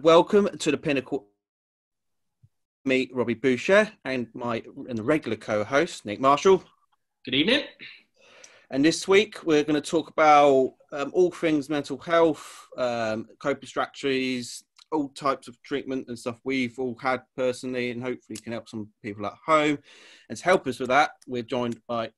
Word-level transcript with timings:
Hello 0.00 0.12
and 0.12 0.16
welcome 0.16 0.58
to 0.58 0.70
the 0.70 0.78
Pinnacle. 0.78 1.26
Me, 2.86 3.10
Robbie 3.12 3.34
Boucher, 3.34 3.90
and 4.06 4.28
my 4.32 4.62
and 4.88 4.96
the 4.96 5.02
regular 5.02 5.36
co-host 5.36 6.06
Nick 6.06 6.20
Marshall. 6.20 6.64
Good 7.26 7.34
evening. 7.34 7.64
And 8.70 8.82
this 8.82 9.06
week 9.06 9.44
we're 9.44 9.62
going 9.62 9.80
to 9.80 9.90
talk 9.90 10.08
about 10.08 10.74
um, 10.92 11.10
all 11.12 11.30
things 11.30 11.68
mental 11.68 11.98
health, 11.98 12.66
um, 12.78 13.26
coping 13.40 13.68
strategies, 13.68 14.64
all 14.90 15.10
types 15.10 15.48
of 15.48 15.60
treatment 15.62 16.06
and 16.08 16.18
stuff 16.18 16.40
we've 16.44 16.78
all 16.78 16.96
had 17.02 17.20
personally, 17.36 17.90
and 17.90 18.02
hopefully 18.02 18.38
can 18.38 18.52
help 18.52 18.70
some 18.70 18.88
people 19.02 19.26
at 19.26 19.34
home. 19.44 19.78
And 20.30 20.38
to 20.38 20.44
help 20.44 20.66
us 20.66 20.78
with 20.78 20.88
that, 20.88 21.10
we're 21.26 21.42
joined 21.42 21.78
by 21.86 22.10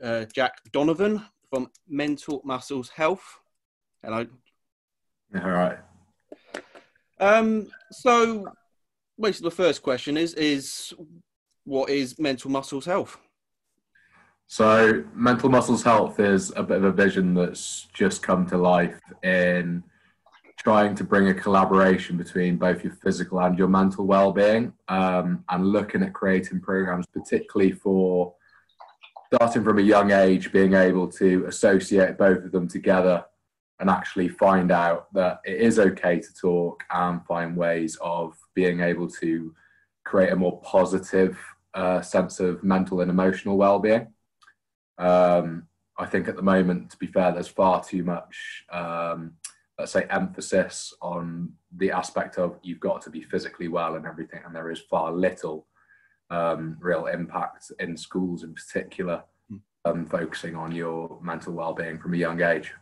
uh, 0.00 0.26
Jack 0.32 0.58
Donovan 0.72 1.22
from 1.50 1.70
Mental 1.88 2.40
Muscles 2.44 2.90
Health. 2.90 3.40
Hello. 4.02 4.26
All 5.34 5.50
right. 5.50 5.78
Um, 7.18 7.68
so, 7.90 8.46
basically, 9.18 9.50
the 9.50 9.56
first 9.56 9.82
question 9.82 10.16
is: 10.16 10.34
is 10.34 10.92
what 11.64 11.90
is 11.90 12.18
mental 12.18 12.50
muscles 12.50 12.84
health? 12.84 13.18
So, 14.46 15.04
mental 15.14 15.48
muscles 15.48 15.82
health 15.82 16.20
is 16.20 16.52
a 16.56 16.62
bit 16.62 16.78
of 16.78 16.84
a 16.84 16.92
vision 16.92 17.34
that's 17.34 17.88
just 17.92 18.22
come 18.22 18.46
to 18.46 18.56
life 18.56 19.00
in 19.22 19.82
trying 20.58 20.94
to 20.94 21.04
bring 21.04 21.28
a 21.28 21.34
collaboration 21.34 22.16
between 22.16 22.56
both 22.56 22.82
your 22.82 22.92
physical 22.94 23.40
and 23.40 23.58
your 23.58 23.68
mental 23.68 24.06
well-being, 24.06 24.72
um, 24.88 25.44
and 25.50 25.66
looking 25.66 26.02
at 26.02 26.14
creating 26.14 26.60
programs, 26.60 27.06
particularly 27.06 27.72
for 27.72 28.34
starting 29.32 29.64
from 29.64 29.78
a 29.78 29.82
young 29.82 30.12
age, 30.12 30.52
being 30.52 30.74
able 30.74 31.08
to 31.08 31.44
associate 31.46 32.16
both 32.16 32.44
of 32.44 32.52
them 32.52 32.68
together 32.68 33.24
and 33.78 33.90
actually 33.90 34.28
find 34.28 34.72
out 34.72 35.12
that 35.12 35.40
it 35.44 35.60
is 35.60 35.78
okay 35.78 36.18
to 36.18 36.34
talk 36.34 36.82
and 36.90 37.24
find 37.26 37.56
ways 37.56 37.96
of 38.00 38.36
being 38.54 38.80
able 38.80 39.08
to 39.08 39.54
create 40.04 40.32
a 40.32 40.36
more 40.36 40.60
positive 40.62 41.38
uh, 41.74 42.00
sense 42.00 42.40
of 42.40 42.64
mental 42.64 43.00
and 43.00 43.10
emotional 43.10 43.58
well-being. 43.58 44.06
Um, 44.98 45.66
I 45.98 46.06
think 46.06 46.28
at 46.28 46.36
the 46.36 46.42
moment, 46.42 46.90
to 46.90 46.96
be 46.96 47.06
fair, 47.06 47.32
there's 47.32 47.48
far 47.48 47.82
too 47.82 48.02
much, 48.02 48.64
um, 48.70 49.32
let's 49.78 49.92
say, 49.92 50.06
emphasis 50.08 50.94
on 51.02 51.52
the 51.76 51.90
aspect 51.90 52.38
of 52.38 52.58
you've 52.62 52.80
got 52.80 53.02
to 53.02 53.10
be 53.10 53.22
physically 53.22 53.68
well 53.68 53.96
and 53.96 54.06
everything, 54.06 54.40
and 54.46 54.54
there 54.54 54.70
is 54.70 54.80
far 54.80 55.12
little 55.12 55.66
um, 56.30 56.76
real 56.80 57.06
impact 57.06 57.72
in 57.78 57.96
schools 57.96 58.42
in 58.42 58.54
particular, 58.54 59.22
hmm. 59.50 59.56
um, 59.84 60.06
focusing 60.06 60.54
on 60.56 60.72
your 60.72 61.18
mental 61.22 61.52
well-being 61.52 61.98
from 61.98 62.14
a 62.14 62.18
young 62.18 62.40
age. 62.40 62.72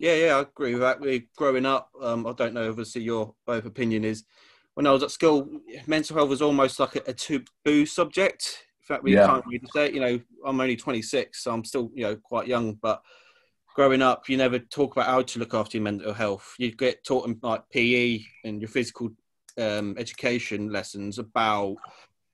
Yeah, 0.00 0.14
yeah, 0.14 0.36
I 0.36 0.40
agree 0.40 0.72
with 0.72 0.80
that. 0.80 0.98
We 0.98 1.28
growing 1.36 1.66
up, 1.66 1.90
um, 2.00 2.26
I 2.26 2.32
don't 2.32 2.54
know, 2.54 2.70
obviously 2.70 3.02
your 3.02 3.34
both 3.46 3.66
opinion 3.66 4.02
is 4.02 4.24
when 4.72 4.86
I 4.86 4.92
was 4.92 5.02
at 5.02 5.10
school, 5.10 5.46
mental 5.86 6.16
health 6.16 6.30
was 6.30 6.40
almost 6.40 6.80
like 6.80 6.96
a, 6.96 7.02
a 7.06 7.12
taboo 7.12 7.84
subject. 7.84 8.64
In 8.80 8.86
fact, 8.86 9.04
we 9.04 9.12
yeah. 9.12 9.26
can't 9.26 9.44
really 9.44 9.60
say, 9.74 9.92
you 9.92 10.00
know, 10.00 10.18
I'm 10.42 10.58
only 10.58 10.76
26, 10.76 11.44
so 11.44 11.52
I'm 11.52 11.66
still, 11.66 11.90
you 11.94 12.04
know, 12.04 12.16
quite 12.16 12.48
young, 12.48 12.78
but 12.80 13.02
growing 13.74 14.00
up, 14.00 14.26
you 14.26 14.38
never 14.38 14.58
talk 14.58 14.96
about 14.96 15.04
how 15.04 15.20
to 15.20 15.38
look 15.38 15.52
after 15.52 15.76
your 15.76 15.84
mental 15.84 16.14
health. 16.14 16.54
You 16.56 16.74
get 16.74 17.04
taught 17.04 17.28
in 17.28 17.38
like 17.42 17.68
PE 17.68 18.24
and 18.44 18.58
your 18.58 18.70
physical 18.70 19.10
um, 19.58 19.96
education 19.98 20.72
lessons 20.72 21.18
about, 21.18 21.76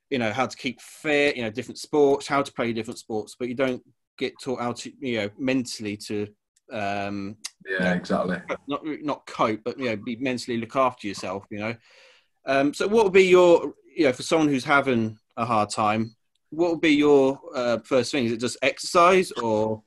you 0.09 0.19
know, 0.19 0.31
how 0.31 0.45
to 0.45 0.55
keep 0.55 0.79
fit, 0.79 1.35
you 1.35 1.43
know, 1.43 1.49
different 1.49 1.79
sports, 1.79 2.27
how 2.27 2.41
to 2.41 2.53
play 2.53 2.71
different 2.71 2.99
sports, 2.99 3.35
but 3.37 3.49
you 3.49 3.55
don't 3.55 3.83
get 4.17 4.39
taught 4.41 4.61
how 4.61 4.71
to, 4.71 4.91
you 5.01 5.17
know, 5.17 5.29
mentally 5.37 5.97
to 5.97 6.27
um, 6.71 7.37
yeah, 7.65 7.73
you 7.73 7.79
know, 7.79 7.93
exactly. 7.93 8.37
Not 8.67 8.81
not 9.03 9.25
cope, 9.25 9.61
but 9.63 9.79
you 9.79 9.85
know, 9.85 9.95
be 9.95 10.15
mentally 10.17 10.57
look 10.57 10.75
after 10.75 11.07
yourself. 11.07 11.45
You 11.49 11.59
know. 11.59 11.75
Um, 12.45 12.73
so, 12.73 12.87
what 12.87 13.03
would 13.03 13.13
be 13.13 13.25
your 13.25 13.73
you 13.95 14.05
know 14.05 14.13
for 14.13 14.23
someone 14.23 14.47
who's 14.47 14.63
having 14.63 15.17
a 15.35 15.45
hard 15.45 15.69
time? 15.69 16.15
What 16.49 16.71
would 16.71 16.81
be 16.81 16.95
your 16.95 17.39
uh, 17.53 17.79
first 17.83 18.11
thing? 18.11 18.25
Is 18.25 18.31
it 18.31 18.39
just 18.39 18.57
exercise 18.61 19.31
or? 19.31 19.83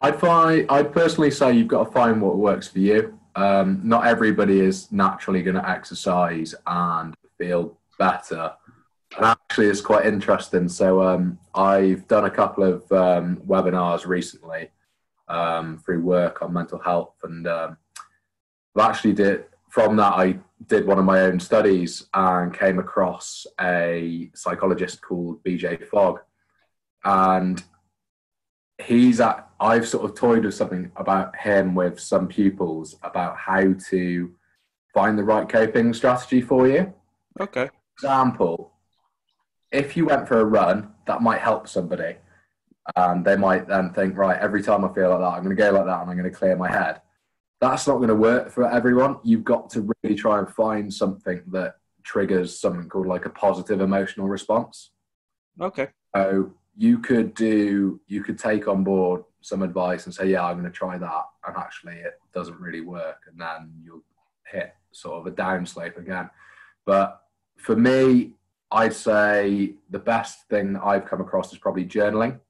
I'd 0.00 0.18
find 0.18 0.66
I'd 0.68 0.92
personally 0.92 1.30
say 1.30 1.52
you've 1.52 1.68
got 1.68 1.84
to 1.84 1.90
find 1.92 2.20
what 2.20 2.36
works 2.36 2.66
for 2.66 2.80
you. 2.80 3.18
Um, 3.36 3.80
not 3.84 4.06
everybody 4.06 4.60
is 4.60 4.90
naturally 4.90 5.42
going 5.42 5.56
to 5.56 5.68
exercise 5.68 6.54
and 6.66 7.14
feel 7.38 7.78
better. 7.98 8.52
And 9.16 9.26
actually, 9.26 9.66
it's 9.66 9.80
quite 9.80 10.06
interesting. 10.06 10.68
So 10.68 11.02
um, 11.02 11.38
I've 11.54 12.08
done 12.08 12.24
a 12.24 12.30
couple 12.30 12.64
of 12.64 12.90
um, 12.92 13.36
webinars 13.46 14.06
recently 14.06 14.70
um, 15.32 15.78
through 15.78 16.02
work 16.02 16.42
on 16.42 16.52
mental 16.52 16.78
health. 16.78 17.14
And 17.22 17.46
um, 17.48 17.76
I 18.76 18.88
actually 18.88 19.14
did, 19.14 19.46
from 19.70 19.96
that, 19.96 20.12
I 20.12 20.38
did 20.66 20.86
one 20.86 20.98
of 20.98 21.04
my 21.04 21.22
own 21.22 21.40
studies 21.40 22.06
and 22.14 22.56
came 22.56 22.78
across 22.78 23.46
a 23.60 24.30
psychologist 24.34 25.00
called 25.00 25.42
BJ 25.42 25.86
Fogg. 25.88 26.20
And 27.04 27.62
he's 28.78 29.20
at, 29.20 29.48
I've 29.58 29.88
sort 29.88 30.04
of 30.04 30.14
toyed 30.14 30.44
with 30.44 30.54
something 30.54 30.92
about 30.96 31.34
him 31.36 31.74
with 31.74 31.98
some 31.98 32.28
pupils 32.28 32.96
about 33.02 33.38
how 33.38 33.72
to 33.90 34.34
find 34.92 35.18
the 35.18 35.24
right 35.24 35.48
coping 35.48 35.94
strategy 35.94 36.42
for 36.42 36.68
you. 36.68 36.92
Okay. 37.40 37.70
Example, 37.96 38.72
if 39.70 39.96
you 39.96 40.04
went 40.04 40.28
for 40.28 40.40
a 40.40 40.44
run, 40.44 40.92
that 41.06 41.22
might 41.22 41.40
help 41.40 41.66
somebody 41.66 42.16
and 42.96 43.24
they 43.24 43.36
might 43.36 43.68
then 43.68 43.92
think, 43.92 44.16
right, 44.16 44.38
every 44.40 44.62
time 44.62 44.84
I 44.84 44.92
feel 44.92 45.10
like 45.10 45.20
that, 45.20 45.24
I'm 45.24 45.44
going 45.44 45.56
to 45.56 45.62
go 45.62 45.70
like 45.70 45.86
that 45.86 46.00
and 46.02 46.10
I'm 46.10 46.16
going 46.16 46.30
to 46.30 46.36
clear 46.36 46.56
my 46.56 46.70
head. 46.70 47.00
That's 47.60 47.86
not 47.86 47.96
going 47.96 48.08
to 48.08 48.14
work 48.14 48.50
for 48.50 48.68
everyone. 48.68 49.18
You've 49.22 49.44
got 49.44 49.70
to 49.70 49.88
really 50.02 50.16
try 50.16 50.38
and 50.38 50.48
find 50.48 50.92
something 50.92 51.42
that 51.52 51.76
triggers 52.02 52.58
something 52.58 52.88
called 52.88 53.06
like 53.06 53.24
a 53.24 53.30
positive 53.30 53.80
emotional 53.80 54.28
response. 54.28 54.90
Okay. 55.60 55.88
So 56.16 56.52
you 56.76 56.98
could 56.98 57.34
do, 57.34 58.00
you 58.08 58.24
could 58.24 58.38
take 58.38 58.66
on 58.66 58.82
board 58.82 59.22
some 59.42 59.62
advice 59.62 60.06
and 60.06 60.14
say, 60.14 60.30
yeah, 60.30 60.44
I'm 60.44 60.58
going 60.58 60.70
to 60.70 60.76
try 60.76 60.98
that. 60.98 61.24
And 61.46 61.56
actually 61.56 61.94
it 61.94 62.14
doesn't 62.34 62.60
really 62.60 62.80
work. 62.80 63.22
And 63.30 63.40
then 63.40 63.72
you'll 63.84 64.02
hit 64.44 64.74
sort 64.90 65.20
of 65.20 65.32
a 65.32 65.36
down 65.36 65.64
slope 65.66 65.98
again. 65.98 66.30
But 66.84 67.20
for 67.58 67.76
me, 67.76 68.32
I'd 68.72 68.94
say 68.94 69.74
the 69.90 69.98
best 69.98 70.48
thing 70.48 70.76
I've 70.82 71.04
come 71.04 71.20
across 71.20 71.52
is 71.52 71.58
probably 71.58 71.84
journaling. 71.84 72.40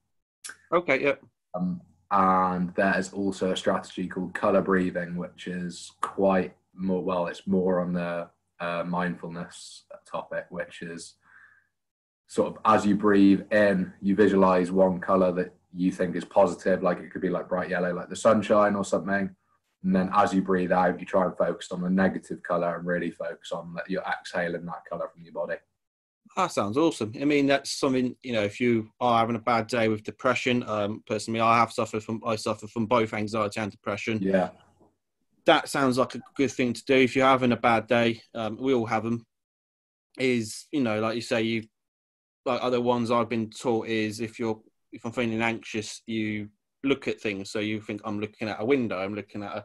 Okay, 0.73 1.03
yeah. 1.03 1.15
Um, 1.55 1.81
and 2.11 2.75
there 2.75 2.99
is 2.99 3.13
also 3.13 3.53
a 3.53 3.57
strategy 3.57 4.07
called 4.09 4.35
color 4.35 4.63
breathing, 4.63 5.17
which 5.17 5.47
is 5.47 5.93
quite 6.01 6.55
more 6.75 7.03
well, 7.03 7.27
it's 7.27 7.47
more 7.47 7.81
on 7.81 7.93
the 7.93 8.29
uh, 8.61 8.85
mindfulness 8.87 9.85
topic, 10.11 10.47
which 10.51 10.83
is 10.83 11.15
sort 12.29 12.49
of 12.49 12.59
as 12.65 12.87
you 12.87 12.97
breathe 12.97 13.43
in, 13.53 13.93
you 14.01 14.15
visualize 14.15 14.71
one 14.71 14.99
color 14.99 15.33
that 15.33 15.55
you 15.75 15.91
think 15.91 16.17
is 16.17 16.25
positive, 16.25 16.83
like 16.83 16.99
it 16.99 17.11
could 17.11 17.21
be 17.21 17.29
like 17.29 17.49
bright 17.49 17.69
yellow, 17.69 17.93
like 17.95 18.09
the 18.09 18.17
sunshine 18.17 18.75
or 18.75 18.85
something. 18.85 19.35
And 19.85 19.95
then 19.95 20.11
as 20.15 20.33
you 20.33 20.43
breathe 20.43 20.73
out, 20.73 21.01
you 21.01 21.07
try 21.07 21.25
and 21.25 21.37
focus 21.37 21.73
on 21.73 21.83
the 21.83 21.91
negative 21.91 22.43
color 22.43 22.77
and 22.77 22.87
really 22.87 23.11
focus 23.11 23.53
on 23.53 23.75
that 23.75 23.91
you're 23.91 24.03
exhaling 24.03 24.65
that 24.67 24.85
color 24.89 25.09
from 25.13 25.25
your 25.25 25.33
body. 25.33 25.57
That 26.37 26.53
sounds 26.53 26.79
awesome. 26.79 27.13
I 27.21 27.25
mean, 27.25 27.47
that's 27.47 27.71
something 27.71 28.17
you 28.23 28.33
know. 28.33 28.43
If 28.43 28.59
you 28.59 28.91
are 29.01 29.19
having 29.19 29.37
a 29.37 29.41
bad 29.41 29.67
day 29.67 29.89
with 29.89 30.03
depression, 30.03 30.65
um, 30.67 31.03
personally, 31.07 31.41
I 31.41 31.59
have 31.59 31.73
suffered 31.73 32.03
from. 32.03 32.23
I 32.27 32.37
suffer 32.37 32.67
from 32.67 32.87
both 32.87 33.13
anxiety 33.13 33.61
and 33.61 33.71
depression. 33.71 34.19
Yeah, 34.23 34.51
that 35.45 35.69
sounds 35.69 35.99
like 35.99 36.15
a 36.15 36.23
good 36.37 36.51
thing 36.51 36.73
to 36.73 36.85
do. 36.87 36.95
If 36.95 37.15
you're 37.15 37.27
having 37.27 37.53
a 37.53 37.57
bad 37.57 37.87
day, 37.87 38.23
um, 38.35 38.57
we 38.59 38.73
all 38.73 38.87
have 38.87 39.05
them. 39.05 39.27
Is 40.19 40.67
you 40.73 40.81
know, 40.81 41.01
like 41.01 41.17
you 41.17 41.21
say, 41.21 41.43
you 41.43 41.65
like 42.47 42.63
other 42.63 42.81
ones 42.81 43.11
I've 43.11 43.29
been 43.29 43.51
taught 43.51 43.89
is 43.89 44.21
if 44.21 44.39
you're 44.39 44.61
if 44.91 45.05
I'm 45.05 45.13
feeling 45.13 45.43
anxious, 45.43 46.01
you 46.07 46.49
look 46.83 47.09
at 47.09 47.21
things. 47.21 47.51
So 47.51 47.59
you 47.59 47.81
think 47.83 48.01
I'm 48.05 48.21
looking 48.21 48.49
at 48.49 48.61
a 48.61 48.65
window, 48.65 48.99
I'm 48.99 49.15
looking 49.15 49.43
at 49.43 49.55
a, 49.55 49.65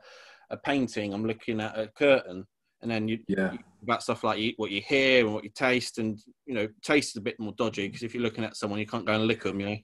a 0.49 0.57
painting, 0.57 1.13
I'm 1.13 1.25
looking 1.25 1.61
at 1.61 1.77
a 1.77 1.87
curtain 1.87 2.45
and 2.87 2.95
then 2.95 3.07
you, 3.09 3.19
yeah. 3.27 3.51
You, 3.51 3.59
about 3.83 4.01
stuff 4.01 4.23
like 4.23 4.39
you, 4.39 4.53
what 4.57 4.71
you 4.71 4.81
hear 4.81 5.25
and 5.25 5.33
what 5.33 5.43
you 5.43 5.49
taste, 5.49 5.97
and 5.97 6.19
you 6.45 6.53
know, 6.53 6.67
taste 6.81 7.11
is 7.11 7.17
a 7.17 7.21
bit 7.21 7.39
more 7.39 7.53
dodgy 7.57 7.87
because 7.87 8.03
if 8.03 8.13
you're 8.13 8.23
looking 8.23 8.43
at 8.43 8.55
someone, 8.55 8.79
you 8.79 8.87
can't 8.87 9.05
go 9.05 9.13
and 9.13 9.27
lick 9.27 9.43
them, 9.43 9.59
you 9.59 9.65
know. 9.67 9.77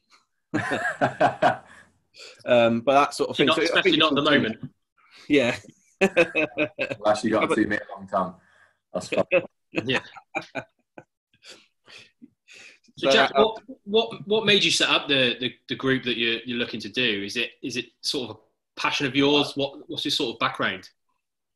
um, 2.46 2.82
but 2.82 2.94
that 2.94 3.14
sort 3.14 3.30
of 3.30 3.38
thing, 3.38 3.48
not, 3.48 3.58
so 3.58 3.62
especially 3.62 3.98
not 3.98 4.18
at 4.18 4.24
the 4.24 4.30
moment. 4.30 4.58
Yeah. 5.28 5.56
well, 6.02 6.12
actually, 7.08 7.32
you 7.32 7.40
got 7.40 7.50
to 7.50 7.56
see 7.56 7.66
me 7.66 7.76
a 7.76 7.98
long 7.98 8.08
time. 8.08 8.36
That's 8.94 9.10
fun. 9.10 9.26
yeah. 9.86 10.00
So, 12.96 13.10
Jack, 13.10 13.32
uh, 13.36 13.44
what, 13.44 13.64
what 13.86 14.28
what 14.28 14.46
made 14.46 14.64
you 14.64 14.72
set 14.72 14.90
up 14.90 15.08
the, 15.08 15.36
the, 15.40 15.54
the 15.68 15.76
group 15.76 16.04
that 16.04 16.18
you're 16.18 16.40
you're 16.46 16.58
looking 16.58 16.80
to 16.82 16.90
do? 16.90 17.24
Is 17.24 17.36
it 17.36 17.52
is 17.62 17.76
it 17.76 17.86
sort 18.02 18.30
of 18.30 18.38
a 18.38 18.80
passion 18.80 19.08
of 19.08 19.16
yours? 19.16 19.54
What 19.56 19.90
what's 19.90 20.06
your 20.06 20.12
sort 20.12 20.36
of 20.36 20.40
background? 20.40 20.90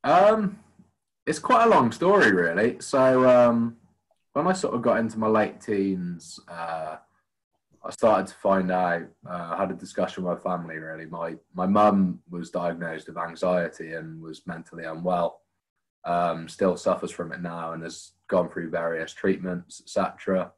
Um, 0.04 0.58
it's 1.28 1.38
quite 1.38 1.66
a 1.66 1.68
long 1.68 1.92
story, 1.92 2.32
really. 2.32 2.78
So 2.80 3.28
um, 3.28 3.76
when 4.32 4.46
I 4.46 4.54
sort 4.54 4.74
of 4.74 4.80
got 4.80 4.98
into 4.98 5.18
my 5.18 5.26
late 5.26 5.60
teens, 5.60 6.40
uh, 6.48 6.96
I 7.84 7.90
started 7.90 8.28
to 8.28 8.34
find 8.34 8.70
out. 8.70 9.02
Uh, 9.28 9.50
I 9.52 9.56
had 9.58 9.70
a 9.70 9.74
discussion 9.74 10.24
with 10.24 10.42
my 10.42 10.50
family. 10.50 10.78
Really, 10.78 11.04
my 11.04 11.36
my 11.54 11.66
mum 11.66 12.20
was 12.30 12.50
diagnosed 12.50 13.08
with 13.08 13.18
anxiety 13.18 13.92
and 13.92 14.22
was 14.22 14.46
mentally 14.46 14.84
unwell. 14.84 15.42
Um, 16.04 16.48
still 16.48 16.76
suffers 16.76 17.10
from 17.10 17.32
it 17.32 17.42
now 17.42 17.72
and 17.72 17.82
has 17.82 18.12
gone 18.28 18.48
through 18.48 18.70
various 18.70 19.12
treatments, 19.12 19.82
etc. 19.82 20.52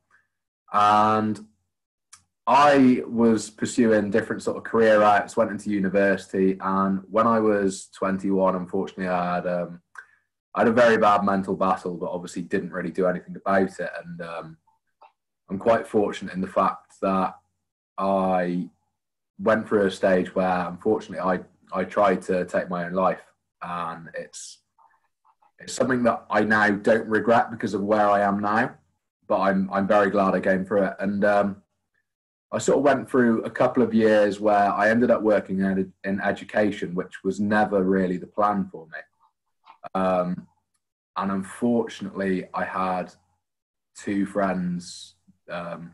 And 0.72 1.40
I 2.46 3.02
was 3.06 3.50
pursuing 3.50 4.10
different 4.10 4.42
sort 4.42 4.56
of 4.56 4.64
career 4.64 5.00
routes, 5.00 5.36
went 5.36 5.50
into 5.50 5.70
university, 5.70 6.56
and 6.60 7.02
when 7.10 7.26
I 7.26 7.40
was 7.40 7.88
21, 7.96 8.54
unfortunately, 8.54 9.08
I 9.08 9.34
had 9.36 9.46
um, 9.46 9.80
I 10.54 10.60
had 10.60 10.68
a 10.68 10.72
very 10.72 10.96
bad 10.96 11.24
mental 11.24 11.54
battle, 11.54 11.96
but 11.96 12.10
obviously 12.10 12.42
didn't 12.42 12.72
really 12.72 12.90
do 12.90 13.06
anything 13.06 13.36
about 13.36 13.78
it. 13.78 13.90
And 14.04 14.20
um, 14.20 14.56
I'm 15.48 15.58
quite 15.58 15.86
fortunate 15.86 16.34
in 16.34 16.40
the 16.40 16.46
fact 16.46 16.94
that 17.02 17.36
I 17.98 18.68
went 19.38 19.68
through 19.68 19.86
a 19.86 19.90
stage 19.90 20.34
where, 20.34 20.68
unfortunately, 20.68 21.20
I 21.20 21.40
I 21.72 21.84
tried 21.84 22.22
to 22.22 22.44
take 22.46 22.68
my 22.68 22.84
own 22.84 22.94
life, 22.94 23.22
and 23.62 24.08
it's 24.14 24.58
it's 25.58 25.72
something 25.72 26.02
that 26.04 26.26
I 26.30 26.40
now 26.42 26.70
don't 26.70 27.06
regret 27.06 27.50
because 27.50 27.74
of 27.74 27.82
where 27.82 28.08
I 28.08 28.20
am 28.20 28.40
now. 28.40 28.74
But 29.28 29.40
I'm 29.40 29.70
I'm 29.72 29.86
very 29.86 30.10
glad 30.10 30.34
I 30.34 30.40
came 30.40 30.64
through 30.64 30.84
it, 30.84 30.94
and 30.98 31.24
um, 31.24 31.62
I 32.52 32.58
sort 32.58 32.78
of 32.78 32.84
went 32.84 33.08
through 33.08 33.44
a 33.44 33.50
couple 33.50 33.82
of 33.82 33.94
years 33.94 34.40
where 34.40 34.72
I 34.72 34.90
ended 34.90 35.10
up 35.12 35.22
working 35.22 35.60
in, 35.60 35.92
in 36.02 36.20
education, 36.20 36.94
which 36.96 37.22
was 37.22 37.38
never 37.38 37.84
really 37.84 38.16
the 38.16 38.26
plan 38.26 38.68
for 38.72 38.86
me. 38.86 38.98
Um, 39.94 40.46
and 41.16 41.32
unfortunately, 41.32 42.44
I 42.54 42.64
had 42.64 43.12
two 43.96 44.26
friends 44.26 45.14
um, 45.50 45.92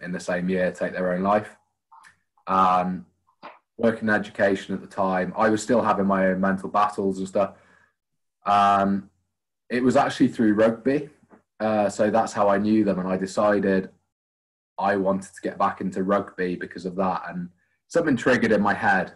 in 0.00 0.12
the 0.12 0.20
same 0.20 0.48
year 0.48 0.70
take 0.70 0.92
their 0.92 1.12
own 1.12 1.22
life. 1.22 1.56
And 2.46 3.04
working 3.76 4.08
in 4.08 4.14
education 4.14 4.74
at 4.74 4.80
the 4.80 4.86
time, 4.86 5.32
I 5.36 5.48
was 5.48 5.62
still 5.62 5.82
having 5.82 6.06
my 6.06 6.26
own 6.26 6.40
mental 6.40 6.68
battles 6.68 7.18
and 7.18 7.28
stuff. 7.28 7.54
Um, 8.46 9.10
it 9.70 9.82
was 9.82 9.96
actually 9.96 10.28
through 10.28 10.54
rugby. 10.54 11.10
Uh, 11.60 11.88
so 11.88 12.10
that's 12.10 12.32
how 12.32 12.48
I 12.48 12.58
knew 12.58 12.84
them. 12.84 12.98
And 12.98 13.08
I 13.08 13.16
decided 13.16 13.90
I 14.78 14.96
wanted 14.96 15.34
to 15.34 15.40
get 15.42 15.58
back 15.58 15.80
into 15.80 16.02
rugby 16.02 16.56
because 16.56 16.86
of 16.86 16.96
that. 16.96 17.22
And 17.28 17.48
something 17.88 18.16
triggered 18.16 18.52
in 18.52 18.62
my 18.62 18.74
head 18.74 19.14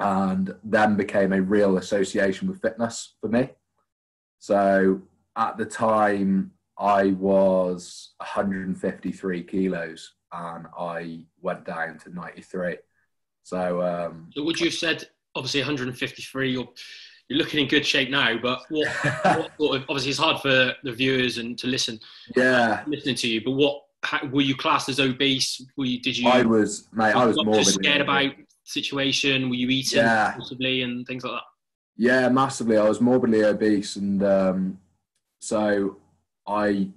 and 0.00 0.54
then 0.64 0.96
became 0.96 1.32
a 1.32 1.42
real 1.42 1.78
association 1.78 2.48
with 2.48 2.62
fitness 2.62 3.14
for 3.20 3.28
me. 3.28 3.50
So 4.38 5.02
at 5.36 5.56
the 5.56 5.64
time, 5.64 6.52
I 6.78 7.08
was 7.12 8.14
153 8.18 9.42
kilos 9.42 10.12
and 10.32 10.66
I 10.78 11.20
went 11.40 11.64
down 11.64 11.98
to 12.00 12.14
93. 12.14 12.76
So, 13.42 13.82
um, 13.82 14.30
so 14.32 14.44
would 14.44 14.60
you 14.60 14.66
have 14.66 14.74
said 14.74 15.08
obviously 15.34 15.60
153? 15.60 16.52
You're 16.52 16.68
you're 17.28 17.38
looking 17.38 17.60
in 17.60 17.68
good 17.68 17.84
shape 17.84 18.08
now, 18.08 18.38
but 18.40 18.62
what, 18.70 18.88
what 19.22 19.50
sort 19.58 19.76
of, 19.76 19.82
obviously 19.82 20.10
it's 20.10 20.18
hard 20.18 20.40
for 20.40 20.72
the 20.82 20.92
viewers 20.92 21.36
and 21.36 21.58
to 21.58 21.66
listen. 21.66 22.00
Yeah, 22.34 22.84
listening 22.86 23.16
to 23.16 23.28
you. 23.28 23.42
But 23.44 23.50
what 23.50 23.82
how, 24.02 24.26
were 24.28 24.42
you 24.42 24.56
classed 24.56 24.88
as 24.88 25.00
obese? 25.00 25.62
Were 25.76 25.84
you? 25.84 26.00
Did 26.00 26.16
you? 26.16 26.28
I 26.28 26.42
was, 26.42 26.88
mate. 26.92 27.14
I 27.14 27.26
was 27.26 27.42
more 27.44 27.62
scared 27.64 28.00
about 28.00 28.32
situation. 28.68 29.48
Were 29.48 29.56
you 29.56 29.68
eating 29.68 30.00
yeah. 30.00 30.34
possibly 30.36 30.82
and 30.82 31.06
things 31.06 31.24
like 31.24 31.32
that? 31.32 31.42
Yeah, 31.96 32.28
massively. 32.28 32.76
I 32.76 32.88
was 32.88 33.00
morbidly 33.00 33.44
obese, 33.44 33.96
and 33.96 34.22
um, 34.22 34.78
so 35.40 35.96
I. 36.46 36.90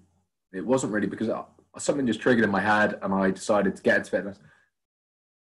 It 0.54 0.66
wasn't 0.66 0.92
really 0.92 1.08
because 1.08 1.30
I, 1.30 1.44
something 1.78 2.06
just 2.06 2.20
triggered 2.20 2.44
in 2.44 2.52
my 2.52 2.60
head, 2.60 3.00
and 3.02 3.14
I 3.14 3.32
decided 3.32 3.76
to 3.76 3.82
get 3.82 3.98
into 3.98 4.12
fitness. 4.12 4.38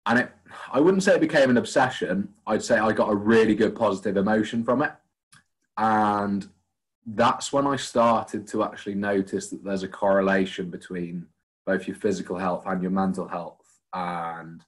And 0.06 0.20
it, 0.20 0.32
I 0.72 0.80
wouldn't 0.80 1.04
say 1.04 1.16
it 1.16 1.22
became 1.22 1.50
an 1.50 1.58
obsession. 1.58 2.30
I'd 2.46 2.64
say 2.64 2.78
I 2.78 2.92
got 2.92 3.10
a 3.10 3.16
really 3.16 3.56
good 3.56 3.76
positive 3.76 4.18
emotion 4.18 4.64
from 4.64 4.84
it, 4.84 4.92
and 5.78 6.48
that's 7.06 7.52
when 7.52 7.66
I 7.66 7.78
started 7.78 8.48
to 8.50 8.64
actually 8.64 8.96
notice 8.96 9.50
that 9.50 9.64
there's 9.64 9.84
a 9.84 9.88
correlation 9.88 10.70
between 10.70 11.26
both 11.66 11.88
your 11.88 11.96
physical 11.96 12.38
health 12.38 12.64
and 12.68 12.82
your 12.82 12.92
mental 12.92 13.28
health. 13.28 13.58
And 13.94 14.64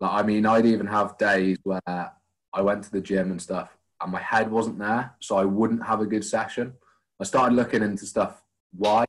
like, 0.00 0.12
I 0.12 0.22
mean, 0.22 0.46
I'd 0.46 0.66
even 0.66 0.86
have 0.86 1.18
days 1.18 1.58
where 1.62 1.80
I 1.86 2.62
went 2.62 2.84
to 2.84 2.90
the 2.90 3.00
gym 3.00 3.30
and 3.30 3.40
stuff, 3.40 3.76
and 4.00 4.10
my 4.10 4.20
head 4.20 4.50
wasn't 4.50 4.78
there, 4.78 5.14
so 5.20 5.36
I 5.36 5.44
wouldn't 5.44 5.84
have 5.84 6.00
a 6.00 6.06
good 6.06 6.24
session. 6.24 6.74
I 7.20 7.24
started 7.24 7.54
looking 7.54 7.82
into 7.82 8.06
stuff 8.06 8.42
why. 8.72 9.04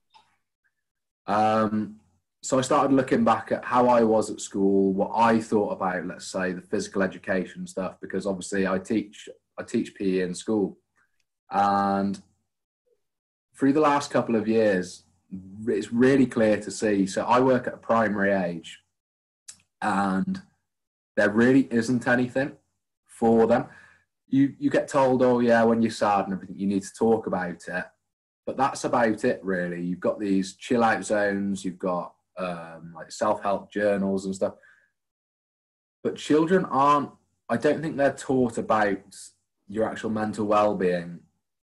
Um, 1.27 1.97
so 2.43 2.57
I 2.57 2.61
started 2.61 2.93
looking 2.93 3.23
back 3.23 3.51
at 3.51 3.63
how 3.63 3.87
I 3.87 4.03
was 4.03 4.29
at 4.29 4.41
school, 4.41 4.93
what 4.93 5.11
I 5.15 5.39
thought 5.39 5.71
about, 5.71 6.07
let's 6.07 6.27
say, 6.27 6.51
the 6.51 6.61
physical 6.61 7.03
education 7.03 7.67
stuff, 7.67 7.97
because 8.01 8.25
obviously 8.25 8.67
I 8.67 8.79
teach 8.79 9.29
I 9.57 9.63
teach 9.63 9.95
PE 9.95 10.21
in 10.21 10.33
school, 10.33 10.77
and 11.51 12.21
through 13.57 13.73
the 13.73 13.79
last 13.79 14.11
couple 14.11 14.35
of 14.35 14.47
years, 14.47 15.03
it's 15.67 15.93
really 15.93 16.25
clear 16.25 16.57
to 16.57 16.71
see. 16.71 17.05
So 17.05 17.23
I 17.23 17.39
work 17.39 17.67
at 17.67 17.75
a 17.75 17.77
primary 17.77 18.33
age, 18.33 18.79
and 19.81 20.41
there 21.21 21.29
really 21.29 21.67
isn't 21.69 22.07
anything 22.07 22.53
for 23.05 23.45
them. 23.45 23.65
You 24.27 24.55
you 24.57 24.71
get 24.71 24.87
told, 24.87 25.21
oh 25.21 25.39
yeah, 25.39 25.63
when 25.63 25.83
you're 25.83 25.91
sad 25.91 26.25
and 26.25 26.33
everything, 26.33 26.57
you 26.57 26.65
need 26.65 26.81
to 26.81 26.93
talk 26.97 27.27
about 27.27 27.67
it, 27.67 27.85
but 28.43 28.57
that's 28.57 28.85
about 28.85 29.23
it 29.23 29.39
really. 29.43 29.83
You've 29.83 29.99
got 29.99 30.19
these 30.19 30.55
chill 30.55 30.83
out 30.83 31.05
zones, 31.05 31.63
you've 31.63 31.77
got 31.77 32.15
um, 32.37 32.93
like 32.95 33.11
self 33.11 33.43
help 33.43 33.71
journals 33.71 34.25
and 34.25 34.33
stuff, 34.33 34.55
but 36.03 36.15
children 36.15 36.65
aren't. 36.65 37.11
I 37.47 37.57
don't 37.57 37.83
think 37.83 37.97
they're 37.97 38.13
taught 38.13 38.57
about 38.57 39.15
your 39.67 39.87
actual 39.87 40.09
mental 40.09 40.47
well 40.47 40.75
being 40.75 41.19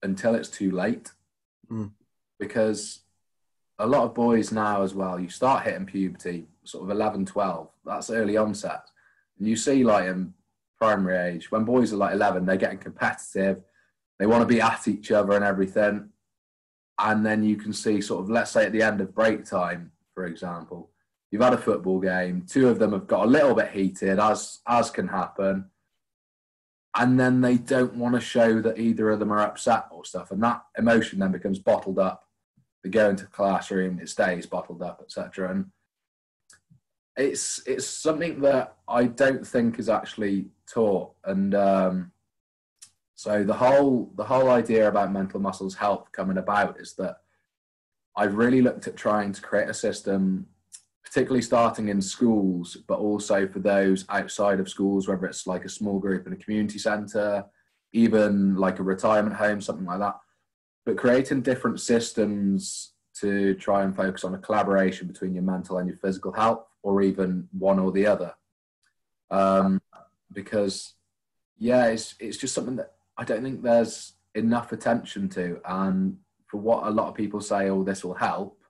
until 0.02 0.34
it's 0.34 0.48
too 0.48 0.70
late, 0.70 1.10
mm. 1.70 1.90
because 2.38 3.00
a 3.78 3.86
lot 3.86 4.04
of 4.04 4.14
boys 4.14 4.52
now 4.52 4.82
as 4.82 4.94
well, 4.94 5.20
you 5.20 5.28
start 5.28 5.64
hitting 5.64 5.84
puberty 5.84 6.46
sort 6.64 6.84
of 6.84 6.90
11, 6.90 7.26
12. 7.26 7.68
That's 7.84 8.10
early 8.10 8.36
onset. 8.36 8.90
And 9.38 9.48
you 9.48 9.56
see, 9.56 9.84
like 9.84 10.06
in 10.06 10.34
primary 10.80 11.34
age, 11.34 11.50
when 11.50 11.64
boys 11.64 11.92
are 11.92 11.96
like 11.96 12.14
11, 12.14 12.46
they're 12.46 12.56
getting 12.56 12.78
competitive. 12.78 13.62
They 14.18 14.26
want 14.26 14.42
to 14.42 14.46
be 14.46 14.60
at 14.60 14.86
each 14.86 15.10
other 15.10 15.32
and 15.32 15.44
everything. 15.44 16.10
And 16.98 17.26
then 17.26 17.42
you 17.42 17.56
can 17.56 17.72
see, 17.72 18.00
sort 18.00 18.22
of, 18.24 18.30
let's 18.30 18.52
say 18.52 18.66
at 18.66 18.72
the 18.72 18.82
end 18.82 19.00
of 19.00 19.14
break 19.14 19.44
time, 19.44 19.90
for 20.14 20.26
example, 20.26 20.90
you've 21.30 21.42
had 21.42 21.52
a 21.52 21.58
football 21.58 21.98
game, 21.98 22.46
two 22.48 22.68
of 22.68 22.78
them 22.78 22.92
have 22.92 23.08
got 23.08 23.26
a 23.26 23.30
little 23.30 23.54
bit 23.54 23.72
heated, 23.72 24.20
as, 24.20 24.60
as 24.68 24.90
can 24.90 25.08
happen. 25.08 25.66
And 26.96 27.18
then 27.18 27.40
they 27.40 27.56
don't 27.56 27.96
want 27.96 28.14
to 28.14 28.20
show 28.20 28.60
that 28.60 28.78
either 28.78 29.10
of 29.10 29.18
them 29.18 29.32
are 29.32 29.40
upset 29.40 29.86
or 29.90 30.04
stuff. 30.04 30.30
And 30.30 30.40
that 30.44 30.62
emotion 30.78 31.18
then 31.18 31.32
becomes 31.32 31.58
bottled 31.58 31.98
up 31.98 32.24
they 32.84 32.90
go 32.90 33.08
into 33.08 33.26
classroom, 33.26 33.98
it 33.98 34.10
stays 34.10 34.46
bottled 34.46 34.82
up, 34.82 35.00
etc. 35.02 35.50
And 35.50 35.70
it's 37.16 37.62
it's 37.66 37.86
something 37.86 38.40
that 38.40 38.76
I 38.88 39.04
don't 39.04 39.46
think 39.46 39.78
is 39.78 39.88
actually 39.88 40.48
taught. 40.72 41.12
And 41.24 41.54
um, 41.54 42.12
so 43.14 43.44
the 43.44 43.54
whole 43.54 44.12
the 44.16 44.24
whole 44.24 44.50
idea 44.50 44.88
about 44.88 45.12
mental 45.12 45.40
muscles 45.40 45.74
health 45.74 46.10
coming 46.12 46.38
about 46.38 46.80
is 46.80 46.94
that 46.94 47.18
I've 48.16 48.34
really 48.34 48.62
looked 48.62 48.86
at 48.86 48.96
trying 48.96 49.32
to 49.32 49.42
create 49.42 49.68
a 49.68 49.74
system, 49.74 50.46
particularly 51.04 51.42
starting 51.42 51.88
in 51.88 52.00
schools, 52.00 52.76
but 52.88 52.98
also 52.98 53.46
for 53.46 53.58
those 53.60 54.04
outside 54.08 54.60
of 54.60 54.68
schools, 54.68 55.08
whether 55.08 55.26
it's 55.26 55.46
like 55.46 55.64
a 55.64 55.68
small 55.68 55.98
group 55.98 56.26
in 56.26 56.32
a 56.32 56.36
community 56.36 56.78
centre, 56.78 57.44
even 57.92 58.56
like 58.56 58.78
a 58.78 58.84
retirement 58.84 59.36
home, 59.36 59.60
something 59.60 59.86
like 59.86 60.00
that, 60.00 60.16
but 60.84 60.96
creating 60.96 61.42
different 61.42 61.80
systems 61.80 62.92
to 63.20 63.54
try 63.54 63.84
and 63.84 63.94
focus 63.94 64.24
on 64.24 64.34
a 64.34 64.38
collaboration 64.38 65.06
between 65.06 65.34
your 65.34 65.44
mental 65.44 65.78
and 65.78 65.88
your 65.88 65.98
physical 65.98 66.32
health, 66.32 66.64
or 66.84 67.02
even 67.02 67.48
one 67.58 67.80
or 67.80 67.90
the 67.90 68.06
other. 68.06 68.34
Um, 69.30 69.80
because, 70.32 70.92
yeah, 71.58 71.86
it's, 71.86 72.14
it's 72.20 72.36
just 72.36 72.54
something 72.54 72.76
that 72.76 72.92
I 73.16 73.24
don't 73.24 73.42
think 73.42 73.62
there's 73.62 74.12
enough 74.34 74.70
attention 74.70 75.28
to. 75.30 75.60
And 75.64 76.18
for 76.46 76.58
what 76.58 76.86
a 76.86 76.90
lot 76.90 77.08
of 77.08 77.14
people 77.14 77.40
say, 77.40 77.70
oh, 77.70 77.82
this 77.82 78.04
will 78.04 78.14
help, 78.14 78.60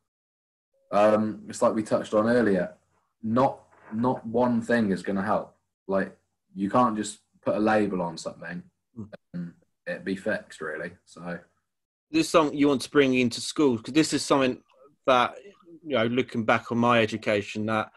um, 0.93 1.43
it's 1.49 1.61
like 1.61 1.75
we 1.75 1.83
touched 1.83 2.15
on 2.15 2.29
earlier. 2.29 2.73
Not 3.23 3.59
not 3.93 4.27
one 4.27 4.63
thing 4.63 4.91
is 4.91 5.03
going 5.03 5.17
to 5.17 5.23
help. 5.23 5.57
Like 5.87 6.17
you 6.55 6.71
can't 6.71 6.97
just 6.97 7.19
put 7.43 7.57
a 7.57 7.61
label 7.61 8.01
on 8.01 8.17
something 8.17 8.63
hmm. 8.95 9.05
and 9.35 9.53
it 9.87 10.05
be 10.05 10.15
fixed, 10.17 10.61
really. 10.61 10.93
So 11.05 11.39
this 12.11 12.27
is 12.27 12.31
something 12.31 12.57
you 12.57 12.69
want 12.69 12.83
to 12.83 12.91
bring 12.91 13.15
into 13.15 13.41
schools 13.41 13.81
because 13.81 13.95
this 13.95 14.13
is 14.13 14.23
something 14.23 14.59
that 15.07 15.35
you 15.87 15.97
know 15.97 16.07
looking 16.07 16.45
back 16.45 16.73
on 16.73 16.79
my 16.79 17.01
education 17.01 17.67
that 17.67 17.91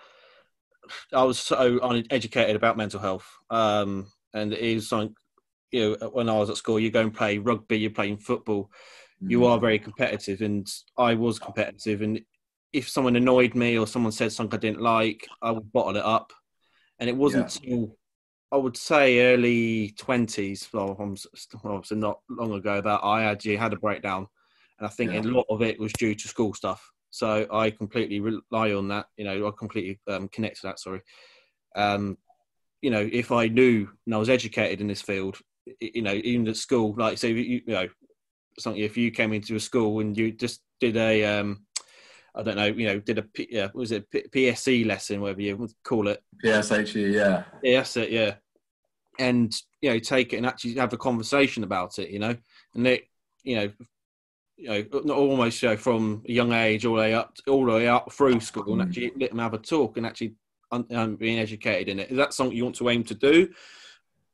I 1.14 1.24
was 1.24 1.40
so 1.40 1.80
uneducated 1.84 2.56
about 2.56 2.78
mental 2.78 3.00
health 3.00 3.28
um, 3.50 4.08
and 4.34 4.54
it 4.54 4.60
is 4.60 4.90
something 4.90 5.16
you 5.72 5.98
know 6.00 6.10
when 6.10 6.30
I 6.30 6.38
was 6.38 6.50
at 6.50 6.58
school 6.58 6.80
you 6.80 6.92
go 6.92 7.02
and 7.02 7.14
play 7.14 7.38
rugby 7.38 7.80
you're 7.80 7.92
playing 7.92 8.18
football 8.18 8.70
mm. 9.24 9.30
you 9.30 9.46
are 9.46 9.60
very 9.60 9.80
competitive 9.80 10.42
and 10.42 10.68
I 10.98 11.16
was 11.16 11.40
competitive 11.40 12.02
and 12.02 12.22
if 12.74 12.90
someone 12.90 13.16
annoyed 13.16 13.56
me 13.56 13.78
or 13.78 13.88
someone 13.88 14.12
said 14.12 14.32
something 14.32 14.58
I 14.58 14.62
didn't 14.62 14.82
like 14.82 15.28
I 15.42 15.52
would 15.52 15.72
bottle 15.72 15.98
it 15.98 16.06
up 16.06 16.32
and 17.00 17.10
it 17.10 17.16
wasn't 17.16 17.60
yeah. 17.62 17.74
until 17.74 17.98
I 18.52 18.56
would 18.58 18.78
say 18.78 19.34
early 19.34 19.94
twenties. 19.98 20.70
Well, 20.72 20.96
obviously 21.00 21.98
not 21.98 22.20
long 22.30 22.54
ago. 22.54 22.82
That 22.82 23.02
I 23.04 23.24
actually 23.24 23.58
had 23.58 23.74
a 23.74 23.78
breakdown, 23.78 24.28
and 24.80 24.88
I 24.88 24.90
think 24.90 25.12
yeah. 25.12 25.22
a 25.22 25.24
lot 25.24 25.46
of 25.50 25.62
it 25.62 25.80
was 25.80 25.92
due 25.94 26.16
to 26.16 26.28
school 26.28 26.54
stuff. 26.54 26.92
So 27.10 27.48
I 27.52 27.72
completely 27.72 28.20
rely 28.20 28.74
on 28.74 28.88
that. 28.90 29.08
You 29.18 29.26
know, 29.26 29.48
I 29.48 29.52
completely 29.58 30.00
um, 30.08 30.28
connect 30.28 30.62
to 30.62 30.68
that. 30.68 30.80
Sorry. 30.80 31.02
Um, 31.76 32.18
you 32.82 32.90
know, 32.90 33.08
if 33.12 33.32
I 33.32 33.48
knew 33.48 33.90
and 34.06 34.16
I 34.16 34.18
was 34.18 34.30
educated 34.30 34.82
in 34.82 34.88
this 34.88 35.02
field, 35.02 35.38
you 35.80 36.02
know, 36.02 36.14
even 36.14 36.48
at 36.48 36.58
school, 36.58 36.96
like 36.98 37.18
say, 37.18 37.32
you, 37.32 37.62
you 37.66 37.74
know, 37.74 37.88
something 38.60 38.82
if 38.82 38.98
you 38.98 39.12
came 39.12 39.34
into 39.34 39.56
a 39.56 39.60
school 39.60 40.00
and 40.00 40.18
you 40.18 40.32
just 40.32 40.62
did 40.80 40.98
a 40.98 41.26
um, 41.26 41.66
I 42.36 42.44
don't 42.44 42.56
know, 42.56 42.66
you 42.66 42.88
know, 42.88 43.00
did 43.00 43.20
a 43.20 43.26
yeah, 43.50 43.70
was 43.74 43.92
it 43.92 44.10
PSE 44.12 44.86
lesson, 44.86 45.22
whatever 45.22 45.42
you 45.42 45.68
call 45.84 46.08
it? 46.08 46.24
PSHE, 46.44 47.14
yeah. 47.14 47.44
Yeah, 47.64 47.80
that's 47.80 47.98
it, 47.98 48.12
yeah. 48.12 48.36
And 49.20 49.52
you 49.82 49.90
know, 49.90 50.00
take 50.00 50.34
it 50.34 50.38
and 50.38 50.46
actually 50.46 50.76
have 50.76 50.94
a 50.94 50.98
conversation 50.98 51.64
about 51.64 51.98
it, 51.98 52.10
you 52.10 52.20
know, 52.20 52.36
and 52.76 52.88
it, 52.88 53.06
you 53.44 53.56
know, 53.56 53.72
you 54.58 54.70
know, 54.70 54.84
not 55.04 55.18
almost 55.18 55.62
you 55.62 55.70
know, 55.70 55.78
from 55.78 56.24
a 56.28 56.32
young 56.32 56.52
age 56.52 56.86
all 56.86 56.96
the 56.96 57.02
way 57.02 57.14
up, 57.14 57.38
all 57.48 57.66
the 57.66 57.72
way 57.72 57.88
up 57.88 58.12
through 58.12 58.40
school, 58.40 58.74
and 58.74 58.82
actually 58.82 59.12
let 59.18 59.30
them 59.30 59.40
have 59.40 59.54
a 59.54 59.60
talk 59.60 59.98
and 59.98 60.06
actually 60.06 60.34
um, 60.72 61.16
being 61.16 61.40
educated 61.40 61.90
in 61.90 62.00
it. 62.00 62.10
Is 62.12 62.18
that 62.18 62.34
something 62.34 62.58
you 62.58 62.64
want 62.64 62.76
to 62.78 62.90
aim 62.90 63.04
to 63.06 63.16
do? 63.16 63.50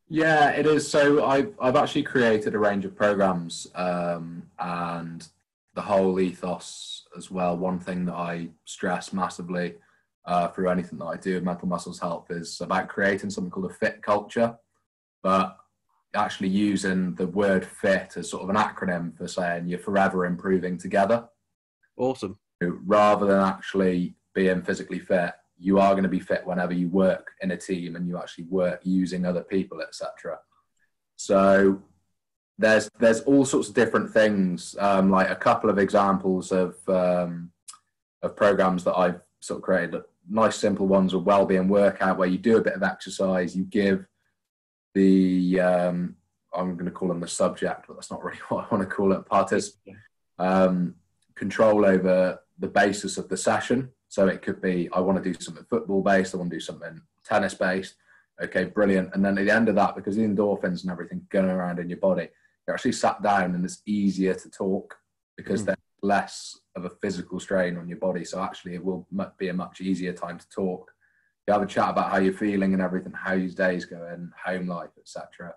Yeah, 0.07 0.51
it 0.51 0.65
is. 0.65 0.89
So 0.89 1.25
I've 1.25 1.53
I've 1.59 1.75
actually 1.75 2.03
created 2.03 2.55
a 2.55 2.59
range 2.59 2.85
of 2.85 2.95
programs, 2.95 3.67
um, 3.75 4.43
and 4.59 5.27
the 5.75 5.81
whole 5.81 6.19
ethos 6.19 7.05
as 7.17 7.29
well. 7.29 7.57
One 7.57 7.79
thing 7.79 8.05
that 8.05 8.15
I 8.15 8.49
stress 8.65 9.11
massively 9.11 9.75
uh, 10.25 10.47
through 10.49 10.69
anything 10.69 10.99
that 10.99 11.05
I 11.05 11.17
do 11.17 11.35
with 11.35 11.43
Mental 11.43 11.67
Muscles 11.67 11.99
Health 11.99 12.27
is 12.29 12.61
about 12.61 12.87
creating 12.87 13.29
something 13.29 13.51
called 13.51 13.71
a 13.71 13.73
fit 13.73 14.01
culture, 14.01 14.55
but 15.21 15.57
actually 16.15 16.49
using 16.49 17.15
the 17.15 17.27
word 17.27 17.65
fit 17.65 18.17
as 18.17 18.29
sort 18.29 18.43
of 18.43 18.49
an 18.49 18.55
acronym 18.55 19.17
for 19.17 19.27
saying 19.27 19.67
you're 19.67 19.79
forever 19.79 20.25
improving 20.25 20.77
together. 20.77 21.27
Awesome. 21.97 22.37
Rather 22.61 23.25
than 23.25 23.39
actually 23.39 24.15
being 24.33 24.61
physically 24.61 24.99
fit, 24.99 25.33
you 25.57 25.79
are 25.79 25.93
going 25.93 26.03
to 26.03 26.09
be 26.09 26.19
fit 26.19 26.45
whenever 26.45 26.73
you 26.73 26.89
work 26.89 27.31
in 27.41 27.51
a 27.51 27.57
team 27.57 27.95
and 27.95 28.07
you 28.07 28.17
actually 28.17 28.45
work 28.45 28.81
using 28.83 29.25
other 29.25 29.43
people, 29.43 29.81
etc. 29.81 30.39
So 31.15 31.81
there's 32.57 32.89
there's 32.99 33.21
all 33.21 33.45
sorts 33.45 33.69
of 33.69 33.75
different 33.75 34.11
things. 34.11 34.75
Um, 34.79 35.09
like 35.09 35.29
a 35.29 35.35
couple 35.35 35.69
of 35.69 35.77
examples 35.77 36.51
of 36.51 36.75
um, 36.87 37.51
of 38.21 38.35
programs 38.35 38.83
that 38.83 38.97
I've 38.97 39.21
sort 39.39 39.59
of 39.59 39.63
created. 39.63 40.01
Nice 40.29 40.55
simple 40.55 40.87
ones 40.87 41.13
of 41.13 41.25
well-being 41.25 41.67
workout 41.67 42.17
where 42.17 42.29
you 42.29 42.37
do 42.37 42.57
a 42.57 42.61
bit 42.61 42.73
of 42.73 42.83
exercise, 42.83 43.55
you 43.55 43.65
give 43.65 44.05
the 44.93 45.59
um, 45.59 46.15
I'm 46.53 46.73
going 46.73 46.85
to 46.85 46.91
call 46.91 47.07
them 47.07 47.19
the 47.19 47.27
subject, 47.27 47.85
but 47.87 47.95
that's 47.95 48.11
not 48.11 48.23
really 48.23 48.39
what 48.49 48.65
I 48.65 48.75
want 48.75 48.87
to 48.87 48.95
call 48.95 49.13
it. 49.13 49.25
Participant 49.25 49.97
um, 50.39 50.95
control 51.35 51.85
over 51.85 52.39
the 52.59 52.67
basis 52.67 53.17
of 53.17 53.29
the 53.29 53.37
session. 53.37 53.89
So 54.09 54.27
it 54.27 54.41
could 54.41 54.61
be 54.61 54.89
I 54.93 54.99
want 54.99 55.23
to 55.23 55.33
do 55.33 55.39
something 55.39 55.65
football 55.69 56.01
based, 56.01 56.33
I 56.33 56.37
want 56.37 56.51
to 56.51 56.55
do 56.55 56.61
something 56.61 57.01
tennis 57.25 57.55
based. 57.55 57.95
Okay, 58.41 58.65
brilliant. 58.65 59.11
And 59.13 59.23
then 59.23 59.37
at 59.37 59.45
the 59.45 59.53
end 59.53 59.69
of 59.69 59.75
that, 59.75 59.95
because 59.95 60.15
the 60.15 60.23
endorphins 60.23 60.81
and 60.81 60.91
everything 60.91 61.25
going 61.29 61.45
around 61.45 61.79
in 61.79 61.89
your 61.89 61.99
body, 61.99 62.29
you're 62.67 62.75
actually 62.75 62.93
sat 62.93 63.21
down 63.21 63.55
and 63.55 63.63
it's 63.63 63.81
easier 63.85 64.33
to 64.33 64.49
talk 64.49 64.95
because 65.37 65.63
mm. 65.63 65.67
there's 65.67 65.77
less 66.01 66.59
of 66.75 66.85
a 66.85 66.89
physical 66.89 67.39
strain 67.39 67.77
on 67.77 67.87
your 67.87 67.97
body. 67.97 68.25
So 68.25 68.41
actually, 68.41 68.75
it 68.75 68.83
will 68.83 69.07
be 69.37 69.49
a 69.49 69.53
much 69.53 69.81
easier 69.81 70.13
time 70.13 70.39
to 70.39 70.49
talk. 70.49 70.92
You 71.47 71.53
have 71.53 71.61
a 71.61 71.67
chat 71.67 71.89
about 71.89 72.11
how 72.11 72.17
you're 72.17 72.33
feeling 72.33 72.73
and 72.73 72.81
everything, 72.81 73.11
how 73.11 73.33
your 73.33 73.49
day's 73.49 73.85
going, 73.85 74.31
home 74.43 74.67
life, 74.67 74.91
etc. 74.97 75.53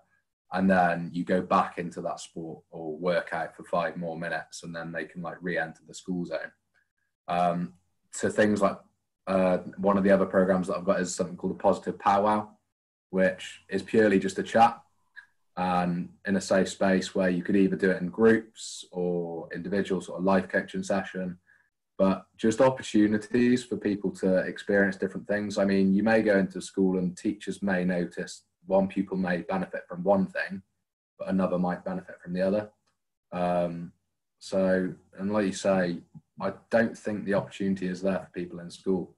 And 0.51 0.69
then 0.69 1.09
you 1.13 1.23
go 1.23 1.41
back 1.41 1.77
into 1.77 2.01
that 2.01 2.19
sport 2.19 2.63
or 2.71 2.97
workout 2.97 3.55
for 3.55 3.63
five 3.63 3.97
more 3.97 4.17
minutes, 4.17 4.63
and 4.63 4.75
then 4.75 4.91
they 4.91 5.05
can 5.05 5.21
like 5.21 5.37
re-enter 5.41 5.81
the 5.87 5.93
school 5.93 6.25
zone. 6.25 6.51
Um, 7.27 7.73
to 8.19 8.29
things 8.29 8.61
like 8.61 8.77
uh, 9.27 9.57
one 9.77 9.97
of 9.97 10.03
the 10.03 10.11
other 10.11 10.25
programs 10.25 10.67
that 10.67 10.77
I've 10.77 10.85
got 10.85 11.01
is 11.01 11.13
something 11.13 11.35
called 11.37 11.53
a 11.53 11.61
positive 11.63 11.99
powwow, 11.99 12.49
which 13.09 13.61
is 13.69 13.81
purely 13.81 14.19
just 14.19 14.39
a 14.39 14.43
chat 14.43 14.81
and 15.57 16.09
in 16.25 16.35
a 16.35 16.41
safe 16.41 16.69
space 16.69 17.15
where 17.15 17.29
you 17.29 17.41
could 17.41 17.55
either 17.55 17.75
do 17.75 17.89
it 17.89 18.01
in 18.01 18.09
groups 18.09 18.85
or 18.91 19.49
individuals 19.53 20.07
or 20.07 20.19
life 20.19 20.47
coaching 20.47 20.83
session 20.83 21.37
but 21.97 22.25
just 22.37 22.61
opportunities 22.61 23.63
for 23.63 23.77
people 23.77 24.11
to 24.11 24.37
experience 24.39 24.95
different 24.95 25.27
things. 25.27 25.57
I 25.57 25.65
mean 25.65 25.93
you 25.93 26.03
may 26.03 26.21
go 26.21 26.37
into 26.37 26.61
school 26.61 26.97
and 26.97 27.17
teachers 27.17 27.61
may 27.61 27.83
notice 27.83 28.43
one 28.65 28.87
pupil 28.87 29.17
may 29.17 29.41
benefit 29.41 29.81
from 29.87 30.03
one 30.03 30.27
thing 30.27 30.61
but 31.17 31.29
another 31.29 31.57
might 31.57 31.83
benefit 31.83 32.21
from 32.21 32.33
the 32.33 32.41
other. 32.41 32.69
Um, 33.31 33.91
so 34.39 34.93
and 35.17 35.33
like 35.33 35.47
you 35.47 35.51
say 35.51 35.97
i 36.39 36.53
don't 36.69 36.95
think 36.95 37.25
the 37.25 37.33
opportunity 37.33 37.87
is 37.87 38.03
there 38.03 38.19
for 38.19 38.29
people 38.39 38.59
in 38.59 38.69
school. 38.69 39.15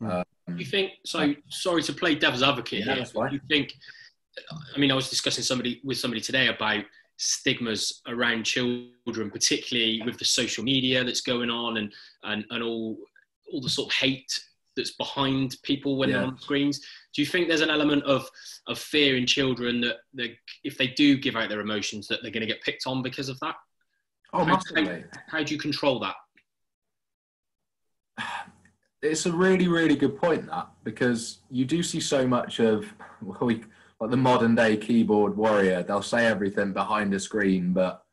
Hmm. 0.00 0.10
um, 0.10 0.24
you 0.56 0.64
think 0.64 0.90
so 1.04 1.32
sorry 1.48 1.84
to 1.84 1.92
play 1.92 2.16
devil's 2.16 2.42
advocate 2.42 2.84
yeah, 2.84 2.96
here 2.96 3.28
you 3.30 3.40
think 3.48 3.72
I 4.74 4.78
mean, 4.78 4.90
I 4.90 4.94
was 4.94 5.10
discussing 5.10 5.44
somebody 5.44 5.80
with 5.84 5.98
somebody 5.98 6.20
today 6.20 6.48
about 6.48 6.84
stigmas 7.16 8.02
around 8.06 8.44
children, 8.44 9.30
particularly 9.30 10.02
with 10.04 10.18
the 10.18 10.24
social 10.24 10.62
media 10.64 11.04
that's 11.04 11.20
going 11.20 11.50
on 11.50 11.78
and 11.78 11.92
and, 12.24 12.44
and 12.50 12.62
all 12.62 12.96
all 13.52 13.60
the 13.60 13.68
sort 13.68 13.92
of 13.92 13.94
hate 13.94 14.40
that's 14.76 14.92
behind 14.92 15.56
people 15.62 15.96
when 15.96 16.10
yeah. 16.10 16.18
they're 16.18 16.26
on 16.26 16.38
screens. 16.38 16.80
Do 17.14 17.22
you 17.22 17.26
think 17.26 17.48
there's 17.48 17.62
an 17.62 17.70
element 17.70 18.04
of 18.04 18.28
of 18.66 18.78
fear 18.78 19.16
in 19.16 19.26
children 19.26 19.80
that 19.80 20.30
if 20.64 20.76
they 20.76 20.88
do 20.88 21.16
give 21.16 21.36
out 21.36 21.48
their 21.48 21.60
emotions, 21.60 22.06
that 22.08 22.20
they're 22.22 22.30
going 22.30 22.46
to 22.46 22.52
get 22.52 22.62
picked 22.62 22.86
on 22.86 23.02
because 23.02 23.28
of 23.28 23.40
that? 23.40 23.56
Oh, 24.32 24.44
how, 24.44 24.54
massively. 24.54 24.84
How, 24.84 25.38
how 25.38 25.42
do 25.42 25.54
you 25.54 25.60
control 25.60 26.00
that? 26.00 26.16
It's 29.02 29.26
a 29.26 29.32
really, 29.32 29.68
really 29.68 29.94
good 29.94 30.18
point 30.18 30.46
that 30.46 30.68
because 30.82 31.38
you 31.50 31.64
do 31.64 31.82
see 31.82 32.00
so 32.00 32.26
much 32.26 32.60
of 32.60 32.92
well, 33.22 33.38
we 33.40 33.62
like 34.00 34.10
the 34.10 34.16
modern 34.16 34.54
day 34.54 34.76
keyboard 34.76 35.36
warrior. 35.36 35.82
They'll 35.82 36.02
say 36.02 36.26
everything 36.26 36.72
behind 36.72 37.14
a 37.14 37.20
screen, 37.20 37.72
but 37.72 38.04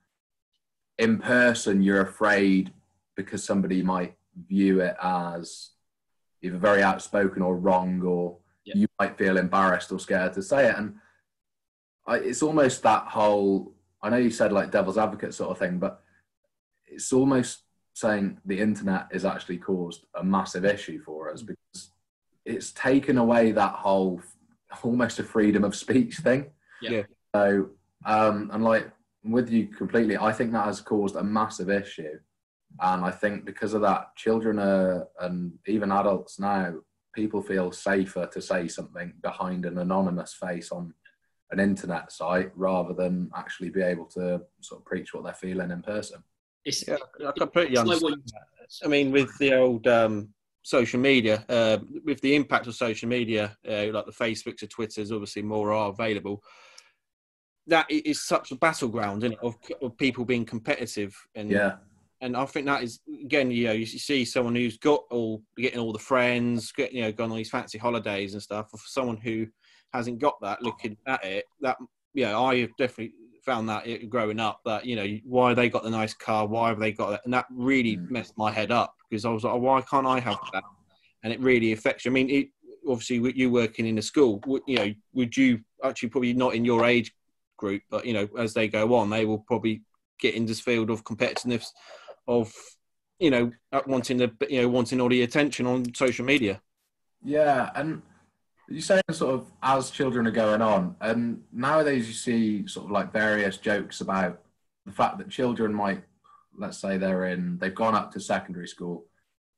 in 0.98 1.18
person, 1.18 1.82
you're 1.82 2.02
afraid 2.02 2.72
because 3.16 3.44
somebody 3.44 3.82
might 3.82 4.16
view 4.48 4.82
it 4.82 4.96
as 5.02 5.72
either 6.42 6.58
very 6.58 6.84
outspoken 6.84 7.42
or 7.42 7.58
wrong, 7.58 8.02
or 8.02 8.38
yeah. 8.66 8.76
you 8.76 8.88
might 9.00 9.18
feel 9.18 9.38
embarrassed 9.38 9.92
or 9.92 10.00
scared 10.00 10.34
to 10.34 10.44
say 10.44 10.70
it. 10.70 10.76
And 10.78 10.96
I, 12.08 12.18
it's 12.18 12.44
almost 12.44 12.84
that 12.84 13.08
whole. 13.08 13.74
I 14.02 14.10
know 14.10 14.18
you 14.18 14.32
said 14.32 14.52
like 14.52 14.72
devil's 14.72 14.98
advocate 14.98 15.34
sort 15.34 15.52
of 15.52 15.58
thing, 15.58 15.80
but 15.80 16.02
it's 16.86 17.14
almost 17.14 17.64
saying 17.94 18.40
the 18.46 18.60
internet 18.60 19.08
has 19.12 19.26
actually 19.26 19.58
caused 19.58 20.06
a 20.16 20.24
massive 20.24 20.66
issue 20.66 21.02
for 21.02 21.32
us 21.32 21.44
mm. 21.44 21.48
because 21.48 21.92
it's 22.46 22.72
taken 22.72 23.18
away 23.18 23.52
that 23.52 23.74
whole 23.74 24.22
almost 24.84 25.20
a 25.20 25.24
freedom 25.24 25.64
of 25.64 25.76
speech 25.76 26.18
thing. 26.18 26.52
Yeah. 26.82 27.04
So, 27.36 27.70
um, 28.06 28.50
and 28.54 28.64
like 28.64 28.90
with 29.24 29.50
you 29.50 29.68
completely, 29.68 30.18
I 30.18 30.32
think 30.32 30.52
that 30.52 30.66
has 30.66 30.82
caused 30.82 31.16
a 31.16 31.24
massive 31.24 31.70
issue. 31.70 32.20
And 32.80 33.06
I 33.06 33.12
think 33.12 33.46
because 33.46 33.74
of 33.74 33.82
that, 33.82 34.16
children 34.16 34.60
are, 34.60 35.08
and 35.20 35.54
even 35.68 35.92
adults 35.92 36.40
now, 36.40 36.74
people 37.14 37.42
feel 37.42 37.72
safer 37.72 38.26
to 38.26 38.42
say 38.42 38.68
something 38.68 39.14
behind 39.22 39.66
an 39.66 39.78
anonymous 39.78 40.34
face 40.34 40.72
on 40.72 40.94
an 41.52 41.60
internet 41.60 42.12
site 42.12 42.52
rather 42.56 42.94
than 42.94 43.30
actually 43.36 43.70
be 43.70 43.82
able 43.82 44.06
to 44.06 44.42
sort 44.62 44.82
of 44.82 44.86
preach 44.86 45.14
what 45.14 45.24
they're 45.24 45.34
feeling 45.34 45.70
in 45.70 45.84
person. 45.84 46.24
It's, 46.66 46.88
yeah, 46.88 46.98
I 47.26 47.32
completely 47.38 47.78
understand. 47.78 48.22
Like 48.26 48.44
I 48.84 48.88
mean, 48.88 49.12
with 49.12 49.38
the 49.38 49.54
old 49.54 49.86
um, 49.88 50.30
social 50.64 51.00
media, 51.00 51.46
uh, 51.50 51.78
with 52.04 52.20
the 52.22 52.36
impact 52.36 52.68
of 52.68 52.76
social 52.76 53.08
media, 53.08 53.56
uh, 53.70 53.86
like 53.92 54.06
the 54.06 54.12
Facebooks 54.12 54.64
or 54.64 54.68
Twitters, 54.68 55.12
obviously 55.12 55.42
more 55.42 55.72
are 55.72 55.90
available. 55.90 56.42
That 57.68 57.86
is 57.90 58.24
such 58.24 58.52
a 58.52 58.56
battleground 58.56 59.24
it, 59.24 59.38
of, 59.42 59.56
of 59.82 59.98
people 59.98 60.26
being 60.26 60.46
competitive, 60.46 61.16
and 61.36 61.50
yeah, 61.50 61.76
and 62.22 62.36
I 62.36 62.46
think 62.46 62.66
that 62.66 62.84
is 62.84 63.02
again, 63.22 63.52
you 63.52 63.66
know, 63.66 63.74
you 63.74 63.86
see 63.86 64.26
someone 64.26 64.56
who's 64.56 64.78
got 64.78 65.04
all 65.12 65.44
getting 65.58 65.80
all 65.80 65.94
the 65.94 66.00
friends, 66.00 66.72
get, 66.72 66.94
you 66.94 67.02
know, 67.02 67.12
gone 67.12 67.32
on 67.32 67.38
these 67.38 67.50
fancy 67.50 67.78
holidays 67.78 68.34
and 68.34 68.42
stuff. 68.42 68.72
For 68.72 68.78
someone 68.78 69.18
who 69.18 69.48
hasn't 69.94 70.20
got 70.20 70.36
that, 70.42 70.62
looking 70.62 70.98
at 71.06 71.24
it, 71.24 71.46
that 71.62 71.78
yeah, 72.14 72.38
I 72.40 72.60
have 72.60 72.76
definitely 72.78 73.14
found 73.46 73.70
that 73.70 74.10
growing 74.10 74.40
up 74.40 74.62
that 74.66 74.86
you 74.86 74.96
know 74.96 75.08
why 75.26 75.54
they 75.54 75.70
got 75.70 75.84
the 75.84 75.90
nice 75.90 76.14
car, 76.14 76.48
why 76.48 76.70
have 76.70 76.80
they 76.80 76.92
got 76.92 77.12
that, 77.12 77.22
and 77.26 77.34
that 77.34 77.46
really 77.52 77.98
mm. 77.98 78.10
messed 78.10 78.38
my 78.38 78.52
head 78.52 78.72
up 78.72 78.96
because 79.10 79.26
I 79.26 79.30
was 79.30 79.44
like, 79.44 79.54
oh, 79.54 79.58
why 79.58 79.82
can't 79.82 80.08
I 80.08 80.20
have 80.20 80.40
that? 80.54 80.64
And 81.24 81.32
it 81.32 81.40
really 81.40 81.72
affects 81.72 82.06
you. 82.06 82.12
I 82.12 82.14
mean, 82.14 82.30
it, 82.30 82.48
obviously, 82.88 83.20
with 83.20 83.36
you 83.36 83.52
working 83.52 83.86
in 83.86 83.98
a 83.98 84.02
school, 84.02 84.42
you 84.68 84.76
know, 84.76 84.94
would 85.14 85.36
you 85.38 85.60
actually 85.84 86.10
probably 86.10 86.34
not 86.34 86.56
in 86.56 86.66
your 86.66 86.86
age 86.86 87.14
group, 87.58 87.82
but 87.90 88.06
you 88.06 88.14
know, 88.14 88.28
as 88.38 88.54
they 88.54 88.68
go 88.68 88.96
on, 88.96 89.10
they 89.10 89.26
will 89.26 89.40
probably 89.40 89.82
get 90.20 90.36
in 90.36 90.46
this 90.46 90.60
field 90.60 90.90
of 90.90 91.04
competitiveness, 91.04 91.68
of 92.28 92.52
you 93.20 93.30
know, 93.30 93.52
wanting 93.88 94.18
the 94.18 94.32
you 94.50 94.62
know 94.62 94.70
wanting 94.70 95.00
all 95.00 95.10
the 95.10 95.24
attention 95.24 95.66
on 95.66 95.94
social 95.94 96.26
media. 96.26 96.62
Yeah, 97.24 97.70
and 97.76 98.02
you 98.74 98.82
saying 98.82 99.02
sort 99.12 99.36
of 99.36 99.52
as 99.62 99.92
children 99.92 100.26
are 100.28 100.32
going 100.32 100.62
on, 100.62 100.96
and 101.02 101.44
nowadays 101.52 102.08
you 102.08 102.14
see 102.14 102.68
sort 102.68 102.86
of 102.86 102.92
like 102.92 103.14
various 103.14 103.58
jokes 103.58 104.02
about 104.02 104.42
the 104.86 104.92
fact 104.92 105.18
that 105.18 105.30
children 105.30 105.74
might, 105.74 106.04
let's 106.58 106.78
say 106.78 106.98
they're 106.98 107.26
in, 107.26 107.58
they've 107.60 107.76
gone 107.76 107.96
up 107.96 108.12
to 108.12 108.20
secondary 108.20 108.68
school, 108.68 109.06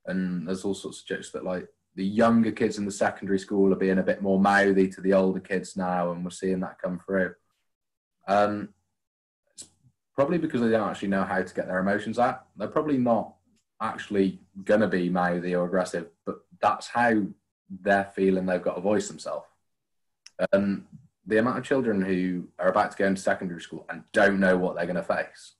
and 0.05 0.47
there's 0.47 0.65
all 0.65 0.73
sorts 0.73 1.01
of 1.01 1.07
jokes 1.07 1.31
that 1.31 1.45
like 1.45 1.67
the 1.95 2.05
younger 2.05 2.51
kids 2.51 2.77
in 2.77 2.85
the 2.85 2.91
secondary 2.91 3.39
school 3.39 3.71
are 3.71 3.77
being 3.77 3.99
a 3.99 4.03
bit 4.03 4.21
more 4.21 4.39
mouthy 4.39 4.89
to 4.89 5.01
the 5.01 5.13
older 5.13 5.39
kids 5.39 5.77
now, 5.77 6.11
and 6.11 6.23
we're 6.23 6.31
seeing 6.31 6.59
that 6.59 6.81
come 6.81 6.99
through. 7.05 7.33
Um, 8.27 8.69
it's 9.53 9.69
probably 10.13 10.37
because 10.37 10.61
they 10.61 10.69
don't 10.69 10.89
actually 10.89 11.07
know 11.07 11.23
how 11.23 11.41
to 11.41 11.53
get 11.53 11.67
their 11.67 11.79
emotions 11.79 12.19
out. 12.19 12.47
They're 12.57 12.67
probably 12.67 12.97
not 12.97 13.35
actually 13.81 14.41
to 14.65 14.87
be 14.87 15.09
mouthy 15.09 15.55
or 15.55 15.65
aggressive, 15.65 16.09
but 16.25 16.39
that's 16.61 16.87
how 16.87 17.23
they're 17.69 18.11
feeling 18.15 18.45
they've 18.45 18.61
got 18.61 18.75
to 18.75 18.81
voice 18.81 19.07
themselves. 19.07 19.47
And 20.51 20.85
the 21.25 21.37
amount 21.37 21.57
of 21.57 21.63
children 21.63 22.01
who 22.01 22.47
are 22.59 22.69
about 22.69 22.91
to 22.91 22.97
go 22.97 23.07
into 23.07 23.21
secondary 23.21 23.61
school 23.61 23.85
and 23.89 24.03
don't 24.13 24.39
know 24.39 24.57
what 24.57 24.75
they're 24.75 24.85
going 24.85 24.95
to 24.95 25.03
face 25.03 25.53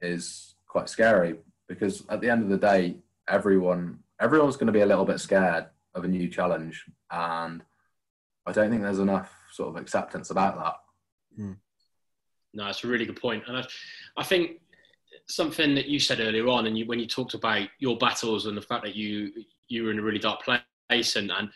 is 0.00 0.54
quite 0.66 0.88
scary 0.88 1.36
because 1.68 2.04
at 2.08 2.20
the 2.20 2.30
end 2.30 2.42
of 2.42 2.48
the 2.48 2.56
day, 2.56 2.96
everyone 3.28 3.98
everyone's 4.20 4.56
going 4.56 4.66
to 4.66 4.72
be 4.72 4.80
a 4.80 4.86
little 4.86 5.04
bit 5.04 5.20
scared 5.20 5.66
of 5.94 6.04
a 6.04 6.08
new 6.08 6.28
challenge, 6.28 6.84
and 7.10 7.62
I 8.46 8.52
don't 8.52 8.70
think 8.70 8.82
there's 8.82 8.98
enough 8.98 9.32
sort 9.52 9.68
of 9.68 9.76
acceptance 9.76 10.30
about 10.30 10.56
that. 10.56 10.74
Hmm. 11.36 11.52
No, 12.54 12.66
it's 12.68 12.82
a 12.84 12.88
really 12.88 13.04
good 13.04 13.20
point, 13.20 13.44
and 13.46 13.58
I, 13.58 13.64
I 14.16 14.24
think 14.24 14.60
something 15.28 15.74
that 15.74 15.86
you 15.86 16.00
said 16.00 16.20
earlier 16.20 16.48
on, 16.48 16.66
and 16.66 16.76
you, 16.76 16.86
when 16.86 16.98
you 16.98 17.06
talked 17.06 17.34
about 17.34 17.68
your 17.78 17.98
battles 17.98 18.46
and 18.46 18.56
the 18.56 18.62
fact 18.62 18.84
that 18.84 18.96
you 18.96 19.32
you 19.68 19.84
were 19.84 19.90
in 19.90 19.98
a 19.98 20.02
really 20.02 20.18
dark 20.18 20.42
place 20.42 20.60
and, 20.90 21.30
and 21.30 21.48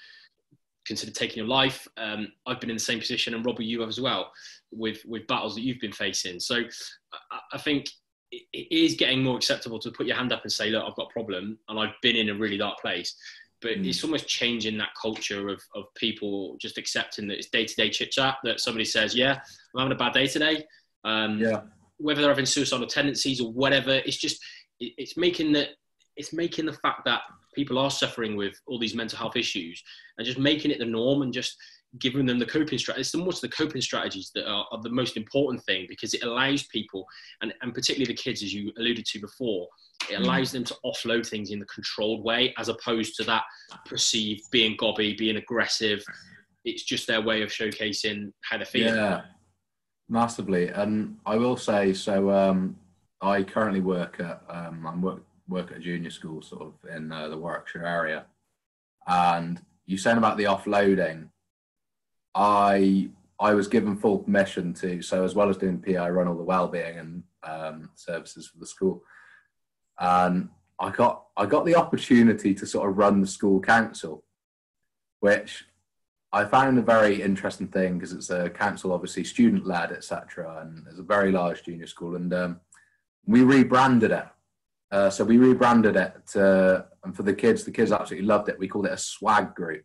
considered 0.87 1.15
taking 1.15 1.39
your 1.39 1.47
life. 1.47 1.87
Um, 1.97 2.29
I've 2.47 2.61
been 2.61 2.71
in 2.71 2.77
the 2.77 2.81
same 2.81 2.99
position, 2.99 3.35
and 3.35 3.45
Robbie, 3.45 3.65
you 3.65 3.81
have 3.81 3.89
as 3.89 4.01
well, 4.01 4.33
with 4.73 5.03
with 5.07 5.27
battles 5.27 5.55
that 5.55 5.63
you've 5.63 5.81
been 5.81 5.93
facing. 5.93 6.41
So 6.41 6.57
I, 6.57 7.39
I 7.53 7.59
think 7.59 7.89
it 8.31 8.69
is 8.71 8.95
getting 8.95 9.23
more 9.23 9.37
acceptable 9.37 9.79
to 9.79 9.91
put 9.91 10.07
your 10.07 10.17
hand 10.17 10.33
up 10.33 10.43
and 10.43 10.51
say, 10.51 10.71
look, 10.71 10.85
I've 10.87 10.97
got 10.97 11.09
a 11.11 11.13
problem 11.13 11.59
and 11.69 11.79
I've 11.79 11.95
been 12.01 12.17
in 12.17 12.31
a 12.31 12.35
really 12.35 12.57
dark 12.57 12.79
place. 12.81 13.15
But 13.61 13.73
mm. 13.73 13.87
it's 13.87 14.03
almost 14.03 14.27
changing 14.27 14.79
that 14.79 14.89
culture 15.01 15.49
of, 15.49 15.63
of 15.75 15.85
people 15.97 16.57
just 16.59 16.79
accepting 16.79 17.29
that 17.29 17.37
it's 17.37 17.51
day 17.51 17.67
to 17.67 17.75
day 17.75 17.91
chit 17.91 18.11
chat 18.11 18.39
that 18.43 18.61
somebody 18.61 18.87
says, 18.87 19.15
yeah, 19.15 19.39
I'm 19.75 19.83
having 19.83 19.93
a 19.93 19.99
bad 19.99 20.15
day 20.15 20.27
today. 20.27 20.65
Um, 21.05 21.39
yeah. 21.39 21.61
Whether 21.99 22.23
they're 22.23 22.31
having 22.31 22.47
suicidal 22.47 22.87
tendencies 22.87 23.41
or 23.41 23.53
whatever, 23.53 23.91
it's 23.91 24.17
just, 24.17 24.43
it, 24.81 24.95
it's 24.97 25.17
making 25.17 25.53
that, 25.53 25.69
it's 26.17 26.33
making 26.33 26.67
the 26.67 26.73
fact 26.73 27.05
that 27.05 27.21
people 27.55 27.79
are 27.79 27.91
suffering 27.91 28.37
with 28.37 28.55
all 28.67 28.79
these 28.79 28.95
mental 28.95 29.19
health 29.19 29.37
issues 29.37 29.83
and 30.19 30.27
just 30.27 30.39
making 30.39 30.71
it 30.71 30.79
the 30.79 30.85
norm 30.85 31.23
and 31.23 31.33
just 31.33 31.57
giving 31.99 32.25
them 32.25 32.39
the 32.39 32.47
coping 32.47 32.79
strategies. 32.79 33.09
It's 33.09 33.13
the 33.13 33.25
most 33.25 33.43
the 33.43 33.49
coping 33.49 33.83
strategies 33.83 34.31
that 34.35 34.49
are, 34.49 34.67
are, 34.71 34.81
the 34.83 34.91
most 34.91 35.17
important 35.17 35.63
thing 35.65 35.87
because 35.89 36.15
it 36.15 36.23
allows 36.23 36.65
people, 36.65 37.07
and, 37.43 37.53
and 37.61 37.75
particularly 37.75 38.07
the 38.07 38.21
kids, 38.21 38.43
as 38.43 38.55
you 38.55 38.73
alluded 38.79 39.05
to 39.07 39.21
before, 39.21 39.69
it 40.11 40.15
mm. 40.15 40.25
allows 40.25 40.53
them 40.53 40.65
to 40.65 40.77
offload 40.85 41.27
things 41.27 41.51
in 41.51 41.59
the 41.59 41.67
controlled 41.67 42.25
way 42.25 42.55
as 42.59 42.69
opposed 42.69 43.15
to 43.17 43.25
that 43.25 43.43
perceived 43.87 44.43
being 44.51 44.77
gobby, 44.79 45.15
being 45.15 45.37
aggressive. 45.37 46.03
It's 46.65 46.85
just 46.85 47.07
their 47.07 47.21
way 47.21 47.43
of 47.43 47.51
showcasing 47.51 48.33
how 48.43 48.57
they're 48.57 48.67
feeling. 48.67 48.95
Yeah, 48.95 49.23
massively. 50.09 50.69
And 50.69 51.17
I 51.27 51.37
will 51.37 51.57
say, 51.57 51.93
so 51.93 52.31
um, 52.31 52.77
I 53.21 53.43
currently 53.43 53.81
work 53.81 54.19
at, 54.21 54.43
um, 54.49 54.87
I'm 54.87 55.03
work, 55.03 55.23
work 55.53 55.71
at 55.71 55.79
a 55.79 55.81
junior 55.81 56.11
school 56.11 56.43
sort 56.43 56.63
of 56.63 56.97
in 56.97 57.13
uh, 57.13 57.29
the 57.29 57.39
Warwickshire 57.39 57.87
area. 57.87 58.27
And 59.07 59.61
you 59.87 59.99
saying 59.99 60.19
about 60.19 60.37
the 60.37 60.45
offloading, 60.45 61.29
I 62.35 63.11
I 63.39 63.55
was 63.55 63.67
given 63.67 63.97
full 63.97 64.19
permission 64.19 64.73
to, 64.75 65.03
so 65.03 65.25
as 65.25 65.35
well 65.35 65.49
as 65.49 65.57
doing 65.57 65.81
PI, 65.81 66.09
run 66.11 66.29
all 66.29 66.37
the 66.37 66.45
well-being 66.45 66.99
and 66.99 67.23
um, 67.43 67.91
services 67.97 68.47
for 68.47 68.59
the 68.59 68.67
school, 68.67 69.03
and 69.99 70.49
I 70.79 70.91
got 70.91 71.25
I 71.37 71.47
got 71.47 71.67
the 71.67 71.75
opportunity 71.75 72.55
to 72.55 72.67
sort 72.67 72.89
of 72.89 72.97
run 72.97 73.21
the 73.21 73.27
school 73.27 73.61
council, 73.61 74.25
which 75.21 75.65
I 76.33 76.45
found 76.45 76.79
a 76.79 76.83
very 76.83 77.21
interesting 77.21 77.69
thing 77.69 77.99
because 77.99 78.13
it's 78.13 78.31
a 78.31 78.49
council, 78.49 78.93
obviously 78.93 79.25
student 79.25 79.67
led, 79.67 79.93
etc., 79.93 80.63
and 80.63 80.87
it's 80.89 80.99
a 80.99 81.03
very 81.03 81.33
large 81.33 81.65
junior 81.65 81.87
school, 81.87 82.17
and 82.17 82.33
um, 82.33 82.61
we 83.27 83.43
rebranded 83.43 84.13
it. 84.13 84.27
Uh, 84.93 85.11
so 85.11 85.25
we 85.25 85.39
rebranded 85.39 85.97
it, 85.97 86.15
to, 86.27 86.87
and 87.03 87.17
for 87.17 87.25
the 87.25 87.35
kids, 87.35 87.65
the 87.65 87.73
kids 87.73 87.91
absolutely 87.91 88.29
loved 88.29 88.49
it. 88.49 88.59
We 88.59 88.69
called 88.69 88.87
it 88.87 88.93
a 88.93 88.99
swag 88.99 89.55
group 89.55 89.85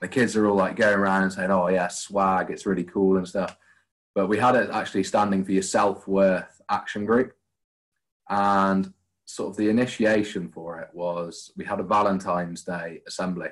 the 0.00 0.08
kids 0.08 0.36
are 0.36 0.46
all 0.46 0.56
like 0.56 0.76
going 0.76 0.98
around 0.98 1.22
and 1.22 1.32
saying, 1.32 1.50
"Oh 1.50 1.68
yeah, 1.68 1.88
swag, 1.88 2.50
it's 2.50 2.66
really 2.66 2.84
cool 2.84 3.16
and 3.16 3.28
stuff." 3.28 3.56
But 4.14 4.28
we 4.28 4.38
had 4.38 4.56
it 4.56 4.70
actually 4.70 5.04
standing 5.04 5.44
for 5.44 5.52
your 5.52 5.62
self 5.62 6.08
worth 6.08 6.60
action 6.68 7.04
group, 7.04 7.34
and 8.28 8.92
sort 9.26 9.50
of 9.50 9.56
the 9.56 9.68
initiation 9.68 10.48
for 10.48 10.80
it 10.80 10.88
was 10.92 11.52
we 11.56 11.64
had 11.64 11.80
a 11.80 11.84
Valentine's 11.84 12.64
Day 12.64 13.02
assembly, 13.06 13.50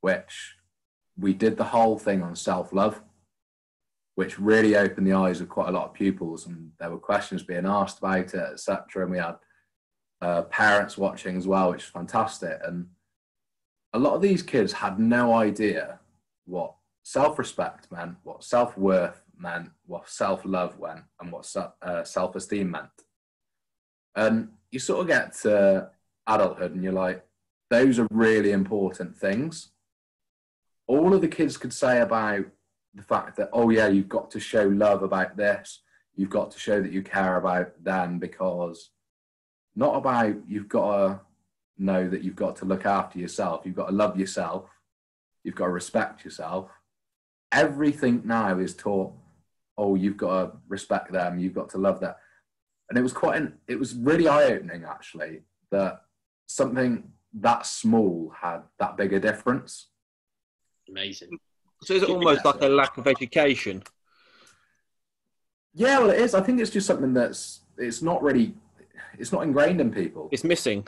which 0.00 0.56
we 1.16 1.32
did 1.34 1.56
the 1.56 1.64
whole 1.64 1.98
thing 1.98 2.22
on 2.22 2.34
self 2.34 2.72
love, 2.72 3.00
which 4.16 4.40
really 4.40 4.76
opened 4.76 5.06
the 5.06 5.12
eyes 5.12 5.40
of 5.40 5.48
quite 5.48 5.68
a 5.68 5.72
lot 5.72 5.86
of 5.86 5.94
pupils, 5.94 6.46
and 6.46 6.72
there 6.80 6.90
were 6.90 6.98
questions 6.98 7.44
being 7.44 7.66
asked 7.66 7.98
about 7.98 8.34
it, 8.34 8.34
etc. 8.34 9.02
And 9.02 9.12
we 9.12 9.18
had 9.18 9.36
uh, 10.20 10.42
parents 10.42 10.98
watching 10.98 11.36
as 11.36 11.46
well, 11.46 11.70
which 11.70 11.84
is 11.84 11.88
fantastic. 11.88 12.58
And 12.64 12.88
a 13.92 13.98
lot 13.98 14.14
of 14.14 14.22
these 14.22 14.42
kids 14.42 14.72
had 14.72 14.98
no 14.98 15.34
idea 15.34 16.00
what 16.44 16.74
self-respect 17.02 17.90
meant, 17.90 18.16
what 18.22 18.44
self-worth 18.44 19.22
meant, 19.38 19.70
what 19.86 20.08
self-love 20.08 20.80
meant, 20.80 21.04
and 21.20 21.32
what 21.32 21.54
uh, 21.82 22.04
self-esteem 22.04 22.70
meant. 22.70 22.90
And 24.14 24.48
you 24.70 24.78
sort 24.78 25.00
of 25.02 25.06
get 25.06 25.34
to 25.42 25.90
adulthood, 26.26 26.74
and 26.74 26.82
you're 26.82 26.92
like, 26.92 27.24
those 27.70 27.98
are 27.98 28.08
really 28.10 28.52
important 28.52 29.16
things. 29.16 29.70
All 30.86 31.14
of 31.14 31.20
the 31.20 31.28
kids 31.28 31.56
could 31.56 31.72
say 31.72 32.00
about 32.00 32.46
the 32.94 33.02
fact 33.02 33.36
that, 33.36 33.50
oh 33.52 33.70
yeah, 33.70 33.88
you've 33.88 34.08
got 34.08 34.30
to 34.32 34.40
show 34.40 34.64
love 34.64 35.02
about 35.02 35.36
this. 35.36 35.82
You've 36.16 36.30
got 36.30 36.50
to 36.50 36.58
show 36.58 36.82
that 36.82 36.92
you 36.92 37.02
care 37.02 37.36
about 37.36 37.84
them 37.84 38.18
because 38.18 38.90
not 39.78 39.94
about 39.94 40.34
you've 40.48 40.68
got 40.68 40.96
to 40.96 41.20
know 41.78 42.08
that 42.08 42.24
you've 42.24 42.34
got 42.34 42.56
to 42.56 42.64
look 42.64 42.84
after 42.84 43.20
yourself. 43.20 43.62
You've 43.64 43.76
got 43.76 43.86
to 43.86 43.94
love 43.94 44.18
yourself. 44.18 44.68
You've 45.44 45.54
got 45.54 45.66
to 45.66 45.70
respect 45.70 46.24
yourself. 46.24 46.68
Everything 47.52 48.22
now 48.24 48.58
is 48.58 48.74
taught, 48.74 49.12
oh, 49.78 49.94
you've 49.94 50.16
got 50.16 50.30
to 50.42 50.56
respect 50.66 51.12
them. 51.12 51.38
You've 51.38 51.54
got 51.54 51.70
to 51.70 51.78
love 51.78 52.00
that. 52.00 52.18
And 52.88 52.98
it 52.98 53.02
was 53.02 53.12
quite, 53.12 53.40
an, 53.40 53.54
it 53.68 53.78
was 53.78 53.94
really 53.94 54.26
eye 54.26 54.46
opening 54.46 54.84
actually 54.84 55.42
that 55.70 56.02
something 56.48 57.12
that 57.34 57.64
small 57.64 58.32
had 58.36 58.62
that 58.80 58.96
big 58.96 59.12
a 59.12 59.20
difference. 59.20 59.90
Amazing. 60.88 61.38
So 61.82 61.94
is 61.94 62.02
it 62.02 62.08
almost 62.08 62.44
like 62.44 62.62
a 62.62 62.68
lack 62.68 62.98
of 62.98 63.06
education? 63.06 63.84
Yeah, 65.72 66.00
well, 66.00 66.10
it 66.10 66.18
is. 66.18 66.34
I 66.34 66.40
think 66.40 66.60
it's 66.60 66.70
just 66.70 66.88
something 66.88 67.14
that's 67.14 67.60
it's 67.76 68.02
not 68.02 68.24
really 68.24 68.54
it's 69.18 69.32
not 69.32 69.42
ingrained 69.42 69.80
in 69.80 69.90
people. 69.90 70.28
It's 70.32 70.44
missing. 70.44 70.86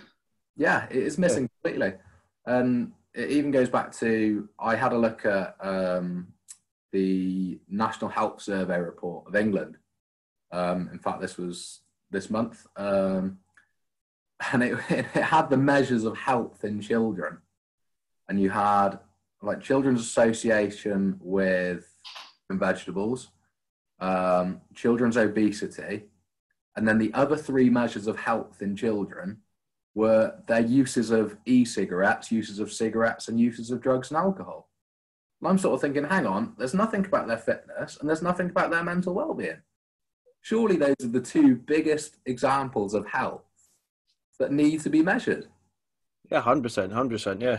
Yeah, 0.57 0.87
it 0.90 0.97
is 0.97 1.19
missing 1.19 1.45
yeah. 1.45 1.49
completely. 1.71 1.99
And 2.47 2.93
it 3.14 3.31
even 3.31 3.51
goes 3.51 3.69
back 3.69 3.93
to 3.99 4.49
I 4.59 4.77
had 4.77 4.93
a 4.93 4.99
look 4.99 5.27
at 5.27 5.57
um, 5.61 6.29
the 6.93 7.61
National 7.69 8.11
Health 8.11 8.43
Survey 8.43 8.79
report 8.79 9.27
of 9.27 9.37
England. 9.37 9.77
Um, 10.53 10.88
in 10.93 10.99
fact, 10.99 11.21
this 11.21 11.37
was 11.37 11.81
this 12.11 12.29
month, 12.31 12.66
um, 12.77 13.38
and 14.53 14.62
it, 14.62 14.79
it 14.90 15.07
had 15.07 15.49
the 15.49 15.57
measures 15.57 16.05
of 16.05 16.16
health 16.16 16.64
in 16.64 16.81
children, 16.81 17.38
and 18.29 18.40
you 18.40 18.51
had 18.51 18.99
like 19.43 19.61
Children's 19.61 20.01
Association 20.01 21.19
with 21.21 21.88
vegetables, 22.51 23.31
um, 24.01 24.61
children's 24.75 25.16
obesity, 25.16 26.05
and 26.76 26.87
then 26.87 26.98
the 26.98 27.12
other 27.14 27.37
three 27.37 27.68
measures 27.70 28.06
of 28.06 28.18
health 28.18 28.62
in 28.62 28.76
children 28.76 29.38
were 29.94 30.35
their 30.46 30.61
uses 30.61 31.11
of 31.11 31.37
e-cigarettes, 31.46 32.30
uses 32.30 32.59
of 32.59 32.72
cigarettes, 32.72 33.28
and 33.28 33.40
uses 33.40 33.70
of 33.70 33.80
drugs 33.80 34.11
and 34.11 34.18
alcohol. 34.18 34.68
And 35.40 35.48
I'm 35.48 35.59
sort 35.59 35.74
of 35.74 35.80
thinking, 35.80 36.04
hang 36.04 36.26
on, 36.26 36.54
there's 36.59 36.74
nothing 36.74 37.04
about 37.04 37.26
their 37.26 37.38
fitness 37.38 37.96
and 37.98 38.09
there's 38.09 38.22
nothing 38.22 38.50
about 38.50 38.70
their 38.70 38.85
mental 38.85 39.14
well-being. 39.14 39.62
Surely 40.42 40.76
those 40.76 40.96
are 41.02 41.09
the 41.09 41.20
two 41.20 41.56
biggest 41.56 42.16
examples 42.26 42.94
of 42.94 43.06
health 43.06 43.42
that 44.38 44.52
need 44.52 44.80
to 44.80 44.90
be 44.90 45.02
measured. 45.02 45.48
Yeah, 46.30 46.40
hundred 46.40 46.62
percent, 46.62 46.92
hundred 46.92 47.16
percent. 47.16 47.40
Yeah, 47.40 47.59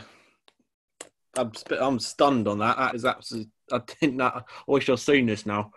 I'm 1.37 1.51
I'm 1.79 1.99
stunned 1.99 2.47
on 2.47 2.59
that. 2.59 2.77
That 2.77 2.95
is 2.95 3.05
absolutely. 3.05 3.51
I 3.71 3.79
think 3.79 4.17
that 4.17 4.35
I 4.35 4.41
wish 4.67 4.89
I've 4.89 4.99
seen 4.99 5.27
this 5.27 5.45
now. 5.45 5.71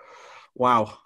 Wow. 0.55 0.99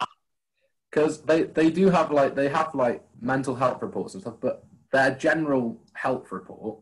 Because 0.90 1.22
they 1.22 1.42
they 1.42 1.70
do 1.70 1.90
have 1.90 2.10
like 2.10 2.34
they 2.34 2.48
have 2.48 2.74
like 2.74 3.04
mental 3.20 3.54
health 3.54 3.82
reports 3.82 4.14
and 4.14 4.22
stuff, 4.22 4.36
but 4.40 4.64
their 4.90 5.14
general 5.14 5.78
health 5.92 6.32
report, 6.32 6.78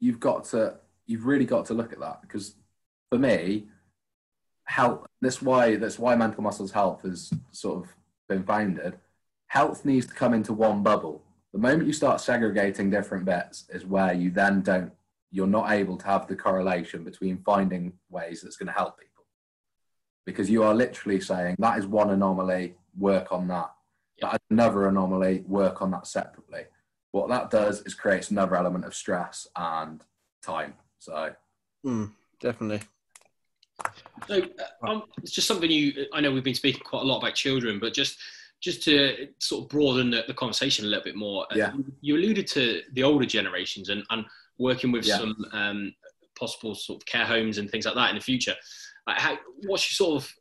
you've 0.00 0.20
got 0.20 0.44
to, 0.44 0.74
you've 1.06 1.24
really 1.24 1.46
got 1.46 1.64
to 1.66 1.74
look 1.74 1.92
at 1.92 2.00
that 2.00 2.20
because 2.20 2.56
for 3.10 3.18
me, 3.18 3.68
health. 4.64 5.06
That's 5.22 5.40
why 5.40 5.76
that's 5.76 5.98
why 5.98 6.14
mental 6.14 6.42
muscles 6.42 6.72
health 6.72 7.02
has 7.02 7.32
sort 7.52 7.84
of 7.84 7.94
been 8.28 8.44
founded. 8.44 8.98
Health 9.46 9.84
needs 9.84 10.06
to 10.06 10.14
come 10.14 10.34
into 10.34 10.52
one 10.52 10.82
bubble. 10.82 11.22
The 11.52 11.58
moment 11.58 11.86
you 11.86 11.94
start 11.94 12.20
segregating 12.20 12.90
different 12.90 13.24
bits 13.24 13.64
is 13.70 13.86
where 13.86 14.12
you 14.12 14.30
then 14.30 14.60
don't. 14.60 14.92
You're 15.30 15.46
not 15.46 15.70
able 15.70 15.96
to 15.96 16.06
have 16.06 16.26
the 16.26 16.36
correlation 16.36 17.02
between 17.02 17.38
finding 17.38 17.94
ways 18.10 18.42
that's 18.42 18.56
going 18.56 18.66
to 18.66 18.72
help 18.72 18.98
people, 18.98 19.24
because 20.26 20.50
you 20.50 20.62
are 20.62 20.74
literally 20.74 21.20
saying 21.20 21.56
that 21.58 21.78
is 21.78 21.86
one 21.86 22.10
anomaly. 22.10 22.74
Work 22.98 23.32
on 23.32 23.48
that. 23.48 23.72
That 24.20 24.34
is 24.34 24.40
another 24.50 24.88
anomaly. 24.88 25.44
Work 25.46 25.82
on 25.82 25.90
that 25.92 26.06
separately. 26.06 26.62
What 27.12 27.28
that 27.28 27.50
does 27.50 27.82
is 27.82 27.94
creates 27.94 28.30
another 28.30 28.56
element 28.56 28.84
of 28.84 28.94
stress 28.94 29.46
and 29.56 30.02
time. 30.42 30.74
So, 30.98 31.32
mm, 31.84 32.10
definitely. 32.40 32.82
So 34.26 34.42
uh, 34.42 34.86
um, 34.86 35.02
it's 35.22 35.32
just 35.32 35.46
something 35.46 35.70
you. 35.70 36.06
I 36.12 36.20
know 36.20 36.32
we've 36.32 36.44
been 36.44 36.54
speaking 36.54 36.82
quite 36.82 37.02
a 37.02 37.04
lot 37.04 37.18
about 37.18 37.34
children, 37.34 37.78
but 37.78 37.92
just 37.92 38.18
just 38.60 38.82
to 38.84 39.28
sort 39.38 39.64
of 39.64 39.68
broaden 39.68 40.10
the, 40.10 40.24
the 40.26 40.34
conversation 40.34 40.86
a 40.86 40.88
little 40.88 41.04
bit 41.04 41.16
more. 41.16 41.44
Uh, 41.52 41.56
yeah. 41.56 41.72
You, 41.74 41.84
you, 42.00 42.16
alluded 42.16 42.46
to 42.48 42.82
the 42.94 43.02
older 43.02 43.26
generations 43.26 43.90
and, 43.90 44.02
and 44.10 44.24
working 44.58 44.90
with 44.92 45.06
yeah. 45.06 45.18
some 45.18 45.36
um, 45.52 45.94
possible 46.38 46.74
sort 46.74 47.02
of 47.02 47.06
care 47.06 47.26
homes 47.26 47.58
and 47.58 47.70
things 47.70 47.84
like 47.84 47.94
that 47.94 48.10
in 48.10 48.16
the 48.16 48.22
future. 48.22 48.54
Like 49.06 49.18
how, 49.18 49.38
what's 49.66 49.90
your 49.90 50.06
sort 50.06 50.22
of 50.22 50.34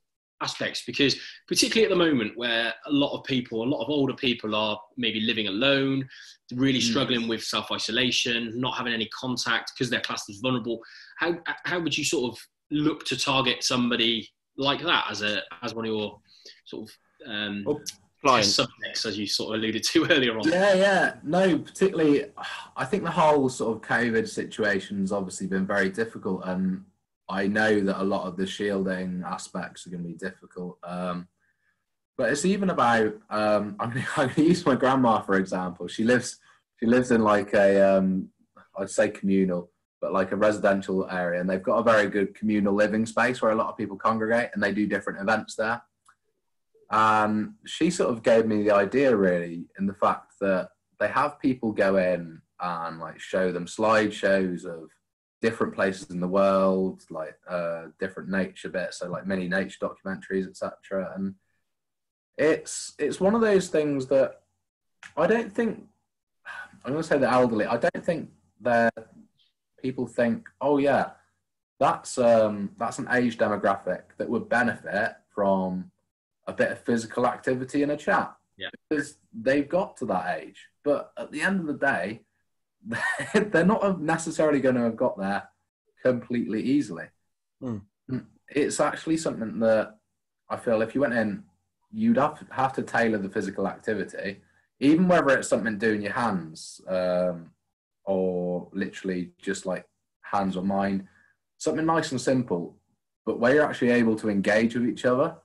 aspects? 0.45 0.83
Because 0.85 1.15
particularly 1.47 1.85
at 1.85 1.97
the 1.97 2.05
moment 2.05 2.37
where 2.37 2.73
a 2.85 2.91
lot 2.91 3.17
of 3.17 3.25
people, 3.25 3.63
a 3.63 3.71
lot 3.73 3.83
of 3.83 3.89
older 3.89 4.13
people 4.13 4.55
are 4.55 4.79
maybe 4.95 5.19
living 5.21 5.47
alone, 5.47 6.07
really 6.53 6.79
mm. 6.79 6.89
struggling 6.89 7.27
with 7.27 7.43
self 7.43 7.71
isolation, 7.71 8.53
not 8.55 8.77
having 8.77 8.93
any 8.93 9.09
contact 9.19 9.73
because 9.73 9.89
they're 9.89 10.01
classed 10.01 10.29
as 10.29 10.39
vulnerable. 10.39 10.79
How 11.17 11.37
how 11.65 11.79
would 11.79 11.97
you 11.97 12.05
sort 12.05 12.31
of 12.31 12.39
look 12.71 13.05
to 13.05 13.17
target 13.17 13.63
somebody 13.63 14.29
like 14.57 14.81
that 14.83 15.05
as 15.09 15.21
a 15.21 15.41
as 15.61 15.73
one 15.73 15.85
of 15.85 15.91
your 15.91 16.19
sort 16.65 16.89
of 16.89 16.95
um, 17.27 17.63
oh, 17.67 18.41
subjects, 18.41 19.05
as 19.05 19.17
you 19.17 19.27
sort 19.27 19.55
of 19.55 19.61
alluded 19.61 19.83
to 19.83 20.05
earlier 20.11 20.37
on? 20.37 20.47
Yeah, 20.47 20.73
yeah. 20.73 21.15
No, 21.23 21.57
particularly, 21.59 22.25
I 22.75 22.85
think 22.85 23.03
the 23.03 23.11
whole 23.11 23.49
sort 23.49 23.75
of 23.75 23.87
COVID 23.87 24.27
situation 24.27 24.99
has 25.01 25.11
obviously 25.11 25.47
been 25.47 25.65
very 25.65 25.89
difficult, 25.89 26.41
and 26.45 26.83
I 27.27 27.47
know 27.47 27.79
that 27.81 28.01
a 28.01 28.03
lot 28.03 28.27
of 28.27 28.37
the 28.37 28.45
shielding 28.45 29.23
aspects 29.25 29.85
are 29.85 29.89
going 29.89 30.03
to 30.03 30.09
be 30.09 30.15
difficult. 30.15 30.77
Um, 30.83 31.27
but 32.17 32.31
it's 32.31 32.45
even 32.45 32.69
about 32.69 33.13
um, 33.29 33.75
I'm 33.79 34.03
going 34.15 34.29
to 34.29 34.43
use 34.43 34.65
my 34.65 34.75
grandma 34.75 35.21
for 35.21 35.35
example. 35.35 35.87
She 35.87 36.03
lives 36.03 36.37
she 36.79 36.85
lives 36.85 37.11
in 37.11 37.23
like 37.23 37.53
a 37.53 37.97
um, 37.97 38.29
I'd 38.77 38.89
say 38.89 39.09
communal 39.09 39.71
but 40.01 40.13
like 40.13 40.31
a 40.31 40.35
residential 40.35 41.09
area, 41.09 41.41
and 41.41 41.49
they've 41.49 41.63
got 41.63 41.79
a 41.79 41.83
very 41.83 42.07
good 42.07 42.35
communal 42.35 42.75
living 42.75 43.07
space 43.07 43.41
where 43.41 43.51
a 43.51 43.55
lot 43.55 43.69
of 43.69 43.77
people 43.77 43.97
congregate 43.97 44.51
and 44.53 44.61
they 44.61 44.71
do 44.71 44.85
different 44.85 45.19
events 45.19 45.55
there. 45.55 45.81
And 46.91 47.53
she 47.65 47.89
sort 47.89 48.11
of 48.11 48.21
gave 48.21 48.45
me 48.45 48.61
the 48.61 48.75
idea 48.75 49.15
really 49.15 49.65
in 49.79 49.87
the 49.87 49.95
fact 49.95 50.33
that 50.41 50.69
they 50.99 51.07
have 51.07 51.39
people 51.39 51.71
go 51.71 51.97
in 51.97 52.39
and 52.59 52.99
like 52.99 53.19
show 53.19 53.51
them 53.51 53.65
slideshows 53.65 54.65
of 54.65 54.89
different 55.45 55.75
places 55.75 56.09
in 56.09 56.19
the 56.19 56.27
world, 56.27 57.03
like 57.11 57.37
uh, 57.47 57.83
different 57.99 58.29
nature 58.29 58.69
bits, 58.69 58.97
so 58.97 59.07
like 59.07 59.27
many 59.27 59.47
nature 59.47 59.77
documentaries, 59.79 60.47
etc. 60.49 61.13
And 61.15 61.35
it's 62.35 62.95
it's 62.97 63.19
one 63.19 63.35
of 63.35 63.41
those 63.41 63.67
things 63.67 64.07
that 64.07 64.41
I 65.15 65.27
don't 65.27 65.53
think 65.53 65.83
I'm 66.83 66.93
going 66.93 67.03
to 67.03 67.07
say 67.07 67.19
the 67.19 67.31
elderly. 67.31 67.65
I 67.65 67.77
don't 67.77 68.03
think 68.03 68.31
they're 68.59 68.89
people 69.85 70.07
think, 70.07 70.47
oh 70.61 70.79
yeah, 70.79 71.11
that's 71.79 72.17
um, 72.17 72.71
that's 72.77 72.97
an 72.97 73.07
age 73.11 73.37
demographic 73.37 74.01
that 74.17 74.27
would 74.27 74.49
benefit 74.49 75.11
from 75.29 75.91
a 76.47 76.53
bit 76.53 76.71
of 76.71 76.79
physical 76.79 77.27
activity 77.27 77.83
in 77.83 77.91
a 77.91 77.97
chat. 77.97 78.35
Yeah. 78.57 78.69
Because 78.89 79.17
they've 79.31 79.69
got 79.69 79.97
to 79.97 80.05
that 80.07 80.39
age. 80.39 80.69
But 80.83 81.11
at 81.17 81.31
the 81.31 81.41
end 81.41 81.59
of 81.59 81.67
the 81.67 81.85
day, 81.93 82.21
they're 83.33 83.65
not 83.65 84.01
necessarily 84.01 84.59
going 84.59 84.75
to 84.75 84.81
have 84.81 84.95
got 84.95 85.17
there 85.17 85.43
completely 86.03 86.61
easily. 86.61 87.05
Mm. 87.61 87.81
It's 88.49 88.79
actually 88.79 89.17
something 89.17 89.59
that 89.59 89.97
I 90.49 90.57
feel 90.57 90.81
if 90.81 90.93
you 90.93 91.01
went 91.01 91.15
in, 91.15 91.43
you'd 91.91 92.17
have, 92.17 92.43
have 92.51 92.73
to 92.73 92.83
tailor 92.83 93.17
the 93.17 93.29
physical 93.29 93.67
activity, 93.67 94.41
even 94.79 95.07
whether 95.07 95.29
it's 95.29 95.47
something 95.47 95.77
doing 95.77 96.01
your 96.01 96.11
hands, 96.11 96.81
um, 96.87 97.51
or 98.03 98.67
literally 98.71 99.31
just 99.41 99.65
like 99.65 99.85
hands 100.21 100.57
on 100.57 100.67
mind, 100.67 101.07
something 101.57 101.85
nice 101.85 102.11
and 102.11 102.21
simple, 102.21 102.75
but 103.25 103.39
where 103.39 103.55
you're 103.55 103.65
actually 103.65 103.89
able 103.89 104.15
to 104.17 104.29
engage 104.29 104.75
with 104.75 104.87
each 104.87 105.05
other. 105.05 105.35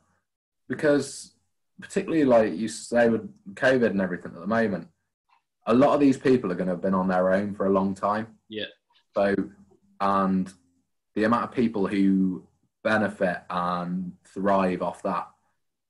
Because 0.69 1.33
particularly 1.81 2.25
like 2.25 2.55
you 2.55 2.69
say 2.69 3.09
with 3.09 3.29
COVID 3.55 3.91
and 3.91 4.01
everything 4.01 4.33
at 4.35 4.41
the 4.41 4.47
moment, 4.47 4.89
a 5.67 5.75
lot 5.75 5.95
of 5.95 6.01
these 6.01 6.17
people 6.17 6.51
are 6.51 6.55
going 6.55 6.67
to 6.67 6.75
have 6.75 6.83
been 6.83 6.95
on 6.95 7.09
their 7.09 7.33
own 7.33 7.55
for 7.55 7.67
a 7.67 7.71
long 7.71 7.95
time. 7.95 8.29
Yeah. 8.49 8.65
So, 9.15 9.35
and 10.01 10.53
the 11.15 11.25
amount 11.25 11.45
of 11.45 11.53
people 11.53 11.87
who 11.87 12.47
benefit 12.83 13.43
and 13.51 14.13
thrive 14.25 14.83
off 14.83 15.03
that 15.03 15.29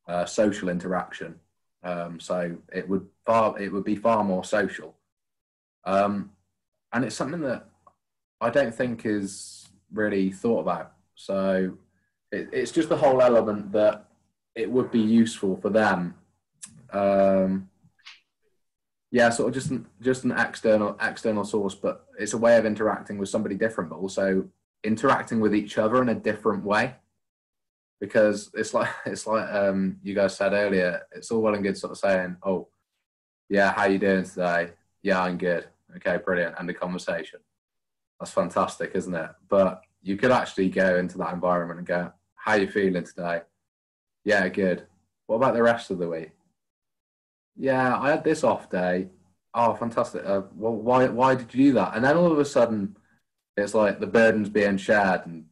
uh, 0.09 0.25
social 0.25 0.69
interaction. 0.69 1.37
Um, 1.83 2.21
so 2.21 2.57
it 2.73 2.89
would 2.89 3.07
far 3.25 3.59
it 3.59 3.73
would 3.73 3.85
be 3.85 3.97
far 3.97 4.25
more 4.25 4.45
social. 4.45 4.95
Um, 5.85 6.33
and 6.93 7.05
it's 7.05 7.15
something 7.15 7.41
that 7.43 7.67
I 8.41 8.51
don't 8.51 8.75
think 8.75 9.07
is 9.07 9.69
really 9.93 10.31
thought 10.31 10.61
about. 10.61 10.93
So 11.15 11.77
it, 12.33 12.49
it's 12.53 12.73
just 12.73 12.89
the 12.89 12.97
whole 12.97 13.23
element 13.23 13.73
that 13.73 14.07
it 14.55 14.71
would 14.71 14.91
be 14.91 15.01
useful 15.01 15.57
for 15.57 15.71
them. 15.71 16.15
Um, 16.93 17.70
yeah, 19.11 19.31
sort 19.31 19.49
of 19.49 19.55
just 19.55 19.71
an, 19.71 19.87
just 20.01 20.25
an 20.25 20.33
external 20.33 20.97
external 21.01 21.45
source, 21.45 21.75
but 21.75 22.07
it's 22.19 22.33
a 22.33 22.39
way 22.39 22.57
of 22.57 22.67
interacting 22.67 23.19
with 23.19 23.29
somebody 23.29 23.55
different, 23.57 23.91
but 23.91 23.97
also 23.97 24.49
interacting 24.85 25.41
with 25.41 25.55
each 25.55 25.79
other 25.79 26.01
in 26.01 26.09
a 26.09 26.15
different 26.15 26.65
way. 26.65 26.95
Because 28.01 28.51
it's 28.55 28.73
like 28.73 28.89
it's 29.07 29.27
like 29.27 29.49
um, 29.53 29.99
you 30.03 30.15
guys 30.15 30.37
said 30.37 30.53
earlier, 30.53 31.03
it's 31.13 31.31
all 31.31 31.43
well 31.43 31.55
and 31.55 31.63
good 31.63 31.77
sort 31.77 31.93
of 31.93 31.99
saying, 31.99 32.37
"Oh, 32.43 32.69
yeah, 33.49 33.73
how 33.73 33.87
you 33.87 33.99
doing 33.99 34.25
today? 34.25 34.71
Yeah, 35.03 35.23
I'm 35.23 35.39
good." 35.39 35.67
Okay, 35.97 36.19
brilliant. 36.25 36.55
And 36.59 36.69
the 36.69 36.75
conversation. 36.75 37.41
That's 38.19 38.33
fantastic, 38.33 38.93
isn't 38.95 39.15
it? 39.15 39.31
But 39.49 39.83
you 40.03 40.17
could 40.17 40.31
actually 40.31 40.69
go 40.69 40.97
into 40.99 41.19
that 41.19 41.33
environment 41.33 41.79
and 41.79 41.87
go, 41.87 42.13
how 42.35 42.55
you 42.55 42.69
feeling 42.69 43.05
today? 43.05 43.43
Yeah, 44.25 44.49
good. 44.49 44.87
What 45.27 45.37
about 45.37 45.55
the 45.55 45.63
rest 45.63 45.91
of 45.91 45.99
the 45.99 46.09
week? 46.09 46.31
Yeah, 47.57 47.99
I 47.99 48.11
had 48.11 48.25
this 48.25 48.45
off 48.45 48.71
day. 48.71 49.09
Oh, 49.53 49.75
fantastic. 49.75 50.23
Uh, 50.25 50.43
well, 50.55 50.75
why, 50.75 51.09
why 51.09 51.35
did 51.35 51.53
you 51.53 51.67
do 51.67 51.73
that? 51.75 51.95
And 51.95 52.05
then 52.05 52.17
all 52.17 52.31
of 52.31 52.39
a 52.39 52.45
sudden, 52.45 52.97
it's 53.57 53.75
like 53.75 54.01
the 54.01 54.07
burden's 54.07 54.49
being 54.49 54.77
shared. 54.77 55.27
And 55.27 55.47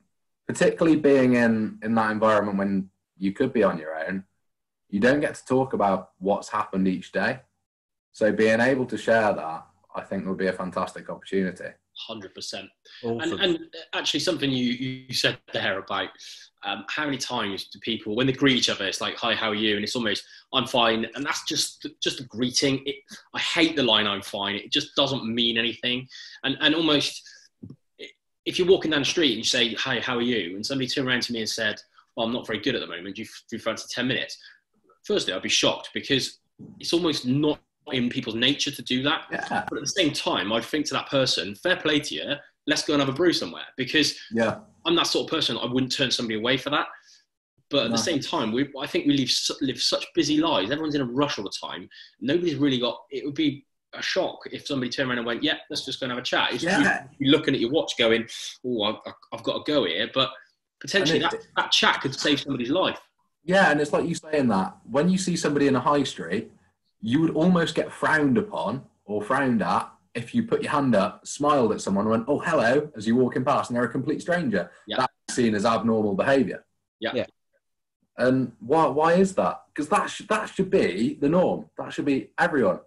particularly 0.46 0.96
being 0.96 1.34
in, 1.34 1.78
in 1.82 1.94
that 1.94 2.10
environment 2.10 2.58
when 2.58 2.90
you 3.18 3.32
could 3.32 3.52
be 3.52 3.62
on 3.62 3.78
your 3.78 3.98
own, 3.98 4.24
you 4.88 5.00
don't 5.00 5.20
get 5.20 5.34
to 5.34 5.44
talk 5.44 5.72
about 5.72 6.10
what's 6.18 6.48
happened 6.48 6.88
each 6.88 7.12
day. 7.12 7.40
So 8.12 8.32
being 8.32 8.60
able 8.60 8.86
to 8.86 8.96
share 8.96 9.32
that 9.34 9.66
I 9.94 10.02
think 10.02 10.26
would 10.26 10.38
be 10.38 10.46
a 10.46 10.52
fantastic 10.52 11.10
opportunity. 11.10 11.70
Hundred 12.06 12.34
percent. 12.34 12.68
And, 13.02 13.32
and 13.40 13.58
actually, 13.92 14.20
something 14.20 14.50
you, 14.50 14.72
you 14.72 15.12
said 15.12 15.36
there 15.52 15.78
about 15.78 16.08
um, 16.64 16.84
how 16.88 17.04
many 17.04 17.18
times 17.18 17.68
do 17.68 17.78
people, 17.80 18.14
when 18.16 18.26
they 18.26 18.32
greet 18.32 18.56
each 18.56 18.70
other, 18.70 18.86
it's 18.86 19.00
like, 19.00 19.16
"Hi, 19.16 19.34
how 19.34 19.48
are 19.50 19.54
you?" 19.54 19.74
and 19.74 19.84
it's 19.84 19.96
almost, 19.96 20.24
"I'm 20.52 20.66
fine," 20.66 21.06
and 21.14 21.24
that's 21.24 21.44
just 21.44 21.86
just 22.02 22.20
a 22.20 22.24
greeting. 22.24 22.82
It, 22.86 22.96
I 23.34 23.40
hate 23.40 23.76
the 23.76 23.82
line 23.82 24.06
"I'm 24.06 24.22
fine." 24.22 24.54
It 24.54 24.70
just 24.70 24.94
doesn't 24.94 25.26
mean 25.26 25.58
anything, 25.58 26.08
and 26.44 26.56
and 26.60 26.74
almost 26.74 27.22
if 28.46 28.58
you're 28.58 28.68
walking 28.68 28.92
down 28.92 29.00
the 29.00 29.06
street 29.06 29.32
and 29.32 29.38
you 29.38 29.44
say, 29.44 29.74
"Hi, 29.74 30.00
how 30.00 30.16
are 30.16 30.22
you?" 30.22 30.56
and 30.56 30.64
somebody 30.64 30.88
turned 30.88 31.08
around 31.08 31.22
to 31.22 31.32
me 31.32 31.40
and 31.40 31.48
said, 31.48 31.80
"Well, 32.16 32.26
I'm 32.26 32.32
not 32.32 32.46
very 32.46 32.60
good 32.60 32.74
at 32.74 32.80
the 32.80 32.86
moment. 32.86 33.16
Do 33.16 33.22
you, 33.22 33.28
do 33.50 33.56
you 33.56 33.58
fancy 33.58 33.86
ten 33.90 34.08
minutes?" 34.08 34.38
Firstly, 35.04 35.32
I'd 35.32 35.42
be 35.42 35.48
shocked 35.48 35.90
because 35.92 36.38
it's 36.80 36.92
almost 36.92 37.26
not 37.26 37.60
in 37.94 38.08
people's 38.08 38.36
nature 38.36 38.70
to 38.70 38.82
do 38.82 39.02
that. 39.02 39.22
Yeah. 39.30 39.64
But 39.68 39.78
at 39.78 39.82
the 39.82 39.88
same 39.88 40.12
time, 40.12 40.52
I'd 40.52 40.64
think 40.64 40.86
to 40.86 40.94
that 40.94 41.08
person, 41.08 41.54
fair 41.54 41.76
play 41.76 42.00
to 42.00 42.14
you, 42.14 42.34
let's 42.66 42.82
go 42.82 42.94
and 42.94 43.00
have 43.00 43.08
a 43.08 43.12
brew 43.12 43.32
somewhere. 43.32 43.66
Because 43.76 44.18
yeah. 44.32 44.58
I'm 44.84 44.94
that 44.96 45.06
sort 45.06 45.26
of 45.26 45.30
person, 45.30 45.58
I 45.58 45.66
wouldn't 45.66 45.92
turn 45.92 46.10
somebody 46.10 46.38
away 46.38 46.56
for 46.56 46.70
that. 46.70 46.86
But 47.70 47.84
at 47.84 47.90
no. 47.90 47.96
the 47.96 48.02
same 48.02 48.20
time, 48.20 48.52
we, 48.52 48.68
I 48.80 48.86
think 48.86 49.06
we 49.06 49.16
live, 49.16 49.30
live 49.60 49.80
such 49.80 50.06
busy 50.14 50.38
lives. 50.38 50.70
Everyone's 50.70 50.94
in 50.94 51.02
a 51.02 51.04
rush 51.04 51.38
all 51.38 51.44
the 51.44 51.52
time. 51.60 51.88
Nobody's 52.20 52.56
really 52.56 52.78
got, 52.78 52.98
it 53.10 53.24
would 53.24 53.34
be 53.34 53.66
a 53.94 54.02
shock 54.02 54.38
if 54.50 54.66
somebody 54.66 54.90
turned 54.90 55.08
around 55.08 55.18
and 55.18 55.26
went, 55.26 55.42
yeah, 55.42 55.56
let's 55.70 55.84
just 55.84 56.00
go 56.00 56.04
and 56.04 56.12
have 56.12 56.18
a 56.18 56.24
chat. 56.24 56.52
It's 56.52 56.62
yeah. 56.62 57.04
you, 57.18 57.30
looking 57.30 57.54
at 57.54 57.60
your 57.60 57.70
watch 57.70 57.96
going, 57.98 58.26
oh, 58.64 58.82
I've, 58.82 59.12
I've, 59.32 59.42
got 59.42 59.64
to 59.64 59.70
go 59.70 59.84
here. 59.84 60.08
But 60.12 60.30
potentially 60.80 61.18
that, 61.18 61.34
that 61.56 61.70
chat 61.70 62.00
could 62.00 62.14
save 62.14 62.40
somebody's 62.40 62.70
life. 62.70 62.98
Yeah, 63.44 63.70
and 63.70 63.80
it's 63.80 63.92
like 63.92 64.06
you 64.06 64.14
saying 64.14 64.48
that 64.48 64.76
when 64.90 65.08
you 65.08 65.16
see 65.16 65.36
somebody 65.36 65.68
in 65.68 65.76
a 65.76 65.80
high 65.80 66.02
street 66.02 66.50
you 67.00 67.20
would 67.20 67.34
almost 67.34 67.74
get 67.74 67.92
frowned 67.92 68.38
upon 68.38 68.84
or 69.04 69.22
frowned 69.22 69.62
at 69.62 69.90
if 70.14 70.34
you 70.34 70.42
put 70.42 70.62
your 70.62 70.72
hand 70.72 70.94
up, 70.94 71.26
smiled 71.26 71.72
at 71.72 71.80
someone, 71.80 72.04
and 72.04 72.10
went, 72.10 72.24
"Oh, 72.28 72.38
hello," 72.40 72.90
as 72.96 73.06
you're 73.06 73.16
walking 73.16 73.44
past, 73.44 73.70
and 73.70 73.76
they're 73.76 73.84
a 73.84 73.88
complete 73.88 74.20
stranger. 74.20 74.70
Yeah. 74.86 74.98
That 74.98 75.10
seen 75.30 75.54
as 75.54 75.64
abnormal 75.64 76.14
behaviour. 76.14 76.64
Yeah. 77.00 77.12
yeah. 77.14 77.26
And 78.16 78.52
why 78.60 78.86
why 78.86 79.12
is 79.14 79.34
that? 79.36 79.62
Because 79.68 79.88
that 79.90 80.06
should 80.06 80.28
that 80.28 80.46
should 80.46 80.70
be 80.70 81.14
the 81.20 81.28
norm. 81.28 81.66
That 81.78 81.92
should 81.92 82.04
be 82.04 82.30
everyone. 82.38 82.80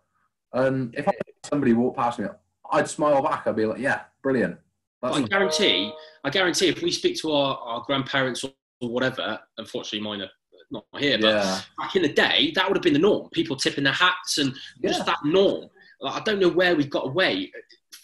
And 0.54 0.94
if 0.96 1.08
somebody 1.46 1.74
walked 1.74 1.98
past 1.98 2.20
me, 2.20 2.28
I'd 2.70 2.90
smile 2.90 3.22
back. 3.22 3.48
I'd 3.48 3.56
be 3.56 3.66
like, 3.66 3.80
"Yeah, 3.80 4.02
brilliant." 4.22 4.58
That's 5.02 5.18
I 5.18 5.22
guarantee, 5.24 5.94
I 6.24 6.30
guarantee, 6.30 6.68
if 6.68 6.84
we 6.84 6.92
speak 6.92 7.20
to 7.22 7.32
our, 7.32 7.58
our 7.58 7.82
grandparents 7.82 8.44
or, 8.44 8.52
whatever, 8.82 9.40
unfortunately, 9.58 10.08
mine 10.08 10.22
are 10.22 10.30
not 10.72 10.86
here, 10.98 11.18
but 11.20 11.36
yeah. 11.36 11.62
back 11.78 11.96
in 11.96 12.02
the 12.02 12.14
day, 12.14 12.52
that 12.56 12.68
would 12.68 12.78
have 12.78 12.84
been 12.84 12.94
the 12.94 13.00
norm. 13.00 13.30
People 13.32 13.56
tipping 13.56 13.84
their 13.84 13.94
hats 13.94 14.38
and 14.38 14.54
yeah. 14.80 14.92
just 14.92 15.06
that 15.06 15.20
norm. 15.24 15.70
I 16.04 16.20
don't 16.22 16.40
know 16.40 16.50
where 16.50 16.76
we 16.76 16.86
got 16.86 17.06
away 17.08 17.52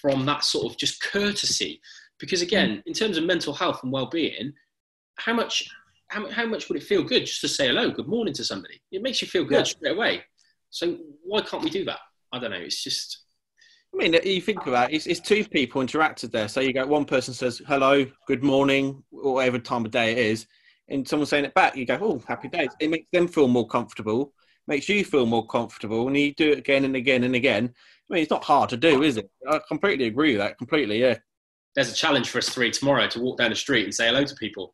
from 0.02 0.26
that 0.26 0.44
sort 0.44 0.72
of 0.72 0.78
just 0.78 1.02
courtesy, 1.02 1.82
because 2.20 2.42
again, 2.42 2.78
mm. 2.78 2.84
in 2.86 2.94
terms 2.94 3.18
of 3.18 3.24
mental 3.24 3.54
health 3.54 3.82
and 3.84 3.92
well-being, 3.92 4.54
how 5.18 5.34
much 5.34 5.68
how, 6.10 6.30
how 6.30 6.46
much 6.46 6.70
would 6.70 6.78
it 6.78 6.84
feel 6.84 7.04
good 7.04 7.26
just 7.26 7.42
to 7.42 7.48
say 7.48 7.68
hello, 7.68 7.90
good 7.90 8.08
morning 8.08 8.34
to 8.36 8.44
somebody? 8.44 8.82
It 8.92 9.02
makes 9.02 9.22
you 9.22 9.28
feel 9.28 9.44
good 9.44 9.58
yeah. 9.60 9.64
straight 9.64 9.96
away. 9.96 10.24
So 10.70 10.98
why 11.24 11.42
can't 11.42 11.64
we 11.64 11.70
do 11.70 11.86
that? 11.86 12.00
I 12.32 12.40
don't 12.40 12.52
know. 12.52 12.58
It's 12.58 12.84
just. 12.84 13.24
I 13.94 13.98
mean, 13.98 14.14
you 14.24 14.42
think 14.42 14.68
about 14.68 14.92
it, 14.92 14.96
it's, 14.96 15.08
it's 15.08 15.20
two 15.20 15.46
people 15.46 15.82
interacted 15.82 16.32
there. 16.32 16.50
So 16.50 16.60
you 16.60 16.74
go, 16.74 16.86
one 16.86 17.06
person 17.06 17.34
says 17.34 17.62
hello, 17.68 18.06
good 18.28 18.44
morning, 18.44 19.02
whatever 19.10 19.60
time 19.60 19.86
of 19.86 19.92
day 19.92 20.12
it 20.12 20.18
is, 20.18 20.46
and 20.90 21.08
someone 21.08 21.26
saying 21.26 21.46
it 21.46 21.54
back. 21.54 21.76
You 21.76 21.86
go, 21.86 21.98
oh, 22.02 22.22
happy 22.28 22.48
days. 22.48 22.70
It 22.80 22.90
makes 22.90 23.08
them 23.12 23.28
feel 23.28 23.48
more 23.48 23.68
comfortable, 23.68 24.34
makes 24.68 24.90
you 24.90 25.04
feel 25.04 25.26
more 25.26 25.46
comfortable, 25.46 26.08
and 26.08 26.18
you 26.18 26.34
do 26.34 26.52
it 26.52 26.60
again 26.60 26.86
and 26.86 26.96
again 26.96 27.24
and 27.24 27.36
again. 27.36 27.74
I 28.10 28.14
mean, 28.14 28.24
it's 28.24 28.32
not 28.32 28.44
hard 28.44 28.70
to 28.70 28.78
do, 28.78 29.04
is 29.04 29.18
it? 29.18 29.30
I 29.50 29.60
completely 29.68 30.06
agree 30.06 30.32
with 30.32 30.42
that. 30.42 30.58
Completely, 30.58 31.00
yeah. 31.00 31.18
There's 31.76 31.92
a 31.92 31.96
challenge 31.96 32.30
for 32.30 32.38
us 32.40 32.50
three 32.50 32.72
tomorrow 32.72 33.08
to 33.08 33.20
walk 33.20 33.38
down 33.38 33.50
the 33.50 33.56
street 33.56 33.84
and 33.84 33.94
say 33.94 34.08
hello 34.08 34.24
to 34.24 34.36
people. 34.36 34.74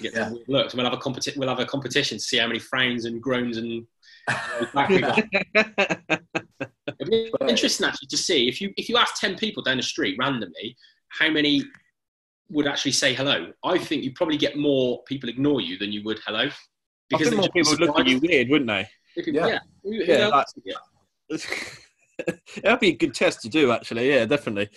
Get 0.00 0.14
yeah. 0.14 0.32
looks. 0.48 0.74
We'll 0.74 0.84
have 0.84 0.94
a 0.94 0.98
competi- 0.98 1.36
We'll 1.36 1.48
have 1.48 1.58
a 1.58 1.66
competition 1.66 2.18
to 2.18 2.22
see 2.24 2.38
how 2.38 2.46
many 2.46 2.58
frowns 2.58 3.04
and 3.04 3.22
groans 3.22 3.56
and. 3.56 3.86
It'd 7.00 7.10
be 7.10 7.32
interesting 7.48 7.86
actually 7.86 8.08
to 8.08 8.16
see 8.16 8.48
if 8.48 8.60
you 8.60 8.72
if 8.76 8.88
you 8.88 8.96
ask 8.96 9.18
ten 9.20 9.36
people 9.36 9.62
down 9.62 9.78
the 9.78 9.82
street 9.82 10.16
randomly 10.18 10.76
how 11.08 11.30
many 11.30 11.64
would 12.50 12.66
actually 12.66 12.92
say 12.92 13.14
hello. 13.14 13.52
I 13.64 13.78
think 13.78 14.02
you 14.02 14.12
probably 14.12 14.36
get 14.36 14.56
more 14.56 15.02
people 15.04 15.28
ignore 15.28 15.60
you 15.60 15.78
than 15.78 15.92
you 15.92 16.02
would 16.04 16.20
hello. 16.26 16.48
Because 17.08 17.28
I 17.28 17.30
think 17.30 17.40
more 17.42 17.50
people 17.50 17.72
would 17.72 17.80
look 17.80 17.98
at 17.98 18.06
you 18.06 18.18
weird, 18.18 18.48
wouldn't 18.48 18.68
they? 18.68 18.88
People, 19.14 19.34
yeah, 19.34 19.58
yeah. 19.84 20.40
yeah, 20.64 20.76
That'd 22.62 22.80
be 22.80 22.88
a 22.88 22.96
good 22.96 23.14
test 23.14 23.40
to 23.42 23.48
do, 23.48 23.72
actually. 23.72 24.08
Yeah, 24.10 24.26
definitely. 24.26 24.68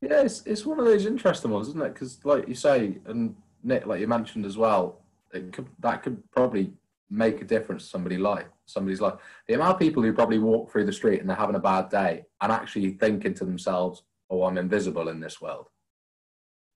Yeah, 0.00 0.22
it's, 0.22 0.42
it's 0.46 0.66
one 0.66 0.78
of 0.78 0.84
those 0.84 1.06
interesting 1.06 1.50
ones, 1.50 1.68
isn't 1.68 1.82
it? 1.82 1.94
Because, 1.94 2.24
like 2.24 2.48
you 2.48 2.54
say, 2.54 2.98
and 3.06 3.36
Nick, 3.62 3.86
like 3.86 4.00
you 4.00 4.08
mentioned 4.08 4.46
as 4.46 4.56
well, 4.56 5.00
it 5.32 5.52
could, 5.52 5.68
that 5.80 6.02
could 6.02 6.22
probably 6.30 6.72
make 7.10 7.40
a 7.40 7.44
difference 7.44 7.84
to 7.84 7.88
somebody 7.90 8.16
life, 8.16 8.46
somebody's 8.66 9.00
life. 9.00 9.14
The 9.46 9.54
amount 9.54 9.74
of 9.74 9.78
people 9.78 10.02
who 10.02 10.12
probably 10.12 10.38
walk 10.38 10.70
through 10.70 10.86
the 10.86 10.92
street 10.92 11.20
and 11.20 11.28
they're 11.28 11.36
having 11.36 11.56
a 11.56 11.60
bad 11.60 11.88
day 11.88 12.24
and 12.40 12.50
actually 12.50 12.92
thinking 12.92 13.34
to 13.34 13.44
themselves, 13.44 14.02
"Oh, 14.30 14.44
I'm 14.44 14.58
invisible 14.58 15.08
in 15.08 15.20
this 15.20 15.40
world." 15.40 15.68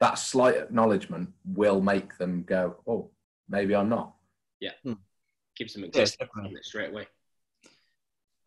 That 0.01 0.15
slight 0.15 0.57
acknowledgement 0.57 1.31
will 1.45 1.81
make 1.81 2.17
them 2.19 2.45
go, 2.45 2.77
"Oh, 2.87 3.11
maybe 3.49 3.75
I'm 3.75 3.89
not." 3.89 4.15
Yeah, 4.61 4.73
hmm. 4.83 4.95
gives 5.57 5.75
them 5.75 5.85
existence 5.85 6.31
yeah, 6.37 6.59
straight 6.63 6.91
away. 6.91 7.07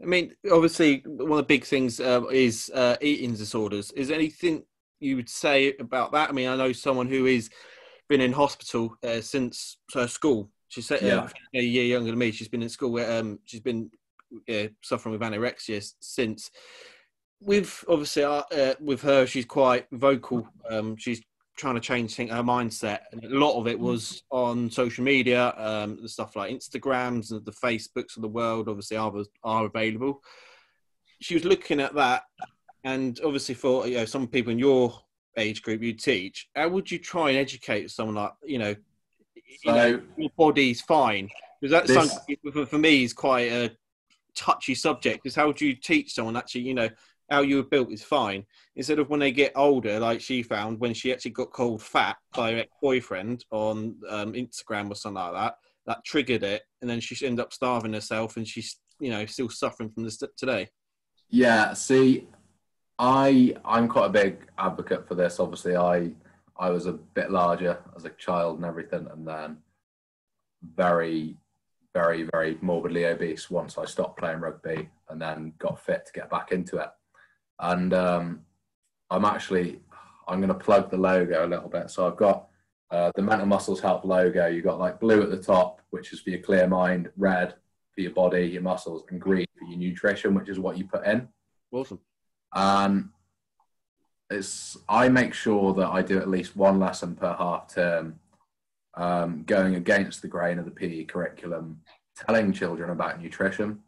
I 0.01 0.05
mean, 0.05 0.35
obviously, 0.51 1.03
one 1.05 1.31
of 1.31 1.37
the 1.37 1.43
big 1.43 1.63
things 1.63 1.99
uh, 1.99 2.23
is 2.31 2.71
uh, 2.73 2.97
eating 3.01 3.35
disorders. 3.35 3.91
Is 3.91 4.11
anything 4.11 4.63
you 4.99 5.15
would 5.15 5.29
say 5.29 5.75
about 5.79 6.11
that? 6.11 6.29
I 6.29 6.31
mean, 6.33 6.49
I 6.49 6.55
know 6.55 6.71
someone 6.71 7.07
who 7.07 7.25
is 7.25 7.49
been 8.09 8.21
in 8.21 8.33
hospital 8.33 8.95
uh, 9.03 9.21
since 9.21 9.77
her 9.93 10.07
school. 10.07 10.49
She's 10.67 10.91
uh, 10.91 10.97
yeah. 11.01 11.27
a 11.55 11.61
year 11.61 11.85
younger 11.85 12.11
than 12.11 12.19
me. 12.19 12.31
She's 12.31 12.47
been 12.47 12.63
in 12.63 12.69
school. 12.69 12.91
Where, 12.91 13.19
um, 13.19 13.39
she's 13.45 13.61
been 13.61 13.91
suffering 14.81 15.13
with 15.13 15.21
anorexia 15.21 15.83
since. 15.99 16.51
With 17.39 17.83
obviously, 17.87 18.23
uh, 18.23 18.43
uh, 18.51 18.73
with 18.79 19.01
her, 19.01 19.25
she's 19.25 19.45
quite 19.45 19.87
vocal. 19.91 20.47
Um, 20.69 20.95
she's 20.97 21.21
trying 21.55 21.75
to 21.75 21.81
change 21.81 22.15
think, 22.15 22.31
her 22.31 22.43
mindset, 22.43 22.99
and 23.11 23.23
a 23.23 23.37
lot 23.37 23.59
of 23.59 23.67
it 23.67 23.79
was 23.79 24.23
on 24.31 24.69
social 24.69 25.03
media, 25.03 25.53
um, 25.57 25.99
the 26.01 26.09
stuff 26.09 26.35
like 26.35 26.51
Instagrams 26.51 27.31
and 27.31 27.45
the 27.45 27.51
Facebooks 27.51 28.15
of 28.15 28.21
the 28.21 28.27
world. 28.27 28.67
Obviously, 28.67 28.97
are 28.97 29.13
are 29.43 29.65
available. 29.65 30.21
She 31.21 31.35
was 31.35 31.45
looking 31.45 31.79
at 31.79 31.93
that, 31.95 32.23
and 32.83 33.19
obviously, 33.23 33.55
for 33.55 33.87
you 33.87 33.97
know, 33.97 34.05
some 34.05 34.27
people 34.27 34.51
in 34.51 34.59
your 34.59 34.93
age 35.37 35.61
group 35.61 35.81
you 35.81 35.93
teach, 35.93 36.49
how 36.55 36.69
would 36.69 36.89
you 36.89 36.99
try 36.99 37.29
and 37.29 37.37
educate 37.37 37.89
someone 37.89 38.15
like 38.15 38.33
you 38.43 38.59
know, 38.59 38.73
so, 38.73 38.79
you 39.63 39.71
know 39.71 40.01
your 40.17 40.31
body's 40.37 40.81
fine? 40.81 41.29
Because 41.61 41.87
that's 41.87 42.11
this, 42.25 42.69
for 42.69 42.77
me 42.77 43.03
is 43.03 43.13
quite 43.13 43.51
a 43.51 43.71
touchy 44.35 44.75
subject. 44.75 45.23
Because 45.23 45.35
how 45.35 45.47
would 45.47 45.61
you 45.61 45.75
teach 45.75 46.13
someone 46.13 46.35
actually, 46.35 46.61
you 46.61 46.73
know, 46.73 46.89
how 47.29 47.41
you 47.41 47.57
were 47.57 47.63
built 47.63 47.91
is 47.91 48.03
fine. 48.03 48.45
Instead 48.75 48.99
of 48.99 49.09
when 49.09 49.19
they 49.19 49.31
get 49.31 49.53
older, 49.55 49.99
like 49.99 50.21
she 50.21 50.43
found 50.43 50.79
when 50.79 50.93
she 50.93 51.11
actually 51.11 51.31
got 51.31 51.51
called 51.51 51.81
fat 51.81 52.17
by 52.35 52.53
her 52.53 52.65
boyfriend 52.81 53.45
on 53.51 53.95
um, 54.09 54.33
Instagram 54.33 54.91
or 54.91 54.95
something 54.95 55.21
like 55.21 55.33
that, 55.33 55.55
that 55.85 56.05
triggered 56.05 56.43
it, 56.43 56.63
and 56.81 56.89
then 56.89 56.99
she 56.99 57.25
ended 57.25 57.43
up 57.43 57.53
starving 57.53 57.93
herself, 57.93 58.37
and 58.37 58.47
she's 58.47 58.79
you 58.99 59.09
know 59.09 59.25
still 59.25 59.49
suffering 59.49 59.89
from 59.89 60.03
this 60.03 60.21
today. 60.37 60.69
Yeah, 61.29 61.73
see, 61.73 62.27
I 62.99 63.55
I'm 63.65 63.87
quite 63.87 64.07
a 64.07 64.09
big 64.09 64.47
advocate 64.57 65.07
for 65.07 65.15
this. 65.15 65.39
Obviously, 65.39 65.75
I 65.75 66.11
I 66.57 66.69
was 66.69 66.85
a 66.85 66.93
bit 66.93 67.31
larger 67.31 67.79
as 67.95 68.05
a 68.05 68.09
child 68.11 68.57
and 68.57 68.65
everything, 68.65 69.07
and 69.11 69.27
then 69.27 69.57
very 70.75 71.37
very 71.93 72.27
very 72.31 72.57
morbidly 72.61 73.05
obese 73.05 73.51
once 73.51 73.77
I 73.77 73.85
stopped 73.85 74.17
playing 74.17 74.39
rugby 74.39 74.89
and 75.09 75.21
then 75.21 75.53
got 75.59 75.79
fit 75.79 76.05
to 76.07 76.13
get 76.13 76.29
back 76.29 76.51
into 76.51 76.77
it 76.77 76.89
and 77.59 77.93
um, 77.93 78.41
I'm 79.09 79.25
actually 79.25 79.79
I'm 80.27 80.39
going 80.39 80.49
to 80.49 80.53
plug 80.53 80.89
the 80.89 80.97
logo 80.97 81.45
a 81.45 81.47
little 81.47 81.69
bit. 81.69 81.89
So 81.89 82.07
I've 82.07 82.17
got 82.17 82.47
uh, 82.91 83.11
the 83.15 83.21
Mental 83.21 83.47
Muscles 83.47 83.81
Health 83.81 84.05
logo. 84.05 84.47
You've 84.47 84.63
got 84.63 84.79
like 84.79 84.99
blue 84.99 85.21
at 85.21 85.29
the 85.29 85.41
top, 85.41 85.81
which 85.89 86.13
is 86.13 86.21
for 86.21 86.29
your 86.29 86.39
clear 86.39 86.67
mind, 86.67 87.09
red 87.17 87.55
for 87.93 88.01
your 88.01 88.11
body, 88.11 88.45
your 88.45 88.61
muscles, 88.61 89.03
and 89.09 89.19
green 89.19 89.45
for 89.57 89.67
your 89.67 89.77
nutrition, 89.77 90.33
which 90.33 90.49
is 90.49 90.59
what 90.59 90.77
you 90.77 90.85
put 90.85 91.05
in. 91.05 91.27
Awesome. 91.71 91.99
And 92.53 93.09
it's 94.29 94.77
I 94.89 95.09
make 95.09 95.33
sure 95.33 95.73
that 95.73 95.89
I 95.89 96.01
do 96.01 96.17
at 96.17 96.29
least 96.29 96.55
one 96.55 96.79
lesson 96.79 97.15
per 97.15 97.33
half 97.33 97.73
term, 97.73 98.19
um, 98.95 99.43
going 99.43 99.75
against 99.75 100.21
the 100.21 100.27
grain 100.27 100.59
of 100.59 100.65
the 100.65 100.71
PE 100.71 101.05
curriculum, 101.05 101.81
telling 102.17 102.51
children 102.51 102.89
about 102.89 103.21
nutrition. 103.21 103.79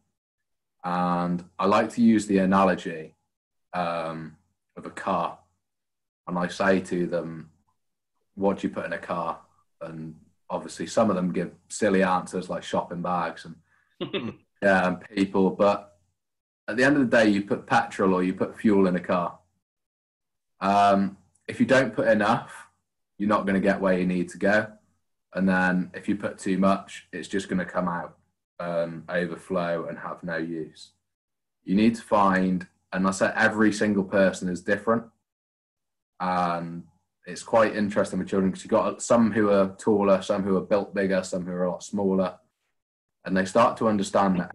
And 0.83 1.43
I 1.57 1.65
like 1.65 1.89
to 1.91 2.01
use 2.01 2.27
the 2.27 2.39
analogy 2.39 3.14
um, 3.75 4.37
of 4.77 4.85
a 4.85 4.89
car, 4.89 5.37
and 6.27 6.39
I 6.39 6.47
say 6.47 6.79
to 6.79 7.05
them, 7.05 7.51
"What 8.33 8.59
do 8.59 8.67
you 8.67 8.73
put 8.73 8.85
in 8.85 8.93
a 8.93 8.97
car?" 8.97 9.41
And 9.81 10.15
obviously, 10.49 10.87
some 10.87 11.09
of 11.09 11.15
them 11.15 11.33
give 11.33 11.51
silly 11.69 12.01
answers 12.01 12.49
like 12.49 12.63
shopping 12.63 13.01
bags 13.01 13.45
and 13.45 14.33
and 14.61 15.01
people. 15.01 15.51
But 15.51 15.95
at 16.67 16.77
the 16.77 16.83
end 16.83 16.97
of 16.97 17.09
the 17.09 17.17
day, 17.17 17.29
you 17.29 17.43
put 17.43 17.67
petrol 17.67 18.13
or 18.13 18.23
you 18.23 18.33
put 18.33 18.57
fuel 18.57 18.87
in 18.87 18.95
a 18.95 18.99
car. 18.99 19.37
Um, 20.61 21.17
if 21.47 21.59
you 21.59 21.65
don't 21.65 21.93
put 21.93 22.07
enough, 22.07 22.67
you're 23.17 23.29
not 23.29 23.45
going 23.45 23.55
to 23.55 23.61
get 23.61 23.81
where 23.81 23.97
you 23.97 24.05
need 24.05 24.29
to 24.29 24.37
go. 24.37 24.67
And 25.33 25.47
then 25.47 25.91
if 25.93 26.07
you 26.07 26.15
put 26.15 26.39
too 26.39 26.57
much, 26.57 27.07
it's 27.11 27.27
just 27.27 27.49
going 27.49 27.59
to 27.59 27.65
come 27.65 27.87
out, 27.87 28.17
um, 28.59 29.03
overflow, 29.09 29.85
and 29.87 29.99
have 29.99 30.23
no 30.23 30.37
use. 30.37 30.91
You 31.65 31.75
need 31.75 31.95
to 31.95 32.01
find 32.01 32.65
and 32.95 33.07
I 33.07 33.11
said 33.11 33.33
every 33.35 33.73
single 33.73 34.05
person 34.05 34.47
is 34.47 34.61
different, 34.61 35.03
and 36.19 36.83
it's 37.25 37.43
quite 37.43 37.75
interesting 37.75 38.19
with 38.19 38.29
children 38.29 38.51
because 38.51 38.63
you've 38.63 38.71
got 38.71 39.01
some 39.01 39.31
who 39.31 39.49
are 39.49 39.75
taller, 39.77 40.21
some 40.21 40.43
who 40.43 40.55
are 40.55 40.61
built 40.61 40.95
bigger, 40.95 41.21
some 41.23 41.45
who 41.45 41.51
are 41.51 41.65
a 41.65 41.71
lot 41.71 41.83
smaller, 41.83 42.37
and 43.25 43.35
they 43.35 43.45
start 43.45 43.77
to 43.77 43.89
understand 43.89 44.39
that 44.39 44.51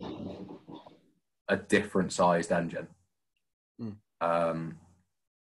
a 1.48 1.56
different 1.56 2.12
sized 2.12 2.50
engine. 2.50 2.88
Mm. 3.80 3.96
Um, 4.20 4.78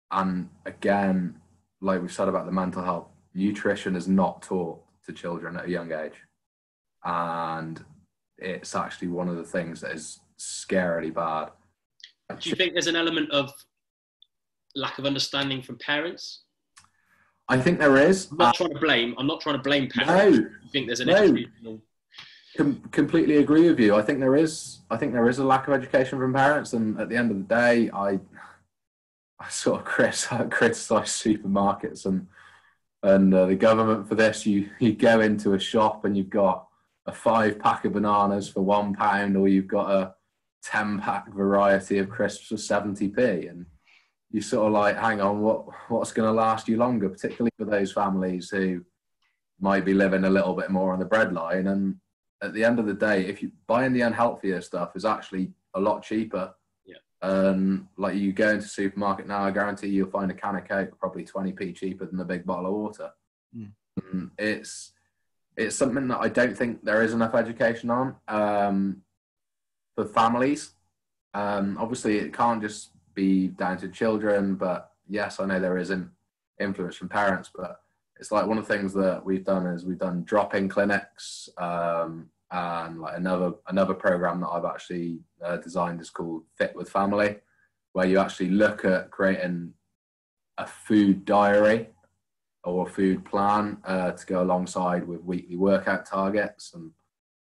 and 0.09 0.49
again, 0.65 1.39
like 1.81 2.01
we've 2.01 2.11
said 2.11 2.29
about 2.29 2.45
the 2.45 2.51
mental 2.51 2.83
health, 2.83 3.09
nutrition 3.35 3.95
is 3.95 4.07
not 4.07 4.41
taught 4.41 4.81
to 5.05 5.13
children 5.13 5.57
at 5.57 5.65
a 5.65 5.69
young 5.69 5.91
age. 5.91 6.23
And 7.03 7.83
it's 8.37 8.75
actually 8.75 9.09
one 9.09 9.27
of 9.27 9.37
the 9.37 9.43
things 9.43 9.81
that 9.81 9.91
is 9.91 10.19
scarily 10.39 11.13
bad. 11.13 11.51
Do 12.29 12.49
you 12.49 12.55
think 12.55 12.73
there's 12.73 12.87
an 12.87 12.95
element 12.95 13.31
of 13.31 13.53
lack 14.75 14.99
of 14.99 15.05
understanding 15.05 15.61
from 15.61 15.77
parents? 15.77 16.41
I 17.49 17.59
think 17.59 17.79
there 17.79 17.97
is. 17.97 18.29
I'm 18.31 18.37
not 18.37 18.55
trying 18.55 18.73
to 18.73 18.79
blame. 18.79 19.15
I'm 19.17 19.27
not 19.27 19.39
trying 19.39 19.55
to 19.55 19.61
blame 19.61 19.89
parents. 19.89 20.37
No, 20.37 20.45
I 20.45 20.69
think 20.69 20.87
there's 20.87 20.99
an 20.99 21.07
no. 21.63 21.79
Com- 22.57 22.81
completely 22.91 23.37
agree 23.37 23.69
with 23.69 23.79
you. 23.79 23.95
I 23.95 24.01
think 24.01 24.19
there 24.19 24.35
is. 24.35 24.79
I 24.89 24.97
think 24.97 25.13
there 25.13 25.29
is 25.29 25.39
a 25.39 25.45
lack 25.45 25.67
of 25.67 25.73
education 25.73 26.19
from 26.19 26.33
parents, 26.33 26.73
and 26.73 26.99
at 26.99 27.07
the 27.07 27.15
end 27.15 27.31
of 27.31 27.37
the 27.37 27.43
day, 27.43 27.89
I, 27.91 28.19
I 29.39 29.49
sort 29.49 29.79
of 29.79 29.85
criticize 30.49 30.49
supermarkets 31.09 32.05
and 32.05 32.27
and 33.03 33.33
uh, 33.33 33.45
the 33.45 33.55
government 33.55 34.09
for 34.09 34.15
this. 34.15 34.45
You 34.45 34.69
you 34.79 34.93
go 34.93 35.21
into 35.21 35.53
a 35.53 35.59
shop 35.59 36.03
and 36.03 36.17
you've 36.17 36.29
got 36.29 36.67
a 37.05 37.13
five 37.13 37.59
pack 37.59 37.85
of 37.85 37.93
bananas 37.93 38.49
for 38.49 38.61
one 38.61 38.93
pound, 38.93 39.37
or 39.37 39.47
you've 39.47 39.67
got 39.67 39.89
a 39.89 40.13
ten 40.63 40.99
pack 40.99 41.31
variety 41.33 41.97
of 41.99 42.09
crisps 42.09 42.47
for 42.47 42.57
seventy 42.57 43.09
p, 43.09 43.47
and 43.47 43.65
you 44.31 44.41
sort 44.41 44.67
of 44.67 44.73
like, 44.73 44.97
hang 44.97 45.21
on, 45.21 45.41
what 45.41 45.65
what's 45.89 46.11
going 46.11 46.27
to 46.27 46.33
last 46.33 46.67
you 46.67 46.77
longer? 46.77 47.09
Particularly 47.09 47.51
for 47.57 47.65
those 47.65 47.91
families 47.91 48.49
who 48.49 48.83
might 49.59 49.85
be 49.85 49.93
living 49.93 50.25
a 50.25 50.29
little 50.29 50.53
bit 50.53 50.69
more 50.69 50.93
on 50.93 50.99
the 50.99 51.05
breadline. 51.05 51.71
And 51.71 51.95
at 52.41 52.53
the 52.53 52.63
end 52.63 52.79
of 52.79 52.85
the 52.85 52.93
day, 52.93 53.25
if 53.25 53.41
you 53.41 53.51
buying 53.65 53.93
the 53.93 54.01
unhealthier 54.01 54.63
stuff 54.63 54.95
is 54.95 55.05
actually 55.05 55.51
a 55.73 55.79
lot 55.79 56.03
cheaper. 56.03 56.53
Yeah. 56.85 56.97
Um, 57.21 57.89
like 57.97 58.15
you 58.15 58.31
go 58.33 58.49
into 58.49 58.67
supermarket 58.67 59.27
now, 59.27 59.43
I 59.43 59.51
guarantee 59.51 59.87
you'll 59.87 60.09
find 60.09 60.29
a 60.29 60.35
can 60.35 60.55
of 60.55 60.67
Coke 60.67 60.97
probably 60.99 61.25
20p 61.25 61.75
cheaper 61.75 62.05
than 62.05 62.19
a 62.19 62.25
big 62.25 62.45
bottle 62.45 62.67
of 62.67 62.73
water. 62.73 63.11
Mm. 63.55 64.31
It's 64.37 64.91
it's 65.55 65.75
something 65.75 66.07
that 66.09 66.19
I 66.19 66.29
don't 66.29 66.55
think 66.55 66.83
there 66.83 67.01
is 67.01 67.13
enough 67.13 67.33
education 67.33 67.89
on 67.89 68.15
um, 68.27 69.01
for 69.97 70.05
families. 70.05 70.75
Um, 71.33 71.75
obviously, 71.79 72.19
it 72.19 72.31
can't 72.31 72.61
just 72.61 72.91
be 73.15 73.47
down 73.47 73.77
to 73.79 73.89
children, 73.89 74.55
but 74.55 74.91
yes, 75.09 75.39
I 75.39 75.45
know 75.45 75.59
there 75.59 75.77
is 75.77 75.89
an 75.89 76.11
influence 76.59 76.95
from 76.95 77.09
parents, 77.09 77.49
but 77.53 77.81
it's 78.19 78.31
like 78.31 78.45
one 78.45 78.59
of 78.59 78.67
the 78.67 78.73
things 78.73 78.93
that 78.93 79.25
we've 79.25 79.43
done 79.43 79.65
is 79.65 79.85
we've 79.85 79.97
done 79.97 80.23
drop-in 80.23 80.69
clinics 80.69 81.49
um, 81.57 82.29
and 82.51 83.01
like 83.01 83.17
another 83.17 83.53
another 83.67 83.93
program 83.93 84.39
that 84.41 84.47
I've 84.47 84.65
actually 84.65 85.19
uh, 85.43 85.57
designed 85.57 85.99
is 85.99 86.11
called 86.11 86.43
Fit 86.55 86.75
with 86.75 86.89
Family, 86.89 87.37
where 87.93 88.05
you 88.05 88.19
actually 88.19 88.51
look 88.51 88.85
at 88.85 89.09
creating 89.09 89.73
a 90.59 90.67
food 90.67 91.25
diary 91.25 91.89
or 92.63 92.87
a 92.87 92.89
food 92.89 93.25
plan 93.25 93.77
uh, 93.83 94.11
to 94.11 94.25
go 94.27 94.43
alongside 94.43 95.07
with 95.07 95.23
weekly 95.23 95.55
workout 95.55 96.05
targets 96.05 96.73
and 96.73 96.91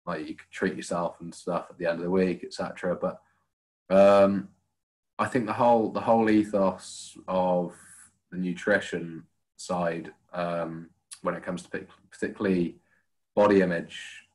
like 0.07 0.27
you 0.27 0.35
can 0.35 0.47
treat 0.49 0.75
yourself 0.75 1.17
and 1.19 1.35
stuff 1.35 1.67
at 1.69 1.77
the 1.77 1.85
end 1.85 1.99
of 1.99 2.03
the 2.05 2.09
week, 2.09 2.43
etc. 2.43 2.97
But 2.99 3.21
um, 3.89 4.49
I 5.19 5.25
think 5.25 5.45
the 5.45 5.53
whole 5.53 5.91
the 5.91 6.01
whole 6.01 6.29
ethos 6.29 7.17
of 7.27 7.73
the 8.31 8.37
nutrition 8.37 9.23
side 9.57 10.11
um, 10.33 10.89
when 11.21 11.35
it 11.35 11.43
comes 11.43 11.63
to 11.63 11.85
particularly 12.09 12.75
body 13.35 13.61
image 13.61 14.25